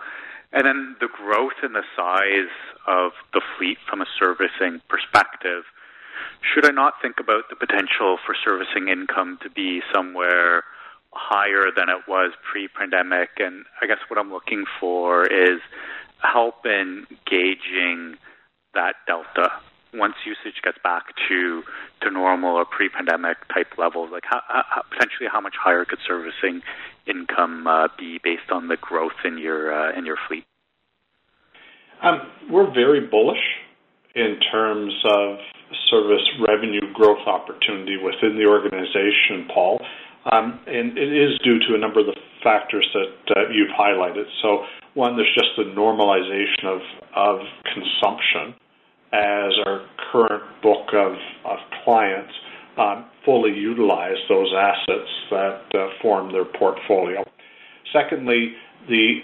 And 0.53 0.65
then 0.65 0.95
the 1.01 1.09
growth 1.09 1.59
in 1.61 1.73
the 1.73 1.83
size 1.97 2.53
of 2.87 3.11
the 3.33 3.41
fleet 3.57 3.77
from 3.89 4.01
a 4.01 4.05
servicing 4.17 4.79
perspective, 4.87 5.65
should 6.41 6.65
I 6.65 6.71
not 6.71 6.95
think 7.01 7.19
about 7.19 7.49
the 7.49 7.55
potential 7.55 8.17
for 8.25 8.35
servicing 8.43 8.87
income 8.87 9.39
to 9.43 9.49
be 9.49 9.81
somewhere 9.93 10.63
higher 11.11 11.71
than 11.75 11.89
it 11.89 12.07
was 12.07 12.31
pre-pandemic? 12.51 13.29
And 13.37 13.65
I 13.81 13.87
guess 13.87 13.99
what 14.07 14.19
I'm 14.19 14.31
looking 14.31 14.65
for 14.79 15.25
is 15.25 15.59
help 16.21 16.65
in 16.65 17.05
gauging 17.25 18.17
that 18.73 18.95
delta 19.05 19.51
once 19.93 20.15
usage 20.25 20.61
gets 20.63 20.77
back 20.83 21.15
to 21.27 21.63
to 22.01 22.11
normal 22.11 22.55
or 22.55 22.65
pre-pandemic 22.65 23.37
type 23.53 23.77
levels. 23.77 24.11
Like 24.11 24.23
how, 24.25 24.41
how, 24.47 24.83
potentially, 24.89 25.27
how 25.31 25.41
much 25.41 25.55
higher 25.59 25.85
could 25.85 25.99
servicing 26.05 26.61
income 27.07 27.67
uh, 27.67 27.87
be 27.97 28.19
based 28.23 28.51
on 28.51 28.67
the 28.67 28.77
growth 28.77 29.25
in 29.25 29.37
your 29.37 29.73
uh, 29.73 29.97
in 29.97 30.05
your 30.05 30.17
fleet? 30.27 30.45
Um, 32.01 32.21
we're 32.49 32.71
very 32.71 33.01
bullish 33.01 33.41
in 34.13 34.39
terms 34.51 34.93
of 35.05 35.37
service 35.89 36.23
revenue 36.47 36.93
growth 36.93 37.25
opportunity 37.27 37.97
within 37.97 38.37
the 38.37 38.45
organization, 38.45 39.47
Paul. 39.53 39.79
Um, 40.31 40.59
and 40.67 40.97
it 40.97 41.13
is 41.13 41.39
due 41.43 41.59
to 41.67 41.75
a 41.75 41.77
number 41.77 42.01
of 42.01 42.07
the 42.07 42.15
factors 42.43 42.87
that 42.93 43.35
uh, 43.35 43.49
you've 43.51 43.71
highlighted. 43.71 44.25
So, 44.41 44.65
one, 44.93 45.15
there's 45.15 45.33
just 45.33 45.55
the 45.55 45.71
normalization 45.75 46.65
of, 46.65 46.81
of 47.15 47.39
consumption 47.63 48.55
as 49.13 49.53
our 49.65 49.87
current 50.11 50.43
book 50.61 50.87
of, 50.93 51.13
of 51.45 51.57
clients 51.85 52.33
um, 52.77 53.05
fully 53.25 53.53
utilize 53.53 54.17
those 54.29 54.51
assets 54.57 55.09
that 55.31 55.61
uh, 55.73 55.87
form 56.01 56.31
their 56.31 56.45
portfolio. 56.45 57.23
Secondly, 57.93 58.53
the 58.89 59.19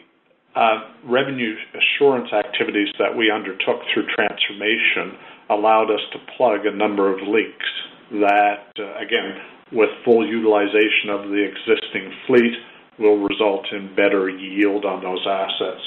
uh, 0.56 0.80
revenue 1.06 1.56
assurance 1.74 2.30
activities 2.32 2.90
that 3.00 3.16
we 3.16 3.32
undertook 3.32 3.82
through 3.94 4.06
transformation 4.16 5.18
allowed 5.50 5.92
us 5.92 6.02
to 6.14 6.20
plug 6.38 6.66
a 6.66 6.76
number 6.76 7.12
of 7.12 7.28
leaks 7.28 7.70
that, 8.12 8.68
uh, 8.80 8.98
again, 9.04 9.38
with 9.72 9.90
full 10.06 10.28
utilization 10.28 11.10
of 11.10 11.30
the 11.30 11.44
existing 11.44 12.14
fleet, 12.28 12.54
will 13.00 13.18
result 13.18 13.66
in 13.72 13.96
better 13.96 14.30
yield 14.30 14.86
on 14.86 15.02
those 15.02 15.26
assets. 15.28 15.82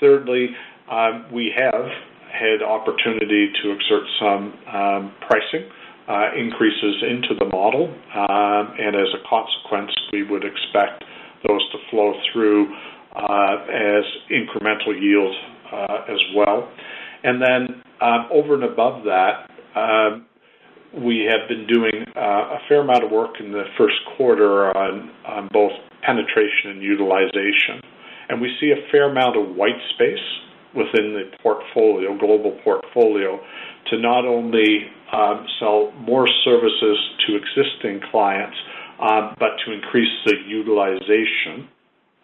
Thirdly, 0.00 0.48
uh, 0.90 1.22
we 1.32 1.52
have 1.56 1.86
had 2.32 2.62
opportunity 2.62 3.52
to 3.62 3.70
exert 3.70 4.02
some 4.18 4.54
um, 4.72 5.14
pricing 5.26 5.68
uh, 6.08 6.34
increases 6.36 7.02
into 7.06 7.34
the 7.38 7.46
model, 7.46 7.86
um, 8.14 8.74
and 8.78 8.96
as 8.96 9.08
a 9.14 9.22
consequence, 9.28 9.92
we 10.12 10.24
would 10.24 10.44
expect 10.44 11.04
those 11.46 11.62
to 11.70 11.78
flow 11.90 12.12
through 12.32 12.74
uh, 13.14 13.56
as 13.70 14.04
incremental 14.30 14.94
yield 15.00 15.34
uh, 15.72 16.04
as 16.08 16.18
well. 16.34 16.68
And 17.22 17.40
then 17.40 17.82
um, 18.00 18.28
over 18.32 18.54
and 18.54 18.64
above 18.64 19.04
that, 19.04 19.50
um, 19.76 20.26
we 21.04 21.28
have 21.30 21.48
been 21.48 21.66
doing 21.66 22.04
uh, 22.16 22.56
a 22.56 22.58
fair 22.68 22.80
amount 22.80 23.04
of 23.04 23.10
work 23.10 23.38
in 23.38 23.52
the 23.52 23.64
first 23.78 23.96
quarter 24.16 24.76
on, 24.76 25.10
on 25.26 25.48
both 25.52 25.72
penetration 26.02 26.74
and 26.74 26.82
utilization. 26.82 27.80
And 28.28 28.40
we 28.40 28.50
see 28.60 28.72
a 28.72 28.90
fair 28.90 29.10
amount 29.10 29.36
of 29.36 29.54
white 29.54 29.78
space 29.94 30.26
within 30.74 31.14
the 31.14 31.30
portfolio, 31.42 32.16
global 32.18 32.58
portfolio, 32.64 33.38
to 33.90 33.98
not 33.98 34.24
only 34.24 34.86
um, 35.12 35.46
sell 35.58 35.92
more 35.98 36.26
services 36.44 36.98
to 37.26 37.36
existing 37.36 38.00
clients, 38.10 38.56
um, 39.00 39.34
but 39.38 39.58
to 39.64 39.72
increase 39.72 40.12
the 40.26 40.34
utilization 40.46 41.68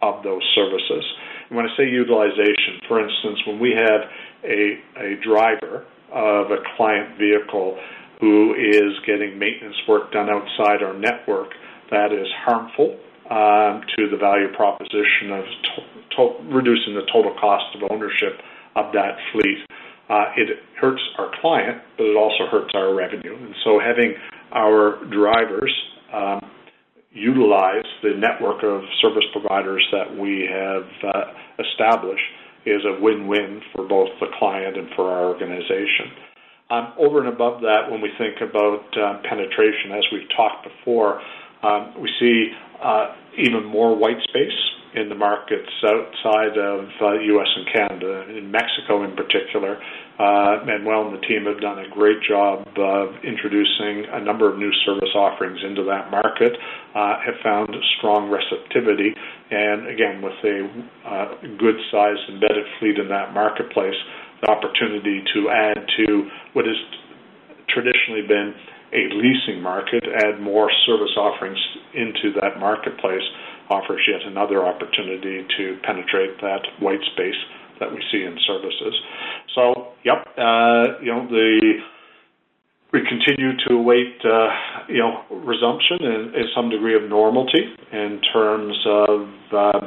of 0.01 0.23
those 0.23 0.43
services. 0.55 1.03
And 1.49 1.57
when 1.57 1.65
I 1.65 1.75
say 1.77 1.87
utilization, 1.87 2.79
for 2.87 2.99
instance, 2.99 3.39
when 3.47 3.59
we 3.59 3.71
have 3.71 4.01
a, 4.43 4.79
a 4.99 5.15
driver 5.23 5.85
of 6.11 6.51
a 6.51 6.57
client 6.75 7.17
vehicle 7.17 7.77
who 8.19 8.55
is 8.55 8.97
getting 9.05 9.37
maintenance 9.37 9.75
work 9.87 10.11
done 10.11 10.29
outside 10.29 10.81
our 10.81 10.97
network, 10.97 11.49
that 11.91 12.11
is 12.11 12.27
harmful 12.43 12.97
um, 13.29 13.83
to 13.95 14.09
the 14.09 14.17
value 14.17 14.47
proposition 14.55 15.31
of 15.31 15.43
to- 15.43 16.15
to- 16.15 16.53
reducing 16.53 16.95
the 16.95 17.05
total 17.11 17.33
cost 17.39 17.75
of 17.75 17.91
ownership 17.91 18.39
of 18.75 18.91
that 18.93 19.17
fleet. 19.31 19.59
Uh, 20.09 20.31
it 20.37 20.59
hurts 20.79 21.01
our 21.17 21.31
client, 21.41 21.81
but 21.97 22.05
it 22.05 22.15
also 22.15 22.47
hurts 22.49 22.71
our 22.73 22.95
revenue. 22.95 23.35
And 23.35 23.53
so 23.63 23.79
having 23.79 24.15
our 24.53 25.03
drivers 25.11 25.73
um, 26.13 26.39
utilize 27.11 27.85
the 28.03 28.13
network 28.17 28.63
of 28.63 28.81
service 29.01 29.25
providers 29.31 29.85
that 29.91 30.17
we 30.17 30.47
have 30.51 30.87
uh, 31.03 31.23
established 31.59 32.23
is 32.65 32.81
a 32.83 33.01
win-win 33.01 33.61
for 33.73 33.87
both 33.87 34.09
the 34.19 34.27
client 34.37 34.77
and 34.77 34.89
for 34.95 35.09
our 35.09 35.25
organization. 35.25 36.11
Um, 36.69 36.93
over 36.99 37.19
and 37.19 37.29
above 37.29 37.61
that, 37.61 37.87
when 37.89 38.01
we 38.01 38.09
think 38.17 38.41
about 38.41 38.83
uh, 38.97 39.21
penetration, 39.23 39.95
as 39.95 40.03
we've 40.11 40.27
talked 40.35 40.67
before, 40.67 41.21
um, 41.63 41.95
we 42.01 42.09
see 42.19 42.51
uh, 42.83 43.15
even 43.37 43.63
more 43.63 43.95
white 43.95 44.19
space 44.27 44.59
in 44.95 45.09
the 45.09 45.15
markets 45.15 45.69
outside 45.83 46.57
of 46.57 46.87
uh, 47.01 47.19
U.S. 47.19 47.47
and 47.55 47.67
Canada. 47.73 48.25
In 48.29 48.51
Mexico, 48.51 49.03
in 49.03 49.15
particular, 49.15 49.77
uh, 50.19 50.63
Manuel 50.65 51.11
and 51.11 51.17
the 51.17 51.25
team 51.27 51.45
have 51.45 51.59
done 51.59 51.79
a 51.79 51.89
great 51.89 52.17
job 52.27 52.65
of 52.77 53.13
introducing 53.23 54.07
a 54.11 54.21
number 54.23 54.51
of 54.51 54.57
new 54.57 54.71
service 54.85 55.11
offerings 55.13 55.59
into 55.63 55.83
that 55.83 56.09
market. 56.09 56.53
Uh, 56.95 57.19
have 57.21 57.35
found 57.43 57.69
strong 57.99 58.31
receptivity, 58.31 59.13
and 59.51 59.87
again, 59.87 60.21
with 60.21 60.37
a 60.41 60.57
uh, 61.05 61.27
good-sized 61.59 62.25
embedded 62.29 62.65
fleet 62.79 62.97
in 62.97 63.07
that 63.09 63.33
marketplace, 63.33 63.97
the 64.41 64.49
opportunity 64.49 65.21
to 65.33 65.49
add 65.49 65.77
to 65.97 66.29
what 66.53 66.65
has 66.65 66.77
traditionally 67.69 68.25
been 68.25 68.53
a 68.93 69.11
leasing 69.13 69.61
market, 69.61 70.03
add 70.23 70.39
more 70.39 70.71
service 70.85 71.11
offerings 71.17 71.59
into 71.93 72.31
that 72.39 72.57
marketplace 72.59 73.25
offers 73.69 74.01
yet 74.07 74.21
another 74.25 74.65
opportunity 74.65 75.45
to 75.57 75.77
penetrate 75.83 76.39
that 76.41 76.61
white 76.79 77.01
space 77.13 77.37
that 77.79 77.91
we 77.91 78.01
see 78.11 78.23
in 78.23 78.37
services. 78.45 78.93
So, 79.53 79.93
yep, 80.03 80.27
uh, 80.37 80.99
you 81.01 81.11
know, 81.13 81.27
the 81.29 81.79
we 82.93 83.01
continue 83.01 83.51
to 83.67 83.73
await, 83.75 84.15
uh, 84.23 84.47
you 84.87 84.99
know, 84.99 85.23
resumption 85.29 85.97
and, 85.99 86.33
and, 86.33 86.45
some 86.55 86.69
degree 86.69 86.95
of 86.95 87.09
normality 87.09 87.75
in 87.91 88.21
terms 88.33 88.77
of 88.85 89.27
uh, 89.51 89.79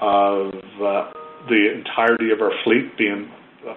of 0.00 0.48
uh, 0.82 1.12
the 1.48 1.72
entirety 1.74 2.30
of 2.32 2.40
our 2.40 2.52
fleet 2.64 2.96
being 2.96 3.30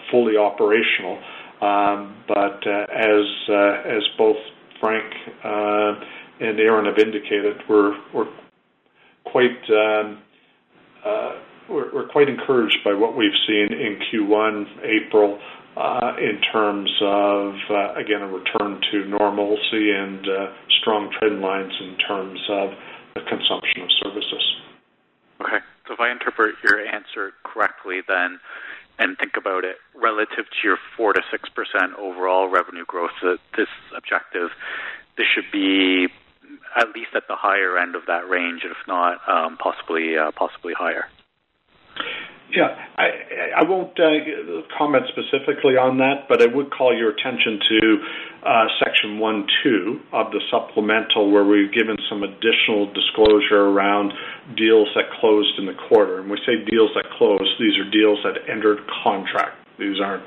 fully 0.09 0.37
operational. 0.37 1.19
Um, 1.61 2.15
but 2.27 2.65
uh, 2.65 2.85
as 2.89 3.25
uh, 3.49 3.97
as 3.97 4.03
both 4.17 4.37
Frank 4.79 5.13
and 5.43 6.59
Aaron 6.59 6.85
have 6.85 6.97
indicated, 6.97 7.57
we're 7.67 7.97
we're 8.13 8.27
quite 9.25 9.69
um, 9.69 10.21
uh, 11.05 11.31
we're, 11.69 11.93
we're, 11.93 12.07
quite 12.07 12.29
encouraged 12.29 12.77
by 12.83 12.93
what 12.93 13.15
we've 13.17 13.37
seen 13.47 13.71
in 13.71 13.99
Q1 14.11 14.65
April 14.83 15.39
uh, 15.77 16.13
in 16.19 16.39
terms 16.51 16.91
of 17.01 17.55
uh, 17.69 17.93
again 17.95 18.21
a 18.21 18.27
return 18.27 18.81
to 18.91 19.05
normalcy 19.05 19.91
and 19.91 20.25
strong 20.81 21.11
trend 21.19 21.41
lines 21.41 21.73
in 21.81 21.97
terms 21.97 22.39
of 22.49 22.69
the 23.15 23.21
consumption 23.21 23.81
of 23.81 23.89
services. 24.03 24.55
Okay, 25.41 25.59
so 25.87 25.93
if 25.93 25.99
I 25.99 26.11
interpret 26.11 26.55
your 26.63 26.85
answer 26.85 27.33
correctly, 27.43 28.01
then 28.07 28.39
and 28.99 29.17
think 29.17 29.37
about 29.37 29.63
it 29.63 29.77
relative 29.95 30.45
to 30.45 30.57
your 30.63 30.77
four 30.95 31.13
to 31.13 31.21
six 31.31 31.49
percent 31.49 31.93
overall 31.97 32.47
revenue 32.47 32.85
growth, 32.85 33.11
this 33.21 33.67
objective, 33.95 34.49
this 35.17 35.25
should 35.33 35.51
be 35.51 36.07
at 36.75 36.89
least 36.95 37.09
at 37.15 37.23
the 37.27 37.35
higher 37.35 37.77
end 37.77 37.95
of 37.95 38.03
that 38.07 38.27
range, 38.29 38.61
if 38.63 38.77
not 38.87 39.17
um, 39.27 39.57
possibly 39.57 40.17
uh, 40.17 40.31
possibly 40.31 40.73
higher. 40.73 41.05
Yeah, 42.53 42.69
I, 42.97 43.49
I 43.57 43.63
won't 43.65 43.97
uh, 43.97 44.61
comment 44.77 45.09
specifically 45.09 45.73
on 45.73 45.97
that, 45.97 46.29
but 46.29 46.37
I 46.37 46.45
would 46.45 46.69
call 46.69 46.93
your 46.93 47.09
attention 47.09 47.57
to 47.57 47.79
uh, 48.45 48.65
section 48.77 49.17
1 49.17 49.47
2 49.63 49.99
of 50.13 50.29
the 50.29 50.41
supplemental, 50.53 51.31
where 51.31 51.45
we've 51.45 51.73
given 51.73 51.97
some 52.09 52.21
additional 52.21 52.93
disclosure 52.93 53.73
around 53.73 54.13
deals 54.55 54.87
that 54.93 55.09
closed 55.17 55.57
in 55.57 55.65
the 55.65 55.73
quarter. 55.89 56.21
And 56.21 56.29
we 56.29 56.37
say 56.45 56.61
deals 56.69 56.91
that 56.93 57.09
closed, 57.17 57.57
these 57.57 57.73
are 57.81 57.89
deals 57.89 58.19
that 58.21 58.45
entered 58.45 58.85
contract. 59.01 59.57
These 59.79 59.97
aren't 59.97 60.23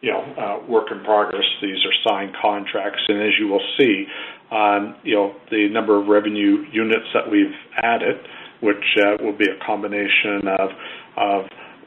you 0.00 0.12
know, 0.12 0.22
uh, 0.38 0.70
work 0.70 0.88
in 0.90 1.02
progress. 1.04 1.44
These 1.60 1.78
are 1.84 2.10
signed 2.10 2.36
contracts, 2.40 3.00
and 3.08 3.20
as 3.20 3.32
you 3.38 3.48
will 3.48 3.64
see, 3.78 4.06
um, 4.50 4.96
you 5.02 5.14
know, 5.14 5.34
the 5.50 5.68
number 5.70 6.00
of 6.00 6.06
revenue 6.06 6.64
units 6.72 7.06
that 7.14 7.30
we've 7.30 7.54
added, 7.82 8.16
which 8.60 8.84
uh, 9.02 9.22
will 9.22 9.36
be 9.36 9.46
a 9.46 9.64
combination 9.64 10.46
of 10.58 10.70
of 11.16 11.44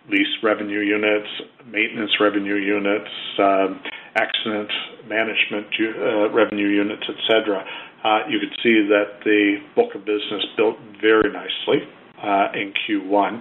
lease 0.09 0.43
revenue 0.43 0.81
units, 0.81 1.29
maintenance 1.65 2.11
revenue 2.19 2.55
units, 2.55 3.09
um, 3.39 3.79
accident 4.15 4.69
management 5.07 5.67
uh, 5.79 6.29
revenue 6.31 6.67
units, 6.67 7.03
etc. 7.07 7.63
Uh, 8.03 8.19
you 8.27 8.39
could 8.39 8.55
see 8.63 8.87
that 8.89 9.23
the 9.23 9.57
book 9.75 9.95
of 9.95 10.01
business 10.03 10.43
built 10.57 10.75
very 10.99 11.31
nicely 11.31 11.87
uh, 12.21 12.47
in 12.53 12.73
Q1. 12.83 13.33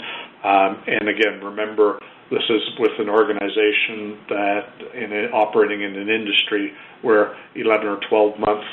Um, 0.44 0.82
and 0.86 1.08
again, 1.08 1.42
remember, 1.42 1.98
this 2.30 2.42
is 2.48 2.62
with 2.78 2.92
an 2.98 3.08
organization 3.08 4.18
that 4.28 4.64
in 4.94 5.12
operating 5.32 5.82
in 5.82 5.96
an 5.96 6.08
industry 6.08 6.72
where 7.02 7.34
11 7.56 7.86
or 7.86 7.98
12 8.08 8.38
months 8.38 8.66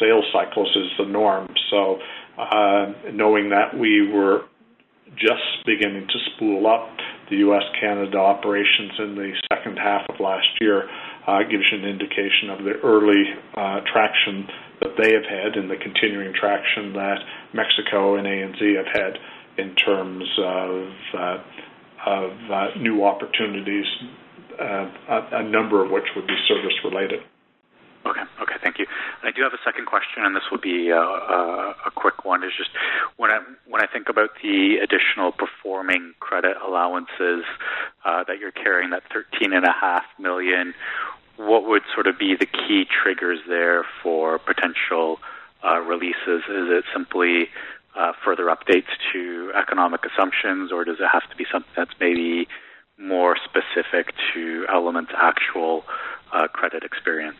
sales 0.00 0.24
cycles 0.32 0.68
is 0.76 0.90
the 0.98 1.06
norm. 1.06 1.48
So, 1.70 1.98
uh, 2.38 2.92
knowing 3.12 3.48
that 3.50 3.78
we 3.78 4.12
were 4.12 4.42
just 5.16 5.64
beginning 5.64 6.06
to 6.06 6.18
spool 6.34 6.66
up 6.66 6.90
the 7.30 7.36
U.S. 7.48 7.62
Canada 7.80 8.18
operations 8.18 8.92
in 8.98 9.14
the 9.14 9.32
second 9.52 9.78
half 9.78 10.02
of 10.08 10.20
last 10.20 10.46
year 10.60 10.88
uh, 11.26 11.40
gives 11.42 11.64
you 11.72 11.78
an 11.78 11.84
indication 11.84 12.50
of 12.50 12.64
the 12.64 12.74
early 12.84 13.24
uh, 13.56 13.80
traction 13.90 14.46
that 14.80 14.94
they 15.00 15.12
have 15.12 15.24
had 15.24 15.56
and 15.56 15.70
the 15.70 15.76
continuing 15.76 16.32
traction 16.34 16.92
that 16.92 17.18
Mexico 17.52 18.16
and 18.16 18.26
ANZ 18.26 18.60
have 18.76 18.86
had 18.92 19.18
in 19.58 19.74
terms 19.74 20.24
of 20.38 20.88
uh, 21.18 21.36
of 22.06 22.30
uh, 22.50 22.68
new 22.78 23.04
opportunities, 23.04 23.86
uh, 24.60 24.88
a, 25.08 25.28
a 25.32 25.42
number 25.42 25.84
of 25.84 25.90
which 25.90 26.04
would 26.14 26.26
be 26.26 26.36
service 26.48 26.74
related. 26.84 27.20
Okay. 28.06 28.22
Okay. 28.40 28.54
Thank 28.62 28.78
you. 28.78 28.86
I 29.24 29.32
do 29.32 29.42
have 29.42 29.52
a 29.52 29.58
second 29.64 29.86
question, 29.86 30.24
and 30.24 30.34
this 30.36 30.44
will 30.50 30.60
be 30.60 30.92
uh, 30.92 30.96
uh, 30.96 31.74
a 31.86 31.90
quick 31.90 32.24
one. 32.24 32.44
Is 32.44 32.52
just 32.56 32.70
when 33.16 33.30
I 33.32 33.40
when 33.66 33.82
I 33.82 33.86
think 33.86 34.08
about 34.08 34.30
the 34.42 34.76
additional 34.76 35.32
performing 35.32 36.14
credit 36.20 36.56
allowances 36.64 37.44
uh, 38.04 38.22
that 38.28 38.38
you're 38.38 38.52
carrying, 38.52 38.90
that 38.90 39.02
thirteen 39.12 39.52
and 39.52 39.64
a 39.64 39.72
half 39.72 40.04
million, 40.20 40.72
what 41.36 41.66
would 41.66 41.82
sort 41.92 42.06
of 42.06 42.16
be 42.16 42.36
the 42.36 42.46
key 42.46 42.86
triggers 42.86 43.40
there 43.48 43.84
for 44.02 44.38
potential 44.38 45.18
uh, 45.64 45.80
releases? 45.80 46.46
Is 46.48 46.70
it 46.70 46.84
simply 46.94 47.48
uh, 47.96 48.12
further 48.24 48.46
updates 48.46 48.92
to 49.12 49.52
economic 49.56 50.02
assumptions, 50.04 50.72
or 50.72 50.84
does 50.84 50.96
it 51.00 51.08
have 51.12 51.28
to 51.30 51.36
be 51.36 51.44
something 51.50 51.72
that's 51.76 51.94
maybe 52.00 52.46
more 52.98 53.36
specific 53.36 54.14
to 54.34 54.66
Element's 54.72 55.12
actual 55.16 55.84
uh, 56.32 56.48
credit 56.48 56.82
experience? 56.82 57.38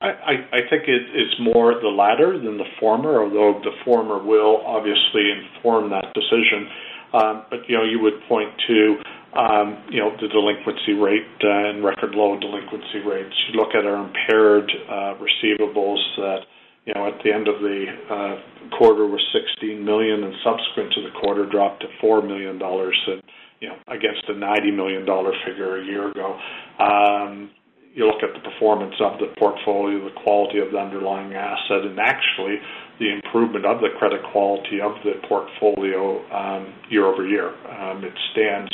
I, 0.00 0.44
I, 0.52 0.60
think 0.68 0.84
it, 0.88 1.08
it's 1.16 1.40
more 1.40 1.72
the 1.72 1.88
latter 1.88 2.36
than 2.36 2.58
the 2.58 2.68
former, 2.78 3.22
although 3.22 3.58
the 3.64 3.72
former 3.82 4.22
will 4.22 4.60
obviously 4.66 5.32
inform 5.32 5.88
that 5.88 6.12
decision. 6.12 6.68
Um, 7.14 7.44
but 7.48 7.60
you 7.66 7.78
know, 7.78 7.84
you 7.84 7.98
would 8.00 8.20
point 8.28 8.52
to 8.68 8.96
um, 9.32 9.82
you 9.88 10.00
know 10.00 10.12
the 10.20 10.28
delinquency 10.28 10.92
rate 10.92 11.24
uh, 11.42 11.48
and 11.48 11.82
record 11.82 12.14
low 12.14 12.38
delinquency 12.38 13.00
rates. 13.08 13.32
You 13.48 13.58
look 13.58 13.74
at 13.74 13.86
our 13.86 14.04
impaired 14.04 14.70
uh, 14.84 15.16
receivables 15.16 16.02
that 16.18 16.44
you 16.86 16.94
know, 16.94 17.06
at 17.08 17.18
the 17.24 17.32
end 17.34 17.48
of 17.48 17.58
the 17.60 17.84
uh, 18.08 18.78
quarter 18.78 19.06
was 19.06 19.20
16 19.34 19.84
million, 19.84 20.22
and 20.22 20.34
subsequent 20.42 20.94
to 20.94 21.02
the 21.02 21.10
quarter 21.20 21.44
dropped 21.44 21.82
to 21.82 21.88
four 22.00 22.22
million 22.22 22.58
dollars, 22.58 22.96
and 23.08 23.22
you 23.60 23.68
know, 23.68 23.76
against 23.88 24.22
a 24.28 24.34
90 24.34 24.70
million 24.70 25.04
dollar 25.04 25.32
figure 25.44 25.82
a 25.82 25.84
year 25.84 26.10
ago. 26.10 26.38
Um, 26.78 27.50
you 27.96 28.04
look 28.04 28.22
at 28.22 28.36
the 28.36 28.44
performance 28.44 28.94
of 29.00 29.18
the 29.18 29.32
portfolio, 29.40 30.04
the 30.04 30.20
quality 30.20 30.60
of 30.60 30.70
the 30.70 30.76
underlying 30.76 31.32
asset, 31.32 31.80
and 31.80 31.98
actually 31.98 32.60
the 33.00 33.08
improvement 33.08 33.64
of 33.64 33.80
the 33.80 33.88
credit 33.98 34.20
quality 34.30 34.84
of 34.84 34.92
the 35.02 35.16
portfolio 35.26 36.20
um, 36.28 36.74
year 36.90 37.06
over 37.06 37.26
year. 37.26 37.56
Um, 37.64 38.04
it 38.04 38.12
stands 38.36 38.70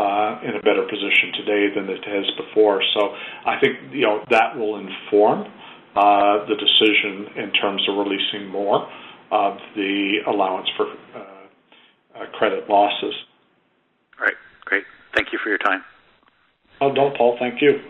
uh, 0.00 0.40
in 0.40 0.56
a 0.56 0.62
better 0.64 0.88
position 0.88 1.36
today 1.44 1.68
than 1.76 1.84
it 1.92 2.00
has 2.00 2.24
before. 2.40 2.82
So 2.96 3.12
I 3.44 3.60
think 3.60 3.92
you 3.92 4.08
know 4.08 4.24
that 4.30 4.56
will 4.56 4.80
inform 4.80 5.52
uh, 5.96 6.46
the 6.46 6.54
decision 6.56 7.26
in 7.36 7.52
terms 7.52 7.82
of 7.88 7.96
releasing 7.98 8.48
more 8.48 8.88
of 9.30 9.56
the 9.74 10.18
allowance 10.26 10.68
for 10.76 10.86
uh, 10.86 11.18
uh, 12.14 12.26
credit 12.32 12.68
losses. 12.68 13.14
All 14.18 14.26
right. 14.26 14.34
Great. 14.64 14.84
Thank 15.14 15.28
you 15.32 15.38
for 15.42 15.48
your 15.48 15.58
time. 15.58 15.82
Oh, 16.80 16.90
no, 16.90 17.12
Paul. 17.16 17.36
Thank 17.38 17.62
you. 17.62 17.80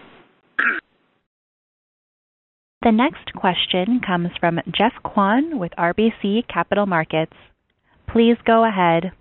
The 2.83 2.91
next 2.91 3.33
question 3.35 4.01
comes 4.05 4.31
from 4.41 4.59
Jeff 4.77 4.93
Kwan 5.05 5.59
with 5.59 5.71
RBC 5.79 6.49
Capital 6.53 6.85
Markets. 6.85 7.37
Please 8.13 8.37
go 8.45 8.65
ahead. 8.69 9.13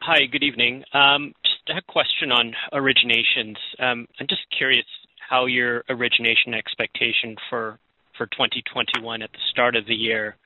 Hi, 0.00 0.26
good 0.30 0.44
evening. 0.44 0.84
Um, 0.92 1.32
just 1.44 1.78
a 1.78 1.82
question 1.92 2.30
on 2.30 2.54
originations. 2.72 3.56
Um, 3.78 4.06
I'm 4.20 4.26
just 4.28 4.42
curious 4.56 4.86
how 5.32 5.46
your 5.46 5.82
origination 5.88 6.52
expectation 6.52 7.36
for 7.48 7.78
2021 8.20 9.22
at 9.22 9.32
the 9.32 9.38
start 9.50 9.74
of 9.74 9.86
the 9.86 9.94
year 9.94 10.36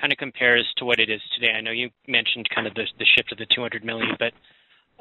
kind 0.00 0.12
of 0.12 0.18
compares 0.18 0.66
to 0.76 0.84
what 0.84 0.98
it 0.98 1.08
is 1.08 1.20
today. 1.34 1.52
I 1.56 1.60
know 1.60 1.70
you 1.70 1.88
mentioned 2.08 2.48
kind 2.52 2.66
of 2.66 2.74
the 2.74 2.84
shift 3.16 3.30
of 3.30 3.38
the 3.38 3.46
200 3.54 3.84
million, 3.84 4.16
but 4.18 4.32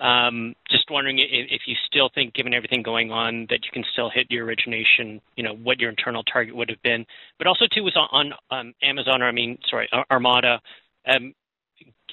um, 0.02 0.56
just 0.70 0.90
wondering 0.92 1.18
if 1.20 1.62
you 1.66 1.76
still 1.88 2.10
think, 2.14 2.36
given 2.36 2.54
everything 2.54 2.84
going 2.84 3.12
on, 3.12 3.48
that 3.50 3.66
you 3.66 3.72
can 3.74 3.84
still 3.92 4.10
hit 4.10 4.28
your 4.30 4.46
origination, 4.46 5.20
you 5.36 5.44
know, 5.44 5.56
what 5.56 5.80
your 5.80 5.90
internal 5.90 6.24
target 6.24 6.56
would 6.56 6.70
have 6.70 6.82
been. 6.84 7.04
But 7.38 7.48
also, 7.48 7.66
too, 7.66 7.84
was 7.84 7.98
on 7.98 8.32
um, 8.52 8.74
Amazon, 8.84 9.22
or 9.22 9.28
I 9.28 9.32
mean, 9.32 9.58
sorry, 9.70 9.90
Armada. 10.12 10.62
Um, 11.08 11.34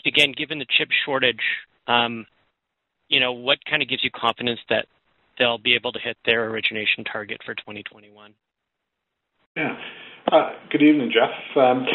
again, 0.05 0.33
given 0.37 0.59
the 0.59 0.66
chip 0.76 0.89
shortage, 1.05 1.45
you 1.87 3.20
know, 3.20 3.33
what 3.33 3.59
kind 3.68 3.83
of 3.83 3.89
gives 3.89 4.03
you 4.03 4.11
confidence 4.11 4.61
that 4.70 4.87
they'll 5.39 5.59
be 5.59 5.74
able 5.74 5.93
to 5.93 5.99
hit 5.99 6.16
their 6.24 6.51
origination 6.51 7.05
target 7.05 7.39
for 7.45 7.55
2021? 7.55 8.34
Yeah. 9.57 9.76
Uh, 10.30 10.51
good 10.70 10.82
evening, 10.82 11.11
Jeff. 11.12 11.30
Um, 11.57 11.86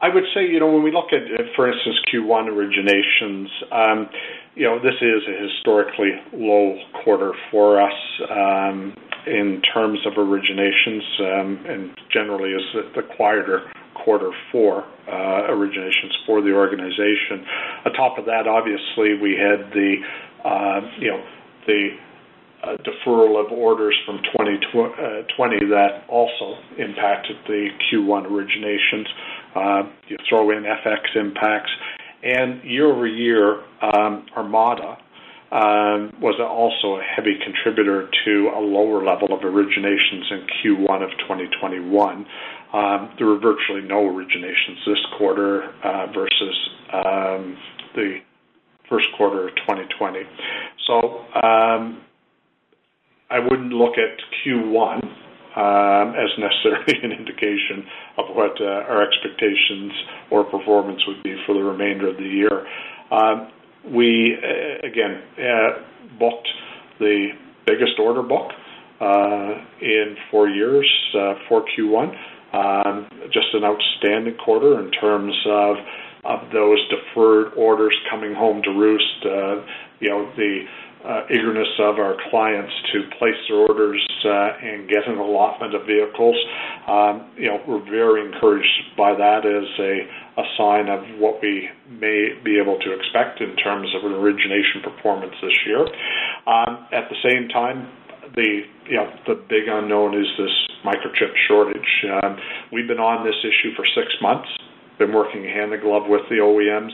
I 0.00 0.08
would 0.12 0.24
say, 0.34 0.46
you 0.46 0.60
know, 0.60 0.70
when 0.70 0.82
we 0.82 0.92
look 0.92 1.12
at, 1.12 1.22
for 1.56 1.70
instance, 1.70 1.96
Q1 2.12 2.48
originations, 2.48 3.46
um, 3.72 4.08
you 4.54 4.64
know, 4.64 4.78
this 4.78 4.94
is 5.00 5.22
a 5.28 5.48
historically 5.48 6.10
low 6.32 6.76
quarter 7.02 7.32
for 7.50 7.80
us 7.80 7.92
um, 8.30 8.94
in 9.26 9.62
terms 9.72 10.00
of 10.06 10.14
originations, 10.14 11.02
um, 11.20 11.64
and 11.66 11.90
generally 12.12 12.50
is 12.50 12.62
the 12.94 13.02
quieter 13.16 13.62
quarter 14.04 14.30
four 14.52 14.84
uh, 15.08 15.48
originations 15.48 16.12
for 16.26 16.42
the 16.42 16.52
organization. 16.52 17.46
On 17.86 17.92
top 17.92 18.18
of 18.18 18.26
that, 18.26 18.46
obviously, 18.46 19.14
we 19.20 19.32
had 19.32 19.72
the, 19.72 19.96
uh, 20.44 20.80
you 20.98 21.10
know, 21.10 21.24
the 21.66 21.96
deferral 22.84 23.44
of 23.44 23.52
orders 23.52 23.96
from 24.06 24.18
2020 24.32 25.66
that 25.70 26.04
also 26.08 26.56
impacted 26.78 27.36
the 27.46 27.68
Q1 27.90 28.26
originations. 28.26 29.06
Uh, 29.54 29.88
you 30.08 30.16
throw 30.28 30.50
in 30.50 30.64
FX 30.64 31.16
impacts. 31.16 31.70
and 32.22 32.62
Year-over-year, 32.64 33.62
um, 33.82 34.26
Armada 34.36 34.98
um, 35.52 36.12
was 36.20 36.40
also 36.40 36.98
a 36.98 37.02
heavy 37.02 37.38
contributor 37.44 38.08
to 38.24 38.50
a 38.56 38.60
lower 38.60 39.04
level 39.04 39.32
of 39.32 39.40
originations 39.40 40.30
in 40.32 40.46
Q1 40.58 41.04
of 41.04 41.10
2021. 41.28 42.26
Um, 42.72 43.14
there 43.18 43.28
were 43.28 43.38
virtually 43.38 43.82
no 43.82 44.02
originations 44.02 44.82
this 44.84 44.98
quarter 45.16 45.70
uh, 45.84 46.06
versus 46.12 46.56
the 47.94 48.18
first 48.88 49.06
quarter 49.16 49.48
of 49.48 49.54
2020. 49.56 50.20
I 53.34 53.40
wouldn't 53.40 53.72
look 53.72 53.94
at 53.98 54.14
Q1 54.46 55.02
um, 55.02 56.14
as 56.14 56.30
necessarily 56.38 56.94
an 57.02 57.10
indication 57.10 57.84
of 58.16 58.26
what 58.36 58.60
uh, 58.60 58.86
our 58.86 59.02
expectations 59.02 59.92
or 60.30 60.44
performance 60.44 61.00
would 61.08 61.20
be 61.24 61.34
for 61.44 61.54
the 61.54 61.62
remainder 61.62 62.08
of 62.08 62.16
the 62.16 62.22
year. 62.22 62.64
Um, 63.10 63.50
we, 63.92 64.36
uh, 64.38 64.86
again, 64.86 65.20
uh, 65.36 66.18
booked 66.18 66.48
the 67.00 67.30
biggest 67.66 67.98
order 67.98 68.22
book 68.22 68.52
in 69.80 70.16
four 70.30 70.48
years 70.48 70.88
for 71.48 71.64
Q1. 71.76 72.16
Um, 72.54 73.08
just 73.32 73.48
an 73.52 73.64
outstanding 73.64 74.36
quarter 74.44 74.78
in 74.80 74.92
terms 74.92 75.34
of 75.46 75.76
of 76.24 76.50
those 76.52 76.78
deferred 76.88 77.52
orders 77.54 77.94
coming 78.10 78.32
home 78.32 78.62
to 78.62 78.70
roost. 78.70 79.24
You 80.00 80.08
know, 80.08 80.32
the 80.36 80.64
uh, 81.04 81.28
eagerness 81.28 81.68
of 81.78 81.98
our 81.98 82.16
clients 82.30 82.72
to 82.92 83.04
place 83.18 83.36
their 83.48 83.58
orders 83.68 84.00
uh, 84.24 84.56
and 84.56 84.88
get 84.88 85.06
an 85.06 85.18
allotment 85.18 85.74
of 85.74 85.84
vehicles. 85.86 86.36
Um, 86.88 87.28
you 87.36 87.48
know, 87.48 87.60
we're 87.68 87.84
very 87.84 88.24
encouraged 88.24 88.96
by 88.96 89.12
that 89.12 89.44
as 89.44 89.68
a, 89.78 90.40
a 90.40 90.44
sign 90.56 90.88
of 90.88 91.04
what 91.20 91.42
we 91.42 91.68
may 91.88 92.32
be 92.42 92.58
able 92.58 92.78
to 92.80 92.92
expect 92.96 93.40
in 93.40 93.54
terms 93.56 93.88
of 93.94 94.10
an 94.10 94.16
origination 94.16 94.80
performance 94.82 95.34
this 95.42 95.58
year. 95.66 95.84
Um, 96.48 96.88
at 96.92 97.12
the 97.12 97.20
same 97.20 97.48
time, 97.48 97.88
the 98.34 98.64
you 98.88 98.96
know 98.96 99.12
the 99.26 99.34
big 99.48 99.68
unknown 99.68 100.18
is 100.18 100.26
this 100.38 100.54
microchip 100.84 101.32
shortage. 101.46 102.04
Um, 102.22 102.36
we've 102.72 102.88
been 102.88 102.98
on 102.98 103.24
this 103.24 103.36
issue 103.44 103.74
for 103.76 103.84
six 103.94 104.08
months. 104.20 104.48
Been 104.98 105.12
working 105.12 105.44
hand 105.44 105.72
in 105.72 105.80
glove 105.80 106.04
with 106.08 106.22
the 106.30 106.36
OEMs 106.36 106.92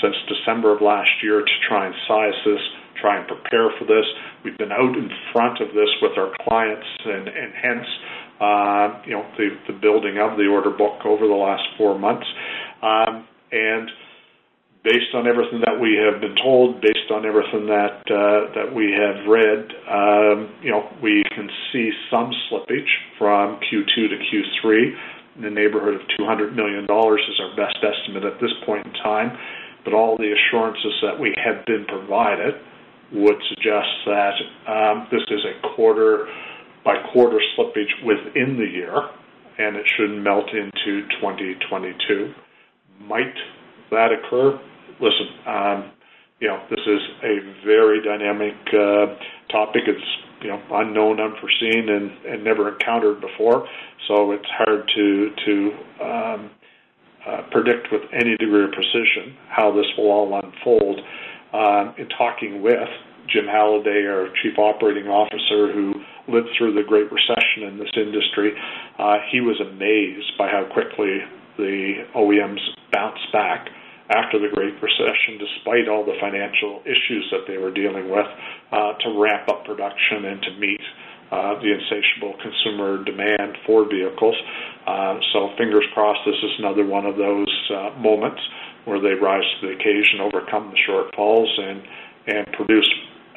since 0.00 0.14
December 0.28 0.74
of 0.74 0.80
last 0.80 1.10
year 1.22 1.40
to 1.40 1.54
try 1.66 1.86
and 1.86 1.94
size 2.06 2.36
this 2.44 2.60
try 3.00 3.18
and 3.18 3.26
prepare 3.26 3.70
for 3.78 3.84
this. 3.84 4.04
We've 4.44 4.58
been 4.58 4.72
out 4.72 4.96
in 4.96 5.10
front 5.32 5.60
of 5.60 5.68
this 5.74 5.88
with 6.02 6.18
our 6.18 6.32
clients, 6.42 6.86
and, 7.04 7.28
and 7.28 7.52
hence, 7.54 7.88
uh, 8.40 8.86
you 9.06 9.14
know, 9.14 9.26
the, 9.36 9.72
the 9.72 9.78
building 9.78 10.18
of 10.18 10.36
the 10.36 10.46
order 10.46 10.70
book 10.70 11.04
over 11.04 11.26
the 11.26 11.34
last 11.34 11.64
four 11.76 11.98
months. 11.98 12.26
Um, 12.82 13.26
and 13.50 13.90
based 14.84 15.14
on 15.14 15.26
everything 15.26 15.60
that 15.66 15.80
we 15.80 15.98
have 15.98 16.20
been 16.20 16.36
told, 16.36 16.80
based 16.80 17.10
on 17.10 17.26
everything 17.26 17.66
that 17.66 18.00
uh, 18.08 18.52
that 18.54 18.72
we 18.72 18.94
have 18.94 19.26
read, 19.26 19.68
um, 19.90 20.54
you 20.62 20.70
know, 20.70 20.86
we 21.02 21.22
can 21.34 21.48
see 21.72 21.90
some 22.10 22.30
slippage 22.48 22.88
from 23.18 23.58
Q2 23.66 23.94
to 24.08 24.16
Q3 24.16 24.94
in 25.36 25.42
the 25.42 25.50
neighborhood 25.50 25.94
of 25.94 26.02
$200 26.18 26.54
million 26.54 26.84
is 26.84 27.40
our 27.40 27.54
best 27.56 27.78
estimate 27.78 28.24
at 28.24 28.40
this 28.40 28.50
point 28.66 28.84
in 28.86 28.92
time. 28.94 29.36
But 29.84 29.94
all 29.94 30.16
the 30.18 30.34
assurances 30.34 30.92
that 31.02 31.18
we 31.18 31.32
have 31.42 31.64
been 31.64 31.86
provided 31.86 32.54
would 33.12 33.36
suggest 33.48 33.88
that 34.06 34.34
um, 34.66 35.08
this 35.10 35.22
is 35.30 35.40
a 35.44 35.74
quarter 35.74 36.26
by 36.84 36.94
quarter 37.12 37.38
slippage 37.56 37.92
within 38.04 38.56
the 38.56 38.66
year, 38.66 38.94
and 39.58 39.76
it 39.76 39.86
should 39.96 40.10
melt 40.22 40.48
into 40.52 41.06
2022. 41.20 42.32
Might 43.06 43.34
that 43.90 44.08
occur? 44.12 44.60
Listen, 45.00 45.28
um, 45.46 45.92
you 46.40 46.48
know, 46.48 46.62
this 46.70 46.80
is 46.86 47.00
a 47.22 47.64
very 47.64 48.02
dynamic 48.02 48.54
uh, 48.72 49.14
topic. 49.50 49.82
It's 49.86 50.04
you 50.42 50.48
know 50.48 50.62
unknown, 50.70 51.20
unforeseen, 51.20 51.88
and, 51.88 52.10
and 52.26 52.44
never 52.44 52.72
encountered 52.72 53.20
before. 53.20 53.66
So 54.06 54.32
it's 54.32 54.46
hard 54.56 54.88
to 54.94 55.30
to 55.46 55.70
um, 56.04 56.50
uh, 57.26 57.42
predict 57.50 57.88
with 57.92 58.02
any 58.12 58.36
degree 58.36 58.64
of 58.64 58.72
precision 58.72 59.36
how 59.48 59.72
this 59.72 59.86
will 59.96 60.10
all 60.10 60.40
unfold. 60.42 61.00
Um, 61.52 61.94
in 61.96 62.08
talking 62.10 62.60
with 62.60 62.88
Jim 63.32 63.46
Halliday, 63.46 64.04
our 64.04 64.28
Chief 64.42 64.58
Operating 64.58 65.08
Officer, 65.08 65.72
who 65.72 65.94
lived 66.28 66.48
through 66.56 66.74
the 66.74 66.84
Great 66.84 67.08
Recession 67.12 67.64
in 67.64 67.78
this 67.78 67.88
industry, 67.96 68.52
uh, 68.98 69.16
he 69.32 69.40
was 69.40 69.56
amazed 69.60 70.32
by 70.36 70.48
how 70.48 70.68
quickly 70.72 71.24
the 71.56 72.04
OEMs 72.14 72.60
bounced 72.92 73.32
back 73.32 73.68
after 74.10 74.38
the 74.38 74.48
Great 74.52 74.76
Recession, 74.80 75.40
despite 75.40 75.88
all 75.88 76.04
the 76.04 76.16
financial 76.20 76.80
issues 76.84 77.28
that 77.32 77.44
they 77.48 77.56
were 77.56 77.72
dealing 77.72 78.08
with, 78.08 78.28
uh, 78.72 78.92
to 79.00 79.16
ramp 79.16 79.48
up 79.48 79.64
production 79.64 80.24
and 80.24 80.42
to 80.42 80.52
meet 80.60 80.80
uh, 81.32 81.60
the 81.60 81.68
insatiable 81.68 82.36
consumer 82.40 83.04
demand 83.04 83.56
for 83.66 83.88
vehicles. 83.88 84.36
Uh, 84.86 85.20
so, 85.32 85.52
fingers 85.56 85.84
crossed, 85.92 86.20
this 86.24 86.40
is 86.40 86.52
another 86.58 86.84
one 86.84 87.04
of 87.04 87.16
those 87.16 87.52
uh, 87.68 87.90
moments 88.00 88.40
where 88.88 89.00
they 89.00 89.12
rise 89.20 89.44
to 89.60 89.68
the 89.68 89.74
occasion, 89.74 90.24
overcome 90.24 90.72
the 90.72 90.80
shortfalls, 90.88 91.52
and 91.60 91.82
and 92.26 92.46
produce 92.56 92.88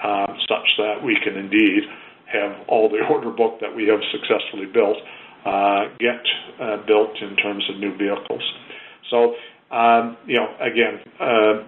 uh, 0.03 0.27
such 0.47 0.67
that 0.77 1.03
we 1.03 1.17
can 1.23 1.35
indeed 1.35 1.83
have 2.31 2.55
all 2.67 2.89
the 2.89 3.03
order 3.11 3.29
book 3.29 3.59
that 3.59 3.75
we 3.75 3.87
have 3.87 3.99
successfully 4.11 4.65
built 4.65 4.97
uh, 5.45 5.91
get 5.99 6.23
uh, 6.61 6.77
built 6.87 7.11
in 7.21 7.35
terms 7.35 7.63
of 7.69 7.79
new 7.79 7.95
vehicles. 7.97 8.43
So 9.09 9.35
um, 9.71 10.17
you 10.27 10.37
know, 10.37 10.47
again, 10.59 10.99
uh, 11.19 11.67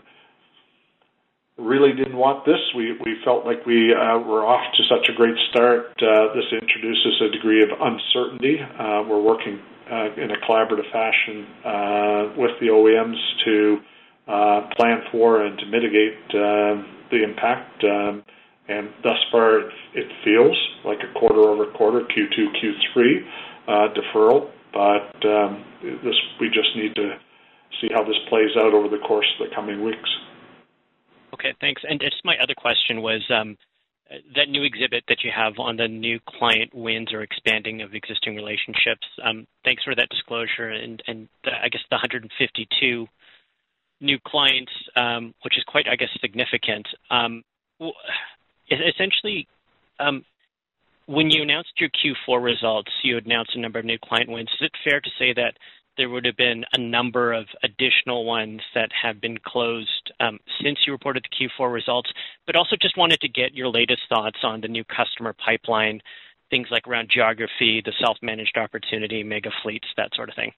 really 1.58 1.94
didn't 1.94 2.18
want 2.18 2.46
this. 2.46 2.60
We 2.76 2.94
we 3.04 3.16
felt 3.24 3.46
like 3.46 3.66
we 3.66 3.94
uh, 3.94 4.20
were 4.20 4.46
off 4.46 4.64
to 4.76 4.84
such 4.90 5.10
a 5.10 5.16
great 5.16 5.36
start. 5.50 5.96
Uh, 6.02 6.34
this 6.36 6.46
introduces 6.52 7.22
a 7.22 7.32
degree 7.32 7.64
of 7.64 7.70
uncertainty. 7.80 8.60
Uh, 8.60 9.04
we're 9.08 9.22
working 9.22 9.60
in 9.92 10.32
a 10.32 10.38
collaborative 10.48 10.90
fashion 10.92 11.46
uh, 11.66 12.34
with 12.38 12.52
the 12.60 12.68
OEMs 12.68 13.18
to 13.46 13.78
uh, 14.28 14.62
plan 14.78 15.02
for 15.12 15.44
and 15.44 15.58
to 15.60 15.66
mitigate 15.66 16.18
uh, 16.30 16.82
the 17.12 17.24
impact. 17.24 17.84
Um, 17.84 18.24
and 18.70 18.90
thus 19.04 19.18
far, 19.32 19.60
it, 19.60 20.08
feels 20.24 20.58
like 20.86 21.00
a 21.00 21.20
quarter 21.20 21.42
over 21.42 21.66
quarter, 21.74 22.02
Q2, 22.02 22.96
Q3 22.96 23.20
uh, 23.68 23.94
deferral. 23.94 24.50
But 24.72 25.28
um, 25.28 25.66
this, 25.82 26.16
we 26.40 26.48
just 26.48 26.76
need 26.76 26.96
to 26.96 27.18
see 27.82 27.90
how 27.94 28.04
this 28.04 28.16
plays 28.30 28.52
out 28.58 28.74
over 28.74 28.88
the 28.88 29.04
course 29.06 29.28
of 29.40 29.50
the 29.50 29.56
coming 29.56 29.84
weeks. 29.84 30.10
Okay, 31.34 31.54
thanks. 31.60 31.82
And 31.88 32.00
just 32.00 32.16
my 32.24 32.36
other 32.42 32.56
question 32.56 33.02
was 33.02 33.22
um, 33.30 33.58
that 34.36 34.50
new 34.50 34.64
exhibit 34.64 35.04
that 35.08 35.24
you 35.24 35.32
have 35.36 35.54
on 35.58 35.78
the 35.78 35.88
new 35.88 36.20
client 36.28 36.74
wins 36.74 37.14
or 37.14 37.22
expanding 37.22 37.82
of 37.82 37.94
existing 37.94 38.36
relationships. 38.36 39.08
Um, 39.24 39.48
thanks 39.64 39.84
for 39.84 39.96
that 39.96 40.10
disclosure, 40.10 40.70
and, 40.70 41.02
and 41.08 41.28
the, 41.44 41.52
I 41.52 41.70
guess 41.70 41.82
the 41.90 41.96
152 41.96 43.08
new 44.02 44.20
clients, 44.26 44.72
um, 44.96 45.34
which 45.44 45.58
is 45.58 45.64
quite, 45.66 45.88
I 45.88 45.96
guess, 45.96 46.10
significant. 46.22 46.88
Um, 47.10 47.44
essentially, 48.70 49.48
um, 50.00 50.24
when 51.06 51.32
you 51.32 51.42
announced 51.42 51.74
your 51.78 51.90
Q4 51.90 52.44
results, 52.44 52.92
you 53.04 53.18
announced 53.18 53.52
a 53.56 53.60
number 53.60 53.80
of 53.80 53.86
new 53.86 53.98
client 53.98 54.30
wins. 54.30 54.50
Is 54.60 54.68
it 54.68 54.72
fair 54.84 55.00
to 55.00 55.10
say 55.20 55.34
that 55.34 55.58
there 55.98 56.10
would 56.10 56.26
have 56.26 56.38
been 56.38 56.66
a 56.74 56.80
number 56.80 57.34
of 57.34 57.46
additional 57.64 58.26
ones 58.26 58.62
that 58.74 58.90
have 59.02 59.22
been 59.22 59.38
closed 59.38 60.12
um, 60.20 60.40
since 60.62 60.80
you 60.86 60.94
reported 60.94 61.24
the 61.24 61.48
Q4 61.60 61.72
results, 61.72 62.12
but 62.46 62.56
also 62.56 62.76
just 62.82 62.98
wanted 62.98 63.22
to 63.22 63.28
get 63.28 63.54
your 63.54 63.70
latest 63.70 64.02
thoughts 64.10 64.40
on 64.44 64.62
the 64.62 64.68
new 64.68 64.84
customer 64.84 65.34
pipeline, 65.34 66.02
things 66.50 66.68
like 66.72 66.88
around 66.88 67.10
geography, 67.14 67.82
the 67.84 67.94
self-managed 68.04 68.58
opportunity, 68.58 69.24
mega 69.24 69.52
fleets, 69.62 69.88
that 69.98 70.10
sort 70.16 70.30
of 70.30 70.36
thing. 70.36 70.52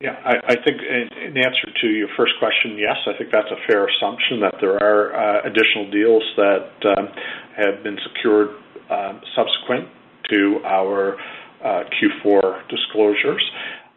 Yeah, 0.00 0.20
I, 0.22 0.56
think 0.56 0.82
in 0.82 1.38
answer 1.38 1.70
to 1.80 1.86
your 1.86 2.08
first 2.16 2.32
question, 2.38 2.76
yes, 2.76 2.96
I 3.06 3.16
think 3.16 3.30
that's 3.30 3.48
a 3.48 3.56
fair 3.66 3.86
assumption 3.86 4.40
that 4.40 4.56
there 4.60 4.76
are 4.76 5.14
uh, 5.14 5.48
additional 5.48 5.90
deals 5.90 6.22
that 6.36 6.98
um, 6.98 7.08
have 7.56 7.82
been 7.82 7.96
secured 8.12 8.48
um, 8.90 9.22
subsequent 9.34 9.88
to 10.30 10.60
our 10.66 11.16
uh, 11.64 11.84
Q4 11.96 12.68
disclosures. 12.68 13.42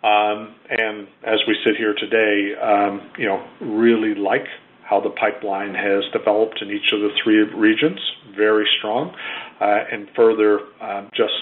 Um, 0.03 0.55
and 0.69 1.07
as 1.25 1.39
we 1.47 1.57
sit 1.65 1.75
here 1.75 1.93
today, 1.93 2.53
um, 2.61 3.09
you 3.17 3.25
know, 3.25 3.43
really 3.61 4.15
like 4.15 4.45
how 4.83 5.01
the 5.01 5.09
pipeline 5.09 5.73
has 5.73 6.03
developed 6.13 6.61
in 6.61 6.71
each 6.71 6.93
of 6.93 7.01
the 7.01 7.09
three 7.23 7.39
regions, 7.39 7.99
very 8.35 8.67
strong. 8.77 9.13
Uh, 9.59 9.83
and 9.91 10.07
further, 10.15 10.59
um, 10.81 11.09
just 11.13 11.33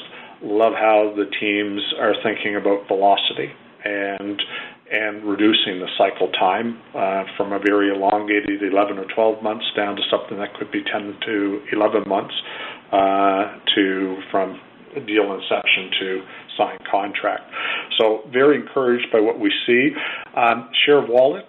love 0.41 0.73
how 0.73 1.13
the 1.15 1.25
teams 1.39 1.81
are 1.99 2.13
thinking 2.23 2.55
about 2.55 2.87
velocity 2.87 3.51
and 3.83 4.41
and 4.91 5.23
reducing 5.23 5.79
the 5.79 5.87
cycle 5.97 6.29
time 6.33 6.79
uh, 6.93 7.23
from 7.35 7.51
a 7.51 7.59
very 7.59 7.89
elongated 7.89 8.61
11 8.61 8.99
or 8.99 9.05
12 9.15 9.41
months 9.41 9.65
down 9.75 9.95
to 9.95 10.01
something 10.11 10.37
that 10.37 10.53
could 10.53 10.71
be 10.71 10.83
10 10.83 11.17
to 11.25 11.61
11 11.71 12.07
months 12.07 12.35
uh, 12.91 13.57
to 13.73 14.21
from 14.29 14.59
deal 15.01 15.33
inception 15.33 15.91
to 15.99 16.21
signed 16.57 16.81
contract. 16.89 17.43
So 17.99 18.27
very 18.31 18.55
encouraged 18.57 19.11
by 19.11 19.19
what 19.19 19.39
we 19.39 19.51
see. 19.65 19.91
Um, 20.35 20.69
share 20.85 21.03
of 21.03 21.09
wallet. 21.09 21.47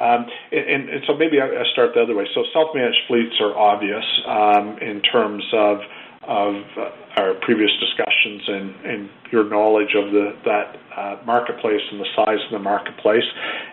Um, 0.00 0.26
and, 0.50 0.90
and, 0.90 1.02
so 1.06 1.14
maybe 1.14 1.40
I, 1.40 1.46
I 1.46 1.64
start 1.72 1.90
the 1.94 2.02
other 2.02 2.14
way. 2.14 2.26
So 2.34 2.42
self-managed 2.52 3.06
fleets 3.06 3.34
are 3.40 3.56
obvious 3.56 4.04
um, 4.26 4.78
in 4.82 5.00
terms 5.02 5.44
of 5.54 5.78
of 6.26 6.54
uh, 6.76 7.20
our 7.20 7.34
previous 7.42 7.70
discussions 7.80 8.42
and, 8.48 8.74
and 8.86 9.10
your 9.30 9.48
knowledge 9.48 9.94
of 9.94 10.10
the, 10.12 10.32
that 10.44 10.76
uh, 10.96 11.16
marketplace 11.24 11.80
and 11.90 12.00
the 12.00 12.08
size 12.16 12.38
of 12.46 12.52
the 12.52 12.58
marketplace. 12.58 13.24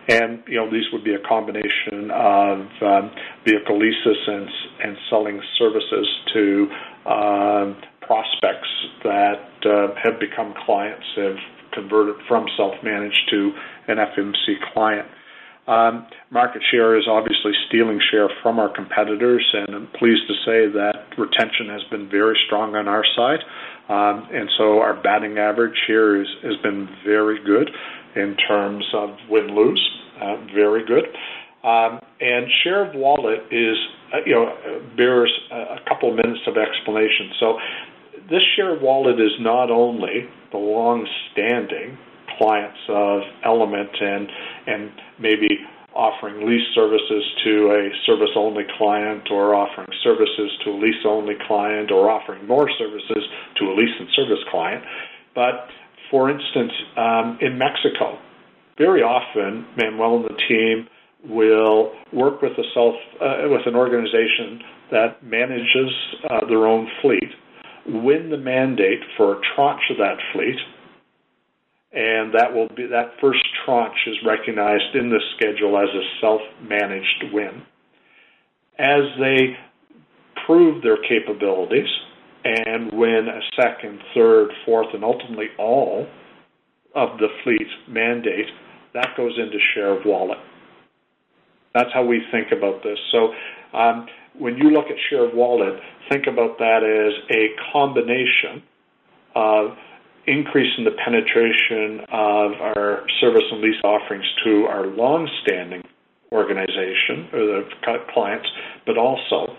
And, 0.09 0.43
you 0.47 0.57
know, 0.57 0.69
these 0.69 0.83
would 0.91 1.03
be 1.03 1.13
a 1.13 1.27
combination 1.27 2.11
of 2.11 2.59
um, 2.81 3.11
vehicle 3.45 3.79
leases 3.79 4.17
and, 4.27 4.49
and 4.83 4.97
selling 5.09 5.41
services 5.57 6.07
to 6.33 6.67
um, 7.05 7.81
prospects 8.11 8.67
that 9.05 9.39
uh, 9.63 9.95
have 10.03 10.19
become 10.19 10.53
clients, 10.65 11.05
have 11.15 11.39
converted 11.71 12.15
from 12.27 12.45
self-managed 12.57 13.29
to 13.29 13.51
an 13.87 13.95
FMC 13.95 14.59
client. 14.73 15.07
Um, 15.65 16.05
market 16.29 16.61
share 16.69 16.99
is 16.99 17.05
obviously 17.07 17.53
stealing 17.69 18.01
share 18.11 18.27
from 18.43 18.59
our 18.59 18.67
competitors, 18.67 19.47
and 19.53 19.73
I'm 19.73 19.87
pleased 19.97 20.27
to 20.27 20.33
say 20.43 20.67
that 20.75 21.07
retention 21.17 21.69
has 21.69 21.83
been 21.89 22.09
very 22.09 22.37
strong 22.47 22.75
on 22.75 22.89
our 22.89 23.05
side. 23.15 23.39
Um, 23.87 24.27
and 24.33 24.49
so 24.57 24.79
our 24.79 25.01
batting 25.01 25.37
average 25.37 25.79
here 25.87 26.21
is, 26.21 26.27
has 26.43 26.57
been 26.61 26.89
very 27.05 27.39
good 27.45 27.69
in 28.17 28.35
terms 28.45 28.83
of 28.93 29.11
win 29.29 29.55
lose, 29.55 29.89
uh, 30.21 30.35
very 30.53 30.85
good. 30.85 31.05
Um, 31.63 32.01
and 32.19 32.47
share 32.63 32.89
of 32.89 32.95
wallet 32.95 33.39
is, 33.51 33.77
uh, 34.11 34.17
you 34.25 34.33
know, 34.33 34.81
bears 34.97 35.31
a 35.51 35.77
couple 35.87 36.11
minutes 36.11 36.41
of 36.47 36.57
explanation. 36.57 37.31
So 37.39 37.57
this 38.29 38.41
share 38.55 38.79
wallet 38.79 39.19
is 39.19 39.31
not 39.39 39.71
only 39.71 40.27
the 40.51 40.57
long-standing 40.57 41.97
clients 42.37 42.79
of 42.89 43.21
Element 43.43 43.89
and 43.99 44.27
and 44.67 44.91
maybe 45.19 45.47
offering 45.93 46.47
lease 46.47 46.67
services 46.73 47.23
to 47.43 47.67
a 47.71 47.89
service-only 48.05 48.63
client 48.77 49.27
or 49.29 49.53
offering 49.53 49.89
services 50.03 50.49
to 50.63 50.71
a 50.71 50.77
lease-only 50.77 51.35
client 51.47 51.91
or 51.91 52.09
offering 52.09 52.47
more 52.47 52.69
services 52.77 53.23
to 53.57 53.65
a 53.65 53.73
lease 53.75 53.95
and 53.99 54.07
service 54.15 54.39
client. 54.49 54.83
But 55.35 55.67
for 56.09 56.29
instance, 56.29 56.71
um, 56.97 57.37
in 57.41 57.57
Mexico, 57.57 58.17
very 58.77 59.01
often 59.01 59.65
Manuel 59.77 60.17
and 60.17 60.25
the 60.25 60.39
team 60.47 60.87
will 61.29 61.91
work 62.13 62.41
with 62.41 62.53
a 62.53 62.63
self 62.73 62.95
uh, 63.21 63.47
with 63.49 63.67
an 63.67 63.75
organization 63.75 64.61
that 64.91 65.23
manages 65.23 65.91
uh, 66.29 66.45
their 66.47 66.65
own 66.67 66.87
fleet 67.01 67.31
win 67.87 68.29
the 68.29 68.37
mandate 68.37 69.01
for 69.17 69.33
a 69.33 69.41
tranche 69.55 69.89
of 69.89 69.97
that 69.97 70.17
fleet, 70.33 70.57
and 71.93 72.33
that 72.33 72.53
will 72.53 72.69
be 72.75 72.87
that 72.87 73.13
first 73.19 73.45
tranche 73.65 74.07
is 74.07 74.15
recognized 74.25 74.95
in 74.95 75.09
the 75.09 75.19
schedule 75.35 75.77
as 75.77 75.89
a 75.89 76.03
self-managed 76.21 77.33
win. 77.33 77.63
As 78.79 79.03
they 79.19 79.57
prove 80.45 80.81
their 80.81 80.97
capabilities 80.97 81.89
and 82.43 82.91
win 82.93 83.27
a 83.27 83.41
second, 83.61 83.99
third, 84.15 84.49
fourth, 84.65 84.87
and 84.93 85.03
ultimately 85.03 85.47
all 85.59 86.07
of 86.95 87.17
the 87.19 87.27
fleet 87.43 87.67
mandate, 87.87 88.47
that 88.93 89.09
goes 89.15 89.33
into 89.37 89.57
share 89.73 89.97
of 89.97 90.05
wallet. 90.05 90.39
That's 91.73 91.89
how 91.93 92.03
we 92.05 92.21
think 92.31 92.51
about 92.51 92.83
this. 92.83 92.99
So 93.11 93.33
um, 93.77 94.07
when 94.37 94.57
you 94.57 94.69
look 94.69 94.85
at 94.85 94.95
share 95.09 95.25
of 95.27 95.33
wallet, 95.33 95.79
think 96.09 96.27
about 96.27 96.57
that 96.59 96.83
as 96.83 97.13
a 97.35 97.49
combination 97.71 98.63
of 99.35 99.71
increasing 100.27 100.83
the 100.83 100.95
penetration 101.03 102.01
of 102.11 102.51
our 102.61 103.03
service 103.19 103.43
and 103.51 103.61
lease 103.61 103.81
offerings 103.83 104.25
to 104.43 104.65
our 104.65 104.87
long-standing 104.87 105.81
organization 106.31 107.27
or 107.33 107.39
the 107.39 107.63
clients, 108.13 108.47
but 108.85 108.97
also 108.97 109.53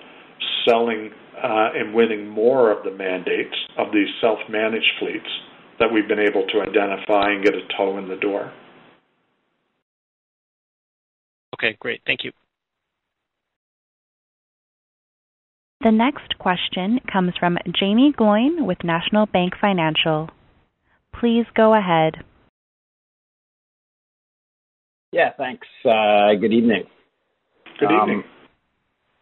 selling 0.65 1.11
uh, 1.37 1.71
and 1.75 1.95
winning 1.95 2.29
more 2.29 2.71
of 2.71 2.85
the 2.85 2.91
mandates 2.91 3.55
of 3.77 3.89
these 3.93 4.09
self-managed 4.21 4.93
fleets 4.99 5.29
that 5.79 5.93
we've 5.93 6.09
been 6.09 6.21
able 6.21 6.47
to 6.47 6.61
identify 6.61 7.31
and 7.31 7.45
get 7.45 7.55
a 7.55 7.63
toe 7.77 7.99
in 7.99 8.09
the 8.09 8.17
door. 8.17 8.53
Okay, 11.55 11.77
great. 11.81 12.01
Thank 12.07 12.25
you. 12.25 12.33
The 15.83 15.91
next 15.91 16.39
question 16.39 17.01
comes 17.13 17.33
from 17.41 17.59
Jaeme 17.67 18.15
Gloyn 18.15 18.67
with 18.67 18.79
National 18.85 19.27
Bank 19.27 19.55
Financial. 19.61 20.31
Please 21.19 21.45
go 21.57 21.75
ahead. 21.75 22.23
Yeah, 25.11 25.31
thanks. 25.37 25.67
Uh, 25.85 26.35
good 26.41 26.53
evening. 26.53 26.85
Good 27.81 27.91
evening. 27.91 28.19
Um, 28.19 28.25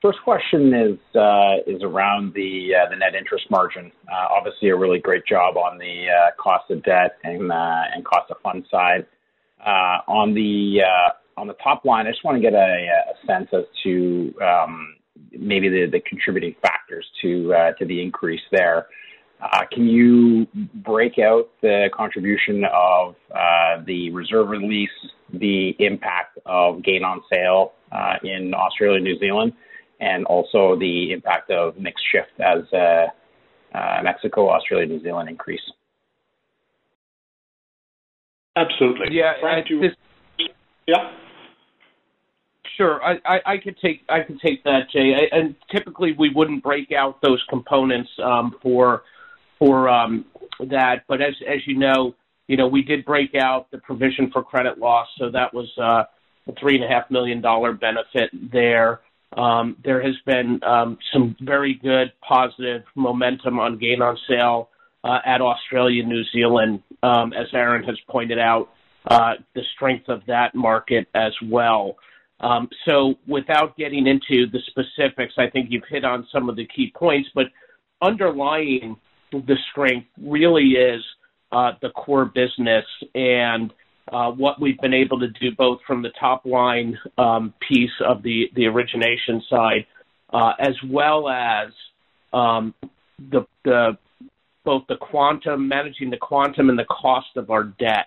first 0.02 0.18
question 0.22 0.74
is 0.74 1.16
uh, 1.16 1.56
is 1.66 1.82
around 1.82 2.34
the 2.34 2.72
uh, 2.74 2.90
the 2.90 2.96
net 2.96 3.14
interest 3.14 3.46
margin. 3.50 3.90
Uh, 4.12 4.26
obviously, 4.30 4.68
a 4.68 4.76
really 4.76 4.98
great 4.98 5.24
job 5.24 5.56
on 5.56 5.78
the 5.78 6.08
uh, 6.10 6.30
cost 6.38 6.70
of 6.70 6.82
debt 6.82 7.16
and 7.24 7.50
uh, 7.50 7.82
and 7.94 8.04
cost 8.04 8.30
of 8.30 8.36
fund 8.42 8.66
side. 8.70 9.06
on 9.66 10.34
the 10.34 10.80
on 11.38 11.46
the 11.46 11.54
top 11.54 11.86
line, 11.86 12.06
I 12.06 12.10
just 12.10 12.22
want 12.22 12.36
to 12.36 12.42
get 12.42 12.52
a, 12.52 12.56
a 12.58 13.26
sense 13.26 13.48
as 13.54 13.64
to 13.84 14.34
um, 14.42 14.96
maybe 15.38 15.68
the, 15.68 15.86
the 15.90 16.00
contributing 16.00 16.54
factors 16.62 17.06
to 17.22 17.52
to 17.78 17.84
the 17.84 18.02
increase 18.02 18.40
there. 18.52 18.86
Uh, 19.40 19.64
can 19.72 19.86
you 19.86 20.46
break 20.74 21.18
out 21.18 21.48
the 21.62 21.88
contribution 21.94 22.62
of 22.74 23.14
uh, 23.34 23.82
the 23.86 24.10
reserve 24.10 24.48
release, 24.48 24.90
the 25.32 25.74
impact 25.78 26.38
of 26.44 26.82
gain 26.82 27.02
on 27.02 27.22
sale 27.32 27.72
uh, 27.90 28.16
in 28.22 28.52
Australia 28.52 28.96
and 28.96 29.04
New 29.04 29.18
Zealand, 29.18 29.54
and 30.00 30.26
also 30.26 30.76
the 30.78 31.10
impact 31.12 31.50
of 31.50 31.78
mix 31.78 32.02
shift 32.12 32.38
as 32.38 32.64
Mexico, 34.02 34.50
Australia, 34.50 34.86
New 34.86 35.02
Zealand 35.02 35.30
increase? 35.30 35.62
Absolutely. 38.56 39.06
Yeah. 39.12 39.32
Frank, 39.40 39.70
you... 39.70 39.82
Yeah. 40.86 41.12
Sure, 42.80 42.98
I, 43.04 43.16
I, 43.26 43.40
I 43.44 43.56
could 43.58 43.76
take 43.84 44.04
I 44.08 44.20
could 44.22 44.40
take 44.40 44.64
that, 44.64 44.90
Jay. 44.90 45.12
And 45.30 45.54
typically 45.70 46.12
we 46.18 46.30
wouldn't 46.34 46.62
break 46.62 46.92
out 46.92 47.20
those 47.20 47.44
components 47.50 48.08
um, 48.24 48.56
for 48.62 49.02
for 49.58 49.90
um, 49.90 50.24
that. 50.60 51.04
But 51.06 51.20
as 51.20 51.34
as 51.46 51.58
you 51.66 51.76
know, 51.76 52.14
you 52.48 52.56
know 52.56 52.66
we 52.66 52.80
did 52.80 53.04
break 53.04 53.34
out 53.34 53.70
the 53.70 53.76
provision 53.76 54.30
for 54.32 54.42
credit 54.42 54.78
loss, 54.78 55.08
so 55.18 55.30
that 55.30 55.52
was 55.52 55.68
uh, 55.76 56.04
a 56.48 56.54
three 56.58 56.76
and 56.76 56.84
a 56.84 56.88
half 56.88 57.10
million 57.10 57.42
dollar 57.42 57.74
benefit 57.74 58.30
there. 58.50 59.00
Um, 59.36 59.76
there 59.84 60.02
has 60.02 60.14
been 60.24 60.60
um, 60.64 60.96
some 61.12 61.36
very 61.38 61.74
good 61.74 62.14
positive 62.26 62.84
momentum 62.94 63.58
on 63.58 63.76
gain 63.76 64.00
on 64.00 64.16
sale 64.26 64.70
uh, 65.04 65.18
at 65.26 65.42
Australia, 65.42 66.02
New 66.02 66.24
Zealand, 66.32 66.82
um, 67.02 67.34
as 67.34 67.48
Aaron 67.52 67.84
has 67.84 67.98
pointed 68.08 68.38
out, 68.38 68.70
uh, 69.06 69.34
the 69.54 69.62
strength 69.76 70.08
of 70.08 70.22
that 70.28 70.54
market 70.54 71.08
as 71.14 71.32
well. 71.44 71.96
Um, 72.40 72.68
so 72.86 73.14
without 73.26 73.76
getting 73.76 74.06
into 74.06 74.46
the 74.50 74.60
specifics, 74.66 75.34
I 75.38 75.48
think 75.50 75.70
you've 75.70 75.84
hit 75.88 76.04
on 76.04 76.26
some 76.32 76.48
of 76.48 76.56
the 76.56 76.66
key 76.66 76.92
points, 76.96 77.28
but 77.34 77.46
underlying 78.00 78.96
the 79.32 79.56
strength 79.70 80.06
really 80.22 80.70
is 80.70 81.02
uh, 81.52 81.72
the 81.82 81.90
core 81.90 82.24
business 82.24 82.84
and 83.14 83.72
uh, 84.12 84.30
what 84.30 84.60
we've 84.60 84.78
been 84.78 84.94
able 84.94 85.20
to 85.20 85.28
do 85.28 85.54
both 85.56 85.78
from 85.86 86.02
the 86.02 86.10
top 86.18 86.44
line 86.44 86.98
um, 87.18 87.54
piece 87.68 87.90
of 88.06 88.22
the, 88.22 88.50
the 88.56 88.66
origination 88.66 89.42
side, 89.48 89.86
uh, 90.32 90.52
as 90.58 90.74
well 90.88 91.28
as 91.28 91.68
um, 92.32 92.74
the, 93.30 93.46
the 93.64 93.96
both 94.64 94.82
the 94.88 94.96
quantum, 94.96 95.68
managing 95.68 96.10
the 96.10 96.16
quantum 96.16 96.68
and 96.68 96.78
the 96.78 96.84
cost 96.84 97.28
of 97.36 97.50
our 97.50 97.64
debt 97.64 98.06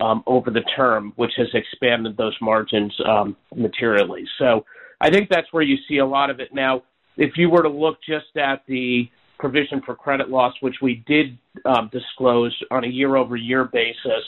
over 0.00 0.50
the 0.50 0.62
term, 0.76 1.12
which 1.16 1.32
has 1.36 1.48
expanded 1.54 2.16
those 2.16 2.36
margins 2.40 2.94
um, 3.06 3.36
materially. 3.54 4.24
So 4.38 4.64
I 5.00 5.10
think 5.10 5.28
that's 5.28 5.52
where 5.52 5.62
you 5.62 5.76
see 5.88 5.98
a 5.98 6.06
lot 6.06 6.30
of 6.30 6.40
it 6.40 6.52
now. 6.52 6.82
If 7.16 7.36
you 7.36 7.50
were 7.50 7.62
to 7.62 7.68
look 7.68 7.98
just 8.06 8.36
at 8.36 8.62
the 8.66 9.08
provision 9.38 9.82
for 9.84 9.94
credit 9.94 10.30
loss, 10.30 10.54
which 10.60 10.76
we 10.80 11.04
did 11.06 11.36
um, 11.64 11.90
disclose 11.92 12.56
on 12.70 12.84
a 12.84 12.88
year-over-year 12.88 13.68
basis, 13.72 14.24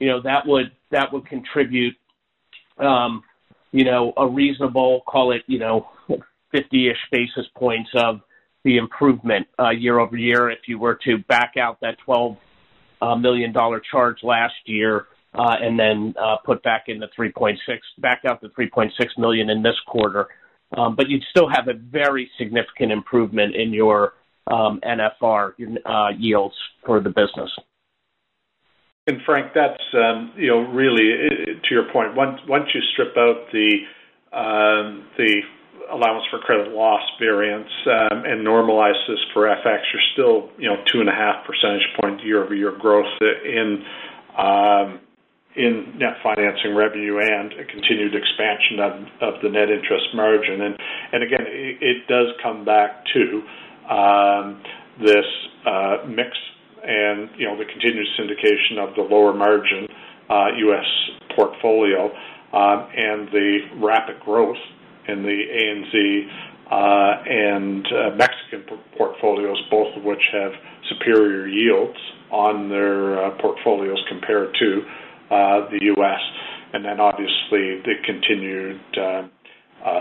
you 0.00 0.08
know, 0.08 0.20
that 0.22 0.46
would 0.46 0.72
that 0.90 1.12
would 1.12 1.26
contribute, 1.26 1.94
um, 2.78 3.22
you 3.72 3.84
know, 3.84 4.12
a 4.16 4.26
reasonable, 4.26 5.02
call 5.06 5.32
it, 5.32 5.42
you 5.46 5.58
know, 5.58 5.88
50-ish 6.54 6.98
basis 7.10 7.46
points 7.56 7.90
of 7.94 8.20
the 8.64 8.76
improvement 8.76 9.46
uh, 9.58 9.70
year-over-year 9.70 10.50
if 10.50 10.58
you 10.66 10.78
were 10.78 10.98
to 11.04 11.18
back 11.28 11.54
out 11.56 11.80
that 11.80 11.96
$12 12.06 12.36
uh, 13.00 13.14
million 13.14 13.52
dollar 13.52 13.80
charge 13.80 14.18
last 14.22 14.54
year, 14.64 15.06
uh, 15.34 15.56
and 15.60 15.78
then 15.78 16.14
put 16.44 16.62
back 16.62 16.84
in 16.88 16.98
the 16.98 17.08
3.6, 17.18 17.56
back 17.98 18.22
out 18.26 18.40
the 18.40 18.48
3.6 18.48 18.90
million 19.18 19.50
in 19.50 19.62
this 19.62 19.76
quarter. 19.86 20.28
Um, 20.76 20.96
but 20.96 21.08
you'd 21.08 21.22
still 21.30 21.48
have 21.48 21.68
a 21.68 21.74
very 21.74 22.30
significant 22.38 22.90
improvement 22.90 23.54
in 23.54 23.72
your 23.72 24.14
um, 24.48 24.80
NFR 24.84 25.52
uh, 25.84 26.08
yields 26.18 26.54
for 26.84 27.00
the 27.00 27.10
business. 27.10 27.50
And 29.08 29.20
Frank, 29.24 29.52
that's 29.54 29.82
um, 29.94 30.32
you 30.36 30.48
know 30.48 30.60
really 30.72 31.12
to 31.62 31.74
your 31.74 31.90
point. 31.92 32.16
Once 32.16 32.40
once 32.48 32.66
you 32.74 32.80
strip 32.92 33.16
out 33.16 33.46
the 33.52 33.78
um, 34.36 35.06
the 35.16 35.42
allowance 35.90 36.24
for 36.30 36.38
credit 36.38 36.72
loss 36.72 37.02
variance 37.18 37.70
um, 37.86 38.24
and 38.24 38.46
normalize 38.46 38.98
this 39.08 39.18
for 39.32 39.46
FX, 39.46 39.80
you're 39.92 40.08
still 40.12 40.50
you 40.58 40.68
know 40.68 40.76
two 40.92 41.00
and 41.00 41.08
a 41.08 41.14
half 41.14 41.46
percentage 41.46 41.86
point 42.00 42.24
year 42.24 42.44
over 42.44 42.54
year 42.54 42.72
growth 42.78 43.10
in 43.20 43.84
um, 44.38 45.00
in 45.56 45.96
net 45.98 46.20
financing 46.22 46.76
revenue 46.76 47.18
and 47.18 47.52
a 47.54 47.64
continued 47.64 48.14
expansion 48.14 48.78
of, 48.78 48.92
of 49.34 49.42
the 49.42 49.48
net 49.48 49.70
interest 49.70 50.06
margin. 50.14 50.60
And 50.60 50.76
and 51.12 51.22
again, 51.22 51.46
it, 51.46 51.78
it 51.80 51.98
does 52.08 52.28
come 52.42 52.64
back 52.64 53.04
to 53.14 53.42
um, 53.88 54.62
this 55.00 55.26
uh, 55.66 56.06
mix 56.06 56.30
and 56.84 57.30
you 57.36 57.46
know 57.46 57.56
the 57.56 57.64
continued 57.64 58.06
syndication 58.18 58.78
of 58.78 58.94
the 58.94 59.02
lower 59.02 59.32
margin 59.32 59.88
uh, 60.30 60.48
U.S. 60.56 60.86
portfolio 61.34 62.06
um, 62.52 62.88
and 62.94 63.28
the 63.32 63.58
rapid 63.82 64.20
growth 64.20 64.56
in 65.08 65.22
the 65.22 65.42
ANZ 65.62 66.28
uh, 66.70 67.22
and 67.26 67.86
Mexican 68.16 68.78
portfolios, 68.96 69.60
both 69.70 69.96
of 69.96 70.04
which 70.04 70.22
have 70.32 70.52
superior 70.88 71.46
yields 71.46 71.98
on 72.30 72.68
their 72.68 73.30
portfolios 73.40 74.02
compared 74.08 74.54
to 74.58 74.82
the 75.30 75.78
U.S. 75.96 76.20
And 76.72 76.84
then 76.84 77.00
obviously 77.00 77.80
the 77.84 77.94
continued 78.04 78.80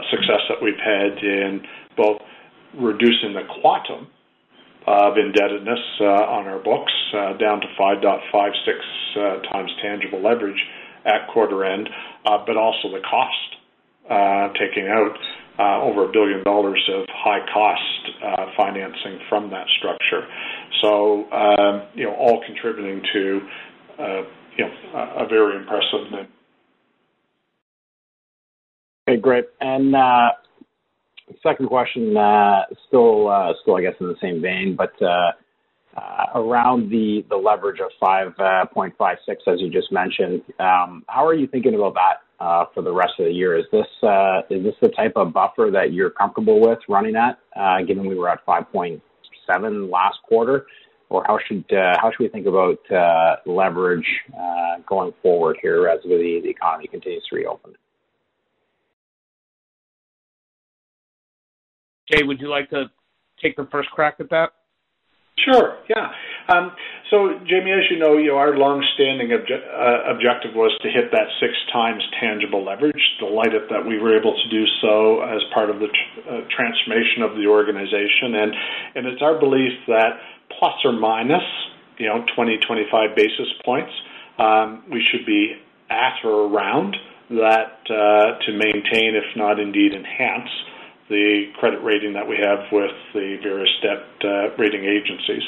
success 0.09 0.41
that 0.49 0.61
we've 0.61 0.81
had 0.83 1.23
in 1.23 1.61
both 1.95 2.21
reducing 2.77 3.33
the 3.33 3.43
quantum 3.61 4.07
of 4.87 5.17
indebtedness 5.17 5.79
uh, 5.99 6.05
on 6.05 6.47
our 6.47 6.59
books 6.59 6.93
uh, 7.13 7.33
down 7.37 7.59
to 7.59 7.67
5.56 7.79 8.21
uh, 9.17 9.41
times 9.51 9.71
tangible 9.81 10.21
leverage 10.21 10.61
at 11.05 11.27
quarter 11.33 11.65
end, 11.65 11.89
but 12.23 12.57
also 12.57 12.89
the 12.91 13.01
cost, 13.09 13.55
taking 14.59 14.87
out 14.87 15.17
over 15.81 16.09
a 16.09 16.11
billion 16.11 16.43
dollars 16.43 16.81
of 16.93 17.05
high 17.09 17.45
cost 17.53 18.55
financing 18.57 19.19
from 19.29 19.49
that 19.51 19.67
structure. 19.77 20.27
So, 20.81 21.31
um, 21.31 21.83
you 21.95 22.05
know, 22.05 22.15
all 22.15 22.43
contributing 22.45 23.01
to, 23.13 23.41
you 24.57 24.65
know, 24.65 25.13
a 25.17 25.27
very 25.27 25.57
impressive 25.57 26.11
NIM. 26.11 26.27
Okay, 29.07 29.21
great. 29.21 29.45
And 29.61 29.95
uh, 29.95 30.31
Second 31.41 31.67
question, 31.67 32.15
uh, 32.15 32.61
still, 32.87 33.29
uh, 33.29 33.53
still, 33.61 33.75
I 33.75 33.81
guess, 33.81 33.95
in 33.99 34.07
the 34.07 34.15
same 34.21 34.41
vein, 34.41 34.75
but 34.77 34.93
uh, 35.01 35.31
uh, 35.97 36.25
around 36.35 36.91
the 36.91 37.25
the 37.29 37.35
leverage 37.35 37.79
of 37.79 37.89
5.56, 38.01 38.91
uh, 38.99 39.51
as 39.51 39.59
you 39.59 39.71
just 39.71 39.91
mentioned. 39.91 40.43
Um, 40.59 41.03
how 41.07 41.25
are 41.25 41.33
you 41.33 41.47
thinking 41.47 41.73
about 41.73 41.95
that 41.95 42.17
uh, 42.21 42.24
Uh, 42.37 42.65
for 42.73 42.81
the 42.81 42.91
rest 42.91 43.13
of 43.17 43.25
the 43.25 43.31
year? 43.31 43.57
Is 43.57 43.63
this 43.71 43.87
uh, 44.03 44.41
is 44.49 44.61
this 44.61 44.75
the 44.81 44.89
type 44.89 45.13
of 45.15 45.31
buffer 45.31 45.69
that 45.71 45.93
you're 45.93 46.09
comfortable 46.09 46.59
with 46.59 46.79
running 46.89 47.15
at, 47.15 47.39
uh, 47.55 47.81
given 47.81 48.05
we 48.05 48.15
were 48.15 48.29
at 48.29 48.45
5.7 48.45 49.89
last 49.89 50.17
quarter? 50.23 50.65
Or 51.07 51.23
how 51.25 51.39
should 51.47 51.63
how 51.71 52.11
should 52.11 52.19
we 52.19 52.27
think 52.27 52.45
about 52.45 52.77
leverage 53.45 54.05
going 54.85 55.13
forward 55.21 55.57
here 55.61 55.87
as 55.87 56.01
the 56.03 56.41
the 56.43 56.49
economy 56.49 56.87
continues 56.87 57.23
to 57.29 57.37
reopen? 57.37 57.73
Jay, 62.11 62.23
would 62.23 62.41
you 62.41 62.49
like 62.49 62.69
to 62.71 62.91
take 63.41 63.55
the 63.55 63.67
first 63.71 63.89
crack 63.91 64.15
at 64.19 64.29
that? 64.31 64.49
Sure. 65.43 65.77
Yeah. 65.89 66.09
Um, 66.47 66.71
so, 67.11 67.37
Jaeme, 67.43 67.67
as 67.67 67.85
you 67.91 67.99
know, 67.99 68.17
you 68.17 68.31
know 68.31 68.37
our 68.37 68.55
long-standing 68.55 69.29
obje- 69.29 69.67
uh, 69.67 70.13
objective 70.13 70.55
was 70.55 70.71
to 70.81 70.89
hit 70.89 71.11
that 71.11 71.27
six 71.41 71.53
times 71.73 72.01
tangible 72.19 72.63
leverage. 72.63 73.01
Delighted 73.19 73.67
that 73.69 73.85
we 73.85 73.99
were 73.99 74.17
able 74.17 74.33
to 74.33 74.47
do 74.49 74.63
so 74.81 75.21
as 75.21 75.41
part 75.53 75.69
of 75.69 75.79
the 75.79 75.87
tr- 75.87 76.29
uh, 76.29 76.41
transformation 76.55 77.21
of 77.21 77.35
the 77.35 77.45
organization, 77.45 78.39
and 78.39 78.51
and 78.95 79.03
it's 79.05 79.21
our 79.21 79.37
belief 79.37 79.73
that 79.87 80.17
plus 80.57 80.73
or 80.85 80.93
minus, 80.93 81.43
you 81.97 82.07
know, 82.07 82.23
20, 82.35 82.57
25 82.65 83.15
basis 83.15 83.49
points, 83.65 83.91
um, 84.39 84.83
we 84.89 85.03
should 85.11 85.25
be 85.25 85.57
at 85.89 86.15
or 86.23 86.47
around 86.47 86.95
that 87.29 87.81
uh, 87.89 88.37
to 88.45 88.51
maintain, 88.53 89.17
if 89.17 89.25
not 89.35 89.59
indeed 89.59 89.93
enhance 89.93 90.49
the 91.09 91.51
credit 91.59 91.83
rating 91.83 92.13
that 92.13 92.27
we 92.27 92.37
have 92.41 92.65
with 92.71 92.91
the 93.13 93.37
various 93.43 93.69
debt 93.81 94.03
uh, 94.23 94.55
rating 94.57 94.85
agencies. 94.85 95.43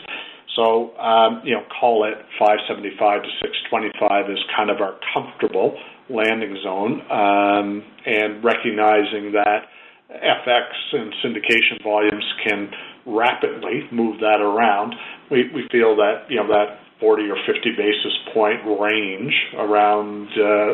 So, 0.56 0.98
um, 0.98 1.42
you 1.46 1.54
know, 1.54 1.64
call 1.80 2.06
it 2.06 2.18
575 2.40 3.24
to 3.24 3.30
625 3.42 4.32
is 4.32 4.40
kind 4.56 4.70
of 4.70 4.82
our 4.82 4.98
comfortable 5.14 5.78
landing 6.10 6.58
zone, 6.64 7.02
um, 7.12 7.84
and 8.06 8.44
recognizing 8.44 9.34
that 9.34 9.70
FX 10.10 10.72
and 10.94 11.14
syndication 11.22 11.84
volumes 11.84 12.26
can 12.48 12.72
rapidly 13.06 13.88
move 13.92 14.20
that 14.20 14.42
around. 14.42 14.96
We, 15.30 15.50
we 15.54 15.68
feel 15.72 15.96
that, 15.98 16.26
you 16.30 16.38
know, 16.38 16.48
that 16.48 16.80
40 17.00 17.30
or 17.30 17.38
50 17.46 17.72
basis 17.78 18.14
point 18.34 18.62
range 18.66 19.34
around 19.58 20.28
uh, 20.38 20.74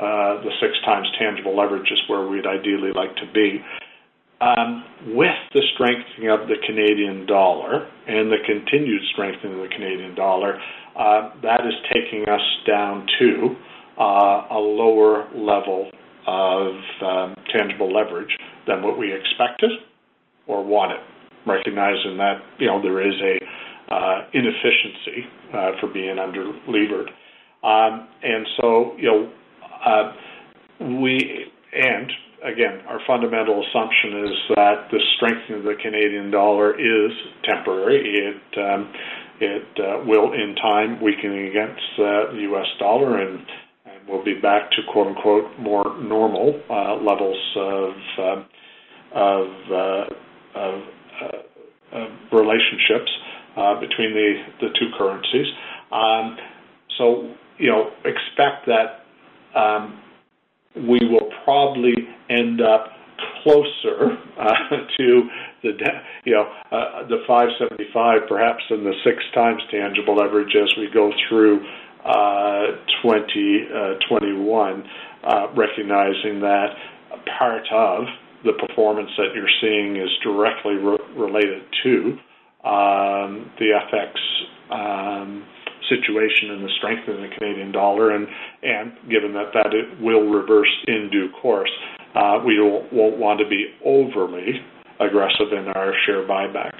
uh, 0.00 0.42
the 0.42 0.50
six 0.60 0.74
times 0.84 1.06
tangible 1.18 1.56
leverage 1.56 1.90
is 1.92 2.00
where 2.08 2.26
we'd 2.26 2.46
ideally 2.46 2.90
like 2.94 3.14
to 3.16 3.26
be. 3.32 3.62
Um, 4.40 4.84
with 5.08 5.36
the 5.52 5.60
strengthening 5.74 6.30
of 6.30 6.48
the 6.48 6.56
Canadian 6.66 7.26
dollar 7.26 7.86
and 8.08 8.32
the 8.32 8.38
continued 8.46 9.02
strengthening 9.12 9.60
of 9.60 9.68
the 9.68 9.74
Canadian 9.74 10.14
dollar, 10.14 10.58
uh, 10.96 11.30
that 11.42 11.60
is 11.66 11.74
taking 11.92 12.24
us 12.26 12.40
down 12.66 13.06
to 13.18 13.56
uh, 14.00 14.46
a 14.50 14.58
lower 14.58 15.28
level 15.34 15.90
of 16.26 16.72
um, 17.04 17.34
tangible 17.54 17.92
leverage 17.92 18.30
than 18.66 18.82
what 18.82 18.98
we 18.98 19.12
expected 19.12 19.70
or 20.46 20.64
wanted, 20.64 21.00
recognizing 21.46 22.16
that 22.16 22.40
you 22.58 22.66
know 22.66 22.80
there 22.80 23.06
is 23.06 23.14
a 23.20 23.94
uh, 23.94 24.28
inefficiency 24.32 25.26
uh, 25.52 25.72
for 25.80 25.88
being 25.92 26.18
under 26.18 26.46
levered, 26.66 27.10
um, 27.62 28.08
and 28.22 28.46
so 28.58 28.94
you 28.96 29.04
know 29.04 29.32
uh, 29.84 30.12
we 30.98 31.46
and 31.72 32.10
again, 32.44 32.80
our 32.88 33.00
fundamental 33.06 33.64
assumption 33.64 34.24
is 34.24 34.36
that 34.56 34.88
the 34.90 35.00
strengthening 35.16 35.60
of 35.60 35.64
the 35.64 35.74
Canadian 35.80 36.30
dollar 36.30 36.78
is 36.78 37.12
temporary. 37.44 38.02
It 38.04 38.58
um, 38.58 38.92
it 39.40 39.64
uh, 39.78 40.04
will, 40.04 40.34
in 40.34 40.54
time, 40.56 41.00
weaken 41.00 41.32
against 41.32 41.80
uh, 41.98 42.32
the 42.32 42.40
U.S. 42.52 42.66
dollar, 42.78 43.18
and, 43.18 43.38
and 43.86 44.06
we'll 44.06 44.24
be 44.24 44.34
back 44.34 44.70
to 44.72 44.82
quote 44.92 45.06
unquote 45.06 45.58
more 45.58 45.96
normal 45.98 46.60
uh, 46.68 46.96
levels 46.96 47.38
of 47.56 47.92
um, 48.18 48.46
of, 49.12 49.46
uh, 49.72 50.04
of, 50.54 50.82
uh, 51.22 51.96
of, 51.96 52.08
relationships 52.32 53.10
uh, 53.56 53.80
between 53.80 54.12
the 54.12 54.34
the 54.60 54.68
two 54.78 54.90
currencies. 54.98 55.46
Um, 55.90 56.36
so 56.98 57.34
you 57.58 57.70
know, 57.70 57.90
expect 58.04 58.66
that. 58.66 59.06
Um, 59.58 60.02
we 60.76 61.00
will 61.08 61.30
probably 61.44 61.94
end 62.28 62.60
up 62.60 62.92
closer 63.42 64.16
uh, 64.38 64.54
to 64.96 65.22
the 65.62 65.72
you 66.24 66.32
know 66.32 66.46
uh, 66.70 67.06
the 67.08 67.22
575 67.26 68.28
perhaps 68.28 68.62
than 68.70 68.84
the 68.84 68.94
six 69.04 69.18
times 69.34 69.62
tangible 69.70 70.16
leverage 70.16 70.54
as 70.56 70.70
we 70.78 70.88
go 70.92 71.10
through 71.28 71.60
uh, 72.04 72.80
2021, 73.02 74.82
uh, 75.22 75.26
uh, 75.26 75.52
recognizing 75.54 76.40
that 76.40 76.68
part 77.38 77.64
of 77.72 78.04
the 78.44 78.52
performance 78.66 79.10
that 79.18 79.34
you're 79.34 79.50
seeing 79.60 79.96
is 79.96 80.08
directly 80.22 80.76
re- 80.76 80.96
related 81.14 81.62
to 81.82 82.16
um, 82.64 83.50
the 83.58 83.72
FX 83.92 84.16
um, 84.70 85.44
situation 85.90 86.54
and 86.54 86.64
the 86.64 86.70
strength 86.78 87.08
of 87.08 87.16
the 87.18 87.28
Canadian 87.36 87.72
dollar, 87.72 88.14
and 88.14 88.26
and 88.62 88.92
given 89.10 89.34
that 89.34 89.52
that 89.52 89.74
it 89.74 90.00
will 90.00 90.30
reverse 90.30 90.72
in 90.86 91.10
due 91.10 91.28
course, 91.42 91.70
uh, 92.14 92.38
we 92.46 92.58
won't 92.60 93.18
want 93.18 93.40
to 93.40 93.48
be 93.48 93.66
overly 93.84 94.62
aggressive 95.00 95.52
in 95.52 95.68
our 95.74 95.92
share 96.06 96.26
buyback. 96.26 96.72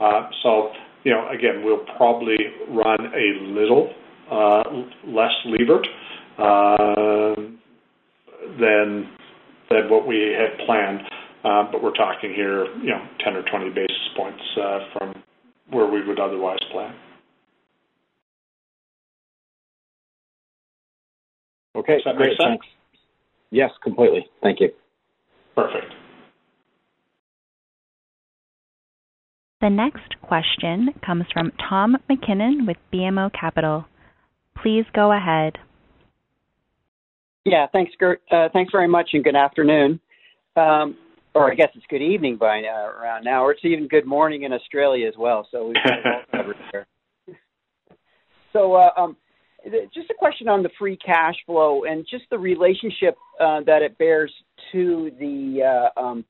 Uh, 0.00 0.30
so 0.42 0.70
you 1.04 1.12
know, 1.12 1.28
again, 1.28 1.62
we'll 1.64 1.84
probably 1.96 2.38
run 2.68 3.12
a 3.12 3.44
little 3.50 3.92
uh, 4.30 4.62
less 5.06 5.32
levered 5.46 5.86
uh, 6.38 7.34
than 8.60 9.10
than 9.70 9.88
what 9.90 10.06
we 10.06 10.36
had 10.38 10.64
planned, 10.66 11.00
uh, 11.44 11.64
but 11.70 11.82
we're 11.82 11.94
talking 11.94 12.32
here, 12.34 12.66
you 12.82 12.90
know, 12.90 13.02
10 13.24 13.36
or 13.36 13.42
20 13.42 13.70
basis 13.70 14.08
points 14.16 14.42
uh, 14.60 14.78
from 14.92 15.14
where 15.70 15.86
we 15.86 16.06
would 16.06 16.20
otherwise 16.20 16.58
plan. 16.70 16.94
Okay, 21.74 21.94
Does 21.94 22.02
that 22.04 22.16
great. 22.16 22.30
make 22.30 22.38
sense? 22.38 22.50
Thanks. 22.60 22.66
Yes, 23.50 23.70
completely. 23.82 24.26
Thank 24.42 24.60
you. 24.60 24.70
Perfect. 25.54 25.92
The 29.60 29.70
next 29.70 30.20
question 30.22 30.88
comes 31.06 31.24
from 31.32 31.52
Tom 31.68 31.96
MacKinnon 32.08 32.66
with 32.66 32.76
BMO 32.92 33.30
Capital. 33.38 33.84
Please 34.60 34.84
go 34.94 35.12
ahead. 35.12 35.56
Yeah, 37.44 37.66
thanks, 37.72 37.92
Gert. 37.98 38.22
Uh, 38.30 38.48
thanks 38.52 38.72
very 38.72 38.88
much, 38.88 39.10
and 39.12 39.22
good 39.24 39.36
afternoon. 39.36 40.00
Um, 40.56 40.96
or 41.34 41.50
I 41.50 41.54
guess 41.54 41.68
it's 41.74 41.86
good 41.88 42.02
evening 42.02 42.36
by 42.36 42.60
uh, 42.62 42.86
around 42.88 43.24
now, 43.24 43.44
or 43.44 43.52
it's 43.52 43.64
even 43.64 43.88
good 43.88 44.04
morning 44.06 44.42
in 44.42 44.52
Australia 44.52 45.08
as 45.08 45.14
well. 45.16 45.46
So 45.50 45.66
we've 45.66 45.74
got 45.74 45.98
it 45.98 46.06
all 46.06 46.22
covered 46.42 46.56
there. 46.72 46.86
Just 49.94 50.10
a 50.10 50.14
question 50.14 50.48
on 50.48 50.62
the 50.62 50.70
free 50.78 50.96
cash 50.96 51.36
flow 51.46 51.84
and 51.84 52.04
just 52.10 52.24
the 52.30 52.38
relationship 52.38 53.16
uh, 53.38 53.60
that 53.64 53.82
it 53.82 53.96
bears 53.96 54.32
to 54.72 55.12
the 55.20 55.90
uh, 55.96 56.00
um, 56.00 56.24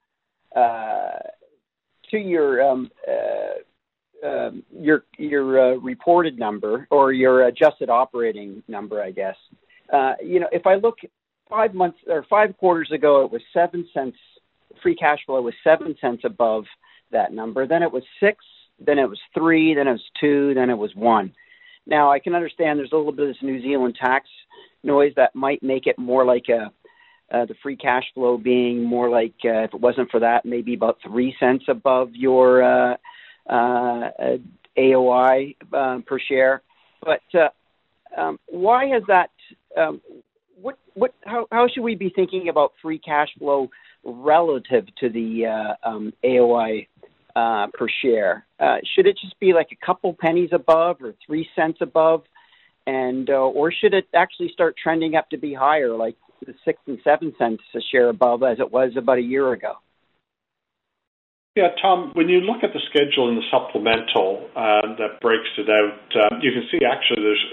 uh, 0.55 1.19
to 2.11 2.19
your 2.19 2.63
um, 2.63 2.91
uh, 3.09 4.27
um, 4.27 4.63
your 4.71 5.05
your 5.17 5.79
reported 5.81 6.39
number 6.39 6.87
or 6.91 7.13
your 7.13 7.47
adjusted 7.47 7.89
operating 7.89 8.63
number, 8.69 9.03
I 9.03 9.11
guess. 9.11 9.37
Uh, 9.91 10.15
you 10.23 10.39
know, 10.39 10.49
if 10.53 10.67
I 10.67 10.75
look 10.75 10.99
five 11.49 11.73
months 11.73 11.99
or 12.07 12.27
five 12.29 12.57
quarters 12.59 12.91
ago, 12.93 13.25
it 13.25 13.33
was 13.33 13.43
seven 13.55 13.89
cents. 13.95 14.17
Free 14.83 14.95
cash 14.95 15.21
flow 15.25 15.41
was 15.41 15.55
seven 15.65 15.95
cents 16.01 16.23
above 16.25 16.65
that 17.13 17.33
number. 17.33 17.67
Then 17.67 17.83
it 17.83 17.93
was 17.93 18.03
six. 18.21 18.45
Then 18.79 18.99
it 18.99 19.09
was 19.09 19.21
three. 19.33 19.75
Then 19.75 19.89
it 19.89 19.93
was 19.93 20.11
two. 20.21 20.53
Then 20.55 20.69
it 20.69 20.79
was 20.79 20.95
one 20.95 21.33
now, 21.87 22.13
I 22.13 22.19
can 22.19 22.35
understand 22.35 22.79
there's 22.79 22.93
a 22.93 22.97
little 22.97 23.13
bit 23.13 23.29
of 23.29 23.35
this 23.35 23.43
New 23.43 23.61
Zealand 23.61 23.97
tax 24.01 24.29
noise 24.83 25.13
that 25.17 25.35
might 25.35 25.63
make 25.63 25.87
it 25.87 25.99
more 25.99 26.25
like 26.25 26.47
a 26.49 26.71
uh, 27.35 27.47
the 27.47 27.55
free 27.63 27.77
cash 27.77 28.05
flow 28.13 28.37
being 28.37 28.85
more 28.85 29.09
like 29.09 29.35
uh, 29.45 29.63
if 29.63 29.73
it 29.73 29.81
wasn't 29.81 30.11
for 30.11 30.21
that, 30.21 30.45
maybe 30.45 30.75
about 30.75 30.99
three 31.03 31.35
cents 31.41 31.65
above 31.67 32.11
your 32.13 32.63
uh, 32.63 32.97
uh, 33.49 34.11
AOI 34.77 35.57
uh, 35.73 35.99
per 36.07 36.19
share. 36.19 36.61
But 37.03 37.23
uh, 37.35 38.21
um, 38.21 38.39
why 38.49 38.87
has 38.89 39.03
that? 39.09 39.31
Um, 39.77 40.03
what 40.61 40.79
what 40.95 41.15
how 41.25 41.47
how 41.51 41.69
should 41.73 41.83
we 41.83 41.95
be 41.95 42.13
thinking 42.15 42.49
about 42.49 42.73
free 42.83 42.99
cash 42.99 43.29
flow 43.39 43.71
relative 44.05 44.85
to 45.01 45.09
the 45.09 45.47
uh, 45.47 45.89
um, 45.89 46.13
AOI 46.25 46.87
uh, 47.37 47.67
per 47.75 47.87
share. 48.03 48.47
Uh, 48.59 48.77
should 48.95 49.07
it 49.07 49.17
just 49.21 49.39
be 49.41 49.53
like 49.53 49.69
a 49.73 49.87
couple 49.87 50.15
pennies 50.19 50.51
above 50.53 50.97
or 51.03 51.15
three 51.27 51.49
cents 51.57 51.79
above, 51.81 52.23
and 52.87 53.31
uh, 53.31 53.35
or 53.35 53.73
should 53.73 53.95
it 53.95 54.07
actually 54.15 54.51
start 54.53 54.77
trending 54.83 55.15
up 55.15 55.31
to 55.31 55.39
be 55.39 55.55
higher, 55.55 55.95
like 55.97 56.17
the 56.47 56.55
six 56.65 56.79
and 56.87 56.99
seven 57.05 57.35
cents 57.39 57.63
a 57.75 57.81
share 57.91 58.09
above 58.09 58.43
as 58.43 58.59
it 58.59 58.71
was 58.71 58.93
about 58.97 59.19
a 59.19 59.23
year 59.23 59.53
ago? 59.53 59.75
Yeah, 61.55 61.69
Tom, 61.83 62.13
when 62.15 62.31
you 62.31 62.41
look 62.41 62.65
at 62.65 62.73
the 62.73 62.81
schedule 62.89 63.29
in 63.29 63.37
the 63.37 63.45
supplemental 63.53 64.49
uh, 64.57 64.97
that 64.97 65.21
breaks 65.21 65.53
it 65.59 65.69
out, 65.69 66.01
uh, 66.17 66.37
you 66.41 66.51
can 66.51 66.65
see 66.73 66.81
actually 66.81 67.21
there's 67.21 67.45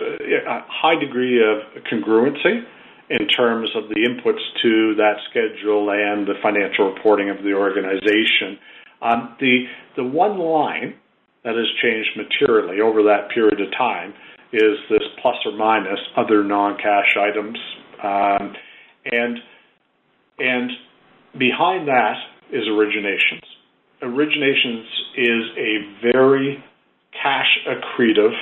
a 0.47 0.63
high 0.71 0.95
degree 0.95 1.43
of 1.43 1.83
congruency 1.83 2.63
in 3.09 3.27
terms 3.27 3.69
of 3.75 3.89
the 3.89 3.99
inputs 4.07 4.39
to 4.61 4.95
that 4.95 5.17
schedule 5.29 5.89
and 5.91 6.25
the 6.27 6.39
financial 6.41 6.93
reporting 6.93 7.29
of 7.29 7.43
the 7.43 7.51
organization. 7.51 8.55
Um, 9.01 9.35
the 9.39 9.65
the 9.95 10.03
one 10.03 10.37
line 10.37 10.95
that 11.43 11.55
has 11.55 11.67
changed 11.81 12.09
materially 12.17 12.81
over 12.81 13.03
that 13.03 13.29
period 13.33 13.61
of 13.61 13.71
time 13.77 14.13
is 14.51 14.77
this 14.89 15.03
plus 15.21 15.35
or 15.45 15.53
minus 15.53 15.99
other 16.17 16.43
non-cash 16.43 17.15
items, 17.17 17.57
um, 18.03 18.55
and 19.05 19.37
and 20.39 20.71
behind 21.37 21.87
that 21.87 22.15
is 22.51 22.63
originations. 22.67 23.45
Originations 24.01 24.85
is 25.15 25.43
a 25.57 26.11
very 26.11 26.63
cash 27.21 27.59
accretive 27.67 28.33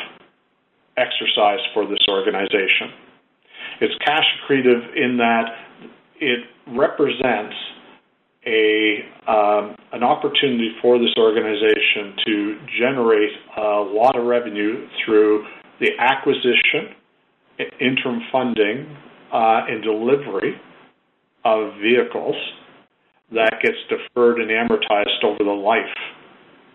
exercise 0.97 1.59
for 1.73 1.85
this 1.87 1.99
organization. 2.09 2.93
It's 3.81 3.93
cash 4.05 4.25
accretive 4.37 4.95
in 4.95 5.17
that 5.17 5.45
it 6.19 6.39
represents 6.67 7.55
a 8.45 9.03
um, 9.27 9.75
an 9.91 10.03
opportunity 10.03 10.71
for 10.81 10.99
this 10.99 11.13
organization 11.17 12.15
to 12.25 12.59
generate 12.79 13.31
a 13.57 13.83
lot 13.91 14.17
of 14.17 14.25
revenue 14.25 14.87
through 15.03 15.45
the 15.79 15.89
acquisition, 15.99 16.95
interim 17.79 18.21
funding, 18.31 18.97
uh, 19.33 19.67
and 19.67 19.83
delivery 19.83 20.59
of 21.43 21.73
vehicles 21.81 22.35
that 23.31 23.59
gets 23.61 23.77
deferred 23.89 24.39
and 24.39 24.49
amortized 24.49 25.23
over 25.23 25.43
the 25.43 25.51
life 25.51 25.97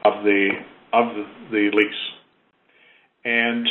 of 0.04 0.24
the 0.24 0.50
of 0.92 1.06
the 1.50 1.70
lease. 1.72 2.04
And 3.24 3.66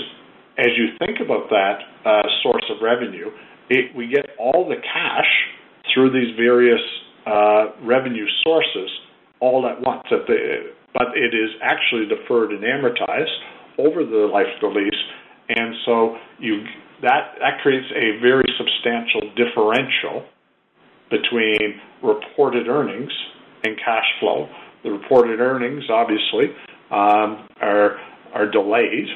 as 0.57 0.67
you 0.77 0.97
think 0.99 1.19
about 1.23 1.49
that 1.49 1.79
uh, 2.05 2.21
source 2.41 2.65
of 2.69 2.81
revenue, 2.81 3.27
it, 3.69 3.95
we 3.95 4.07
get 4.07 4.25
all 4.39 4.67
the 4.67 4.81
cash 4.81 5.29
through 5.93 6.11
these 6.11 6.35
various 6.35 6.81
uh, 6.81 7.10
revenue 7.83 8.27
sources 8.43 8.89
all 9.39 9.67
at 9.67 9.81
once. 9.81 10.03
But 10.09 11.07
it 11.15 11.33
is 11.33 11.49
actually 11.61 12.05
deferred 12.07 12.51
and 12.51 12.63
amortized 12.63 13.37
over 13.77 14.03
the 14.03 14.29
life 14.31 14.47
of 14.55 14.73
the 14.73 14.79
lease, 14.79 15.03
and 15.49 15.75
so 15.85 16.17
you 16.39 16.63
that 17.01 17.35
that 17.39 17.61
creates 17.61 17.87
a 17.95 18.21
very 18.21 18.45
substantial 18.57 19.21
differential 19.35 20.25
between 21.09 21.79
reported 22.03 22.67
earnings 22.67 23.11
and 23.63 23.77
cash 23.77 24.05
flow. 24.19 24.47
The 24.83 24.91
reported 24.91 25.39
earnings, 25.39 25.83
obviously, 25.89 26.55
um, 26.91 27.47
are 27.61 27.97
are 28.33 28.49
delayed 28.49 29.07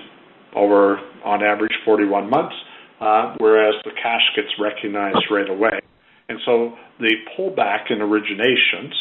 over, 0.56 1.00
on 1.24 1.44
average, 1.44 1.72
41 1.84 2.30
months, 2.30 2.56
uh, 3.00 3.36
whereas 3.40 3.76
the 3.84 3.92
cash 3.92 4.22
gets 4.36 4.48
recognized 4.60 5.26
right 5.32 5.50
away. 5.50 5.80
And 6.28 6.40
so 6.46 6.74
the 7.00 7.14
pullback 7.38 7.92
in 7.92 8.00
originations 8.00 8.94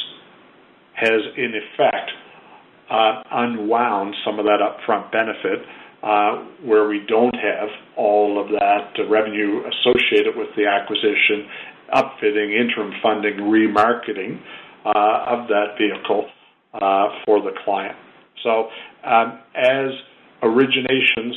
has, 0.94 1.20
in 1.36 1.52
effect, 1.54 2.10
uh, 2.90 3.22
unwound 3.32 4.14
some 4.24 4.38
of 4.38 4.44
that 4.44 4.60
upfront 4.60 5.10
benefit, 5.10 5.66
uh, 6.02 6.44
where 6.62 6.86
we 6.86 7.00
don't 7.08 7.34
have 7.34 7.68
all 7.96 8.38
of 8.40 8.50
that 8.50 8.92
revenue 9.08 9.62
associated 9.66 10.36
with 10.36 10.48
the 10.54 10.66
acquisition, 10.66 11.48
upfitting, 11.94 12.52
interim 12.52 12.92
funding, 13.02 13.36
remarketing 13.38 14.38
of 14.84 15.48
that 15.48 15.76
vehicle 15.78 16.28
for 17.24 17.40
the 17.40 17.52
client. 17.64 17.96
So 18.42 18.68
um, 19.02 19.40
as 19.54 19.90
originations 20.42 21.32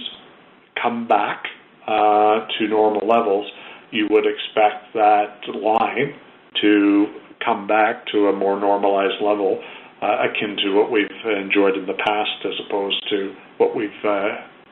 come 0.82 1.08
back 1.08 1.46
uh, 1.88 2.46
to 2.60 2.68
normal 2.68 3.08
levels, 3.08 3.50
you 3.92 4.08
would 4.10 4.26
expect 4.26 4.94
that 4.94 5.40
line 5.54 6.14
to 6.62 7.06
come 7.44 7.68
back 7.68 8.06
to 8.08 8.28
a 8.28 8.34
more 8.34 8.60
normalized 8.60 9.22
level, 9.22 9.62
uh, 10.02 10.26
akin 10.30 10.58
to 10.58 10.72
what 10.74 10.92
we've 10.92 11.08
enjoyed 11.26 11.78
in 11.78 11.86
the 11.86 11.94
past, 12.06 12.46
as 12.46 12.54
opposed 12.68 13.04
to 13.10 13.34
what 13.58 13.76
we've 13.76 13.90
uh, 14.04 14.30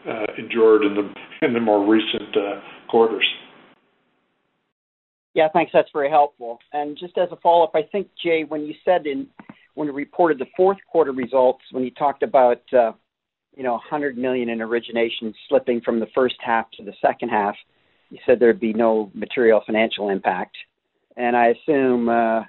uh, 0.10 0.26
endured 0.38 0.84
in 0.84 0.96
the 0.96 1.14
in 1.46 1.54
the 1.54 1.60
more 1.60 1.86
recent 1.86 2.36
quarters. 2.90 3.26
Yeah, 5.34 5.50
thanks. 5.52 5.72
That's 5.74 5.90
very 5.92 6.10
helpful. 6.10 6.60
And 6.72 6.98
just 6.98 7.18
as 7.18 7.28
a 7.32 7.36
follow-up, 7.38 7.72
I 7.76 7.82
think 7.84 8.08
Jay, 8.24 8.46
when 8.48 8.62
you 8.62 8.74
said 8.86 9.06
in 9.06 9.28
when 9.74 9.88
you 9.88 9.94
reported 9.94 10.40
the 10.40 10.46
fourth 10.56 10.78
quarter 10.90 11.12
results, 11.12 11.64
when 11.72 11.84
you 11.84 11.92
talked 11.92 12.24
about 12.24 12.62
you 12.72 13.64
know 13.64 13.74
100 13.74 14.18
million 14.18 14.50
in 14.50 14.62
origination 14.62 15.34
slipping 15.50 15.82
from 15.82 16.00
the 16.00 16.08
first 16.16 16.36
half 16.40 16.70
to 16.72 16.84
the 16.84 16.94
second 17.02 17.30
half, 17.30 17.56
you 18.10 18.20
said 18.26 18.40
there'd 18.40 18.60
be 18.60 18.74
no 18.74 19.12
material 19.14 19.62
financial 19.66 20.10
impact. 20.10 20.56
And 21.18 21.36
I 21.36 21.48
assume, 21.48 22.10
uh, 22.10 22.42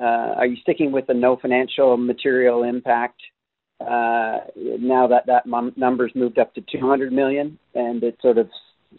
uh, 0.00 0.34
are 0.36 0.46
you 0.46 0.56
sticking 0.62 0.92
with 0.92 1.06
the 1.06 1.14
no 1.14 1.36
financial 1.36 1.96
material 1.96 2.62
impact 2.62 3.20
uh, 3.80 4.40
now 4.56 5.06
that 5.06 5.24
that 5.26 5.44
m- 5.46 5.72
number's 5.76 6.12
moved 6.14 6.38
up 6.38 6.54
to 6.54 6.60
200 6.60 7.12
million 7.12 7.58
and 7.74 8.02
it's 8.02 8.20
sort 8.20 8.36
of 8.36 8.48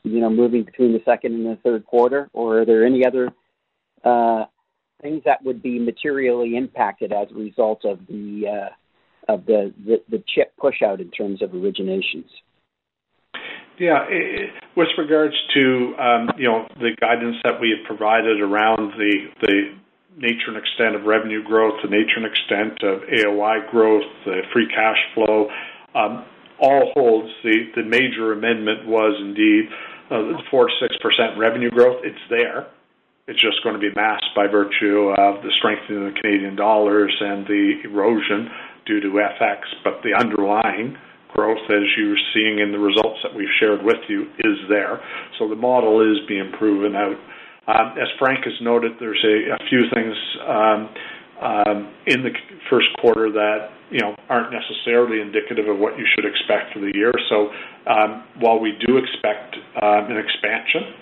you 0.04 0.20
know 0.20 0.30
moving 0.30 0.64
between 0.64 0.92
the 0.92 1.02
second 1.06 1.34
and 1.34 1.46
the 1.46 1.60
third 1.64 1.86
quarter, 1.86 2.30
or 2.34 2.62
are 2.62 2.66
there 2.66 2.86
any 2.86 3.06
other 3.06 3.30
uh, 4.04 4.46
things 5.02 5.22
that 5.26 5.44
would 5.44 5.62
be 5.62 5.80
materially 5.80 6.56
impacted 6.56 7.12
as 7.12 7.28
a 7.32 7.36
result 7.36 7.86
of 7.86 8.00
the 8.08 8.48
uh, 8.48 9.32
of 9.32 9.46
the, 9.46 9.74
the, 9.86 10.02
the 10.10 10.24
chip 10.34 10.54
push 10.58 10.82
out 10.82 11.00
in 11.00 11.12
terms 11.12 11.42
of 11.42 11.52
originations? 11.52 12.26
Yeah. 13.82 14.06
With 14.78 14.94
regards 14.96 15.34
to, 15.56 15.96
um, 15.98 16.30
you 16.38 16.46
know, 16.46 16.68
the 16.78 16.94
guidance 17.02 17.38
that 17.44 17.60
we 17.60 17.74
have 17.74 17.84
provided 17.88 18.40
around 18.40 18.94
the 18.94 19.26
the 19.42 19.74
nature 20.18 20.54
and 20.54 20.58
extent 20.58 20.94
of 20.94 21.10
revenue 21.10 21.42
growth, 21.44 21.82
the 21.82 21.90
nature 21.90 22.22
and 22.22 22.30
extent 22.30 22.78
of 22.86 23.02
AOI 23.10 23.66
growth, 23.72 24.06
the 24.24 24.42
free 24.54 24.68
cash 24.70 25.02
flow, 25.16 25.50
um, 25.96 26.24
all 26.60 26.92
holds. 26.94 27.34
The 27.42 27.74
the 27.76 27.82
major 27.82 28.34
amendment 28.34 28.86
was 28.86 29.18
indeed 29.20 29.66
uh, 30.12 30.30
the 30.30 30.44
4%-6% 30.54 31.40
revenue 31.40 31.72
growth. 31.72 32.02
It's 32.04 32.22
there. 32.30 32.68
It's 33.26 33.42
just 33.42 33.64
going 33.64 33.74
to 33.74 33.82
be 33.82 33.90
masked 33.96 34.36
by 34.36 34.46
virtue 34.46 35.10
of 35.18 35.42
the 35.42 35.50
strengthening 35.58 36.06
of 36.06 36.14
the 36.14 36.20
Canadian 36.22 36.56
dollars 36.56 37.16
and 37.20 37.48
the 37.48 37.82
erosion 37.86 38.48
due 38.86 39.00
to 39.00 39.08
FX. 39.08 39.66
But 39.84 40.04
the 40.04 40.14
underlying 40.14 40.98
growth, 41.34 41.64
as 41.70 41.84
you're 41.98 42.18
seeing 42.34 42.60
in 42.60 42.72
the 42.72 42.80
results 42.80 43.20
that 43.24 43.36
we've 43.36 43.52
shared 43.60 43.84
with 43.84 44.02
you, 44.08 44.24
is 44.40 44.58
there. 44.70 45.02
So 45.40 45.48
the 45.48 45.56
model 45.56 46.02
is 46.02 46.20
being 46.28 46.52
proven 46.58 46.96
out. 46.96 47.18
Um, 47.68 47.98
as 48.02 48.08
Frank 48.18 48.46
has 48.46 48.54
noted, 48.62 48.94
there's 49.00 49.24
a, 49.24 49.58
few 49.70 49.84
things 49.94 50.16
um, 50.48 50.90
um, 51.42 51.94
in 52.08 52.24
the 52.24 52.32
first 52.70 52.88
quarter 53.00 53.32
that 53.32 53.70
you 53.90 54.00
know 54.00 54.16
aren't 54.30 54.52
necessarily 54.52 55.22
indicative 55.22 55.68
of 55.68 55.78
what 55.78 55.98
you 55.98 56.06
should 56.16 56.26
expect 56.26 56.74
for 56.74 56.80
the 56.80 56.92
year. 56.94 57.14
So 57.30 57.52
while 58.40 58.60
we 58.60 58.74
do 58.86 58.98
expect 58.98 59.56
an 59.82 60.18
expansion 60.18 60.94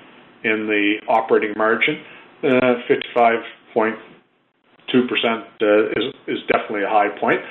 in 0.43 0.67
the 0.67 0.99
operating 1.07 1.53
margin, 1.57 2.03
uh, 2.43 2.75
55.2% 2.87 3.95
uh, 4.93 5.89
is 5.91 6.13
is 6.27 6.39
definitely 6.47 6.83
a 6.83 6.89
high 6.89 7.09
point. 7.19 7.41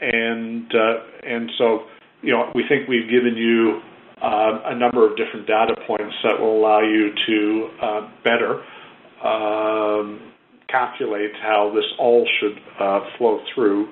And 0.00 0.70
uh, 0.74 1.26
and 1.26 1.50
so 1.58 1.86
you 2.22 2.32
know 2.32 2.50
we 2.54 2.64
think 2.68 2.88
we've 2.88 3.10
given 3.10 3.36
you 3.36 3.80
uh, 4.22 4.72
a 4.72 4.74
number 4.74 5.08
of 5.08 5.16
different 5.16 5.46
data 5.46 5.74
points 5.86 6.14
that 6.24 6.40
will 6.40 6.58
allow 6.58 6.80
you 6.80 7.12
to 7.26 7.68
uh, 7.82 8.10
better 8.24 8.62
um, 9.22 10.32
calculate 10.68 11.32
how 11.42 11.72
this 11.74 11.84
all 11.98 12.26
should 12.40 12.58
uh, 12.80 13.00
flow 13.18 13.40
through 13.54 13.88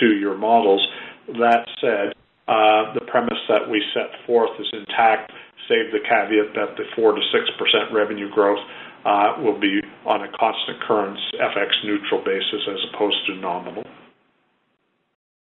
to 0.00 0.06
your 0.16 0.36
models. 0.36 0.86
That 1.28 1.66
said, 1.80 2.12
uh, 2.48 2.92
the 2.94 3.00
premise 3.06 3.38
that 3.48 3.68
we 3.70 3.82
set 3.94 4.10
forth 4.26 4.50
is 4.58 4.66
intact, 4.72 5.32
save 5.68 5.92
the 5.92 6.00
caveat 6.02 6.54
that 6.54 6.76
the 6.76 6.84
4 6.96 7.12
to 7.12 7.20
6% 7.20 7.92
revenue 7.92 8.30
growth 8.30 8.58
uh, 9.04 9.34
will 9.42 9.58
be 9.58 9.80
on 10.04 10.22
a 10.22 10.28
constant 10.38 10.80
currency 10.86 11.22
FX 11.40 11.70
neutral 11.84 12.22
basis 12.24 12.62
as 12.68 12.78
opposed 12.92 13.16
to 13.26 13.34
nominal. 13.36 13.84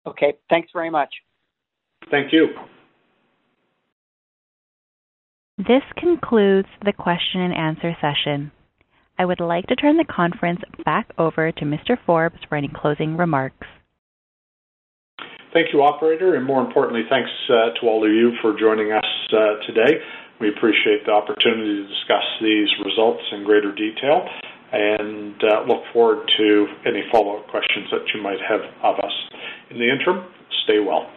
Okay, 0.06 0.34
thanks 0.50 0.68
very 0.72 0.90
much. 0.90 1.12
Thank 2.10 2.32
you. 2.32 2.48
This 5.58 5.82
concludes 5.96 6.68
the 6.84 6.92
question 6.92 7.40
and 7.40 7.54
answer 7.54 7.96
session. 8.00 8.50
I 9.18 9.24
would 9.24 9.40
like 9.40 9.66
to 9.68 9.76
turn 9.76 9.96
the 9.96 10.04
conference 10.04 10.60
back 10.84 11.08
over 11.16 11.52
to 11.52 11.64
Mr. 11.64 11.96
Forbes 12.04 12.38
for 12.48 12.56
any 12.56 12.68
closing 12.68 13.16
remarks. 13.16 13.66
Thank 15.52 15.72
you, 15.72 15.82
operator, 15.82 16.34
and 16.34 16.44
more 16.44 16.60
importantly, 16.60 17.02
thanks 17.08 17.30
uh, 17.48 17.78
to 17.80 17.86
all 17.86 18.04
of 18.04 18.10
you 18.10 18.32
for 18.42 18.58
joining 18.58 18.90
us 18.90 19.06
uh, 19.32 19.64
today. 19.64 20.02
We 20.40 20.48
appreciate 20.48 21.06
the 21.06 21.12
opportunity 21.12 21.76
to 21.76 21.86
discuss 21.86 22.26
these 22.42 22.68
results 22.84 23.22
in 23.30 23.44
greater 23.44 23.72
detail. 23.72 24.26
and 24.72 25.36
uh, 25.44 25.62
look 25.68 25.84
forward 25.92 26.28
to 26.36 26.66
any 26.84 27.04
follow 27.12 27.38
up 27.38 27.46
questions 27.46 27.86
that 27.92 28.02
you 28.12 28.20
might 28.20 28.40
have 28.40 28.60
of 28.82 28.98
us. 28.98 29.12
In 29.70 29.78
the 29.78 29.90
interim, 29.90 30.26
stay 30.64 30.78
well. 30.78 31.10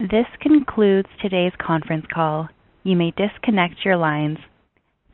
This 0.00 0.26
concludes 0.40 1.08
today's 1.20 1.52
conference 1.64 2.06
call. 2.12 2.48
You 2.82 2.96
may 2.96 3.12
disconnect 3.12 3.84
your 3.84 3.96
lines. 3.96 4.38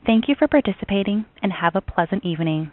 Thank 0.06 0.28
you 0.28 0.34
for 0.38 0.48
participating 0.48 1.26
and 1.42 1.52
have 1.52 1.76
a 1.76 1.82
pleasant 1.82 2.24
evening. 2.24 2.72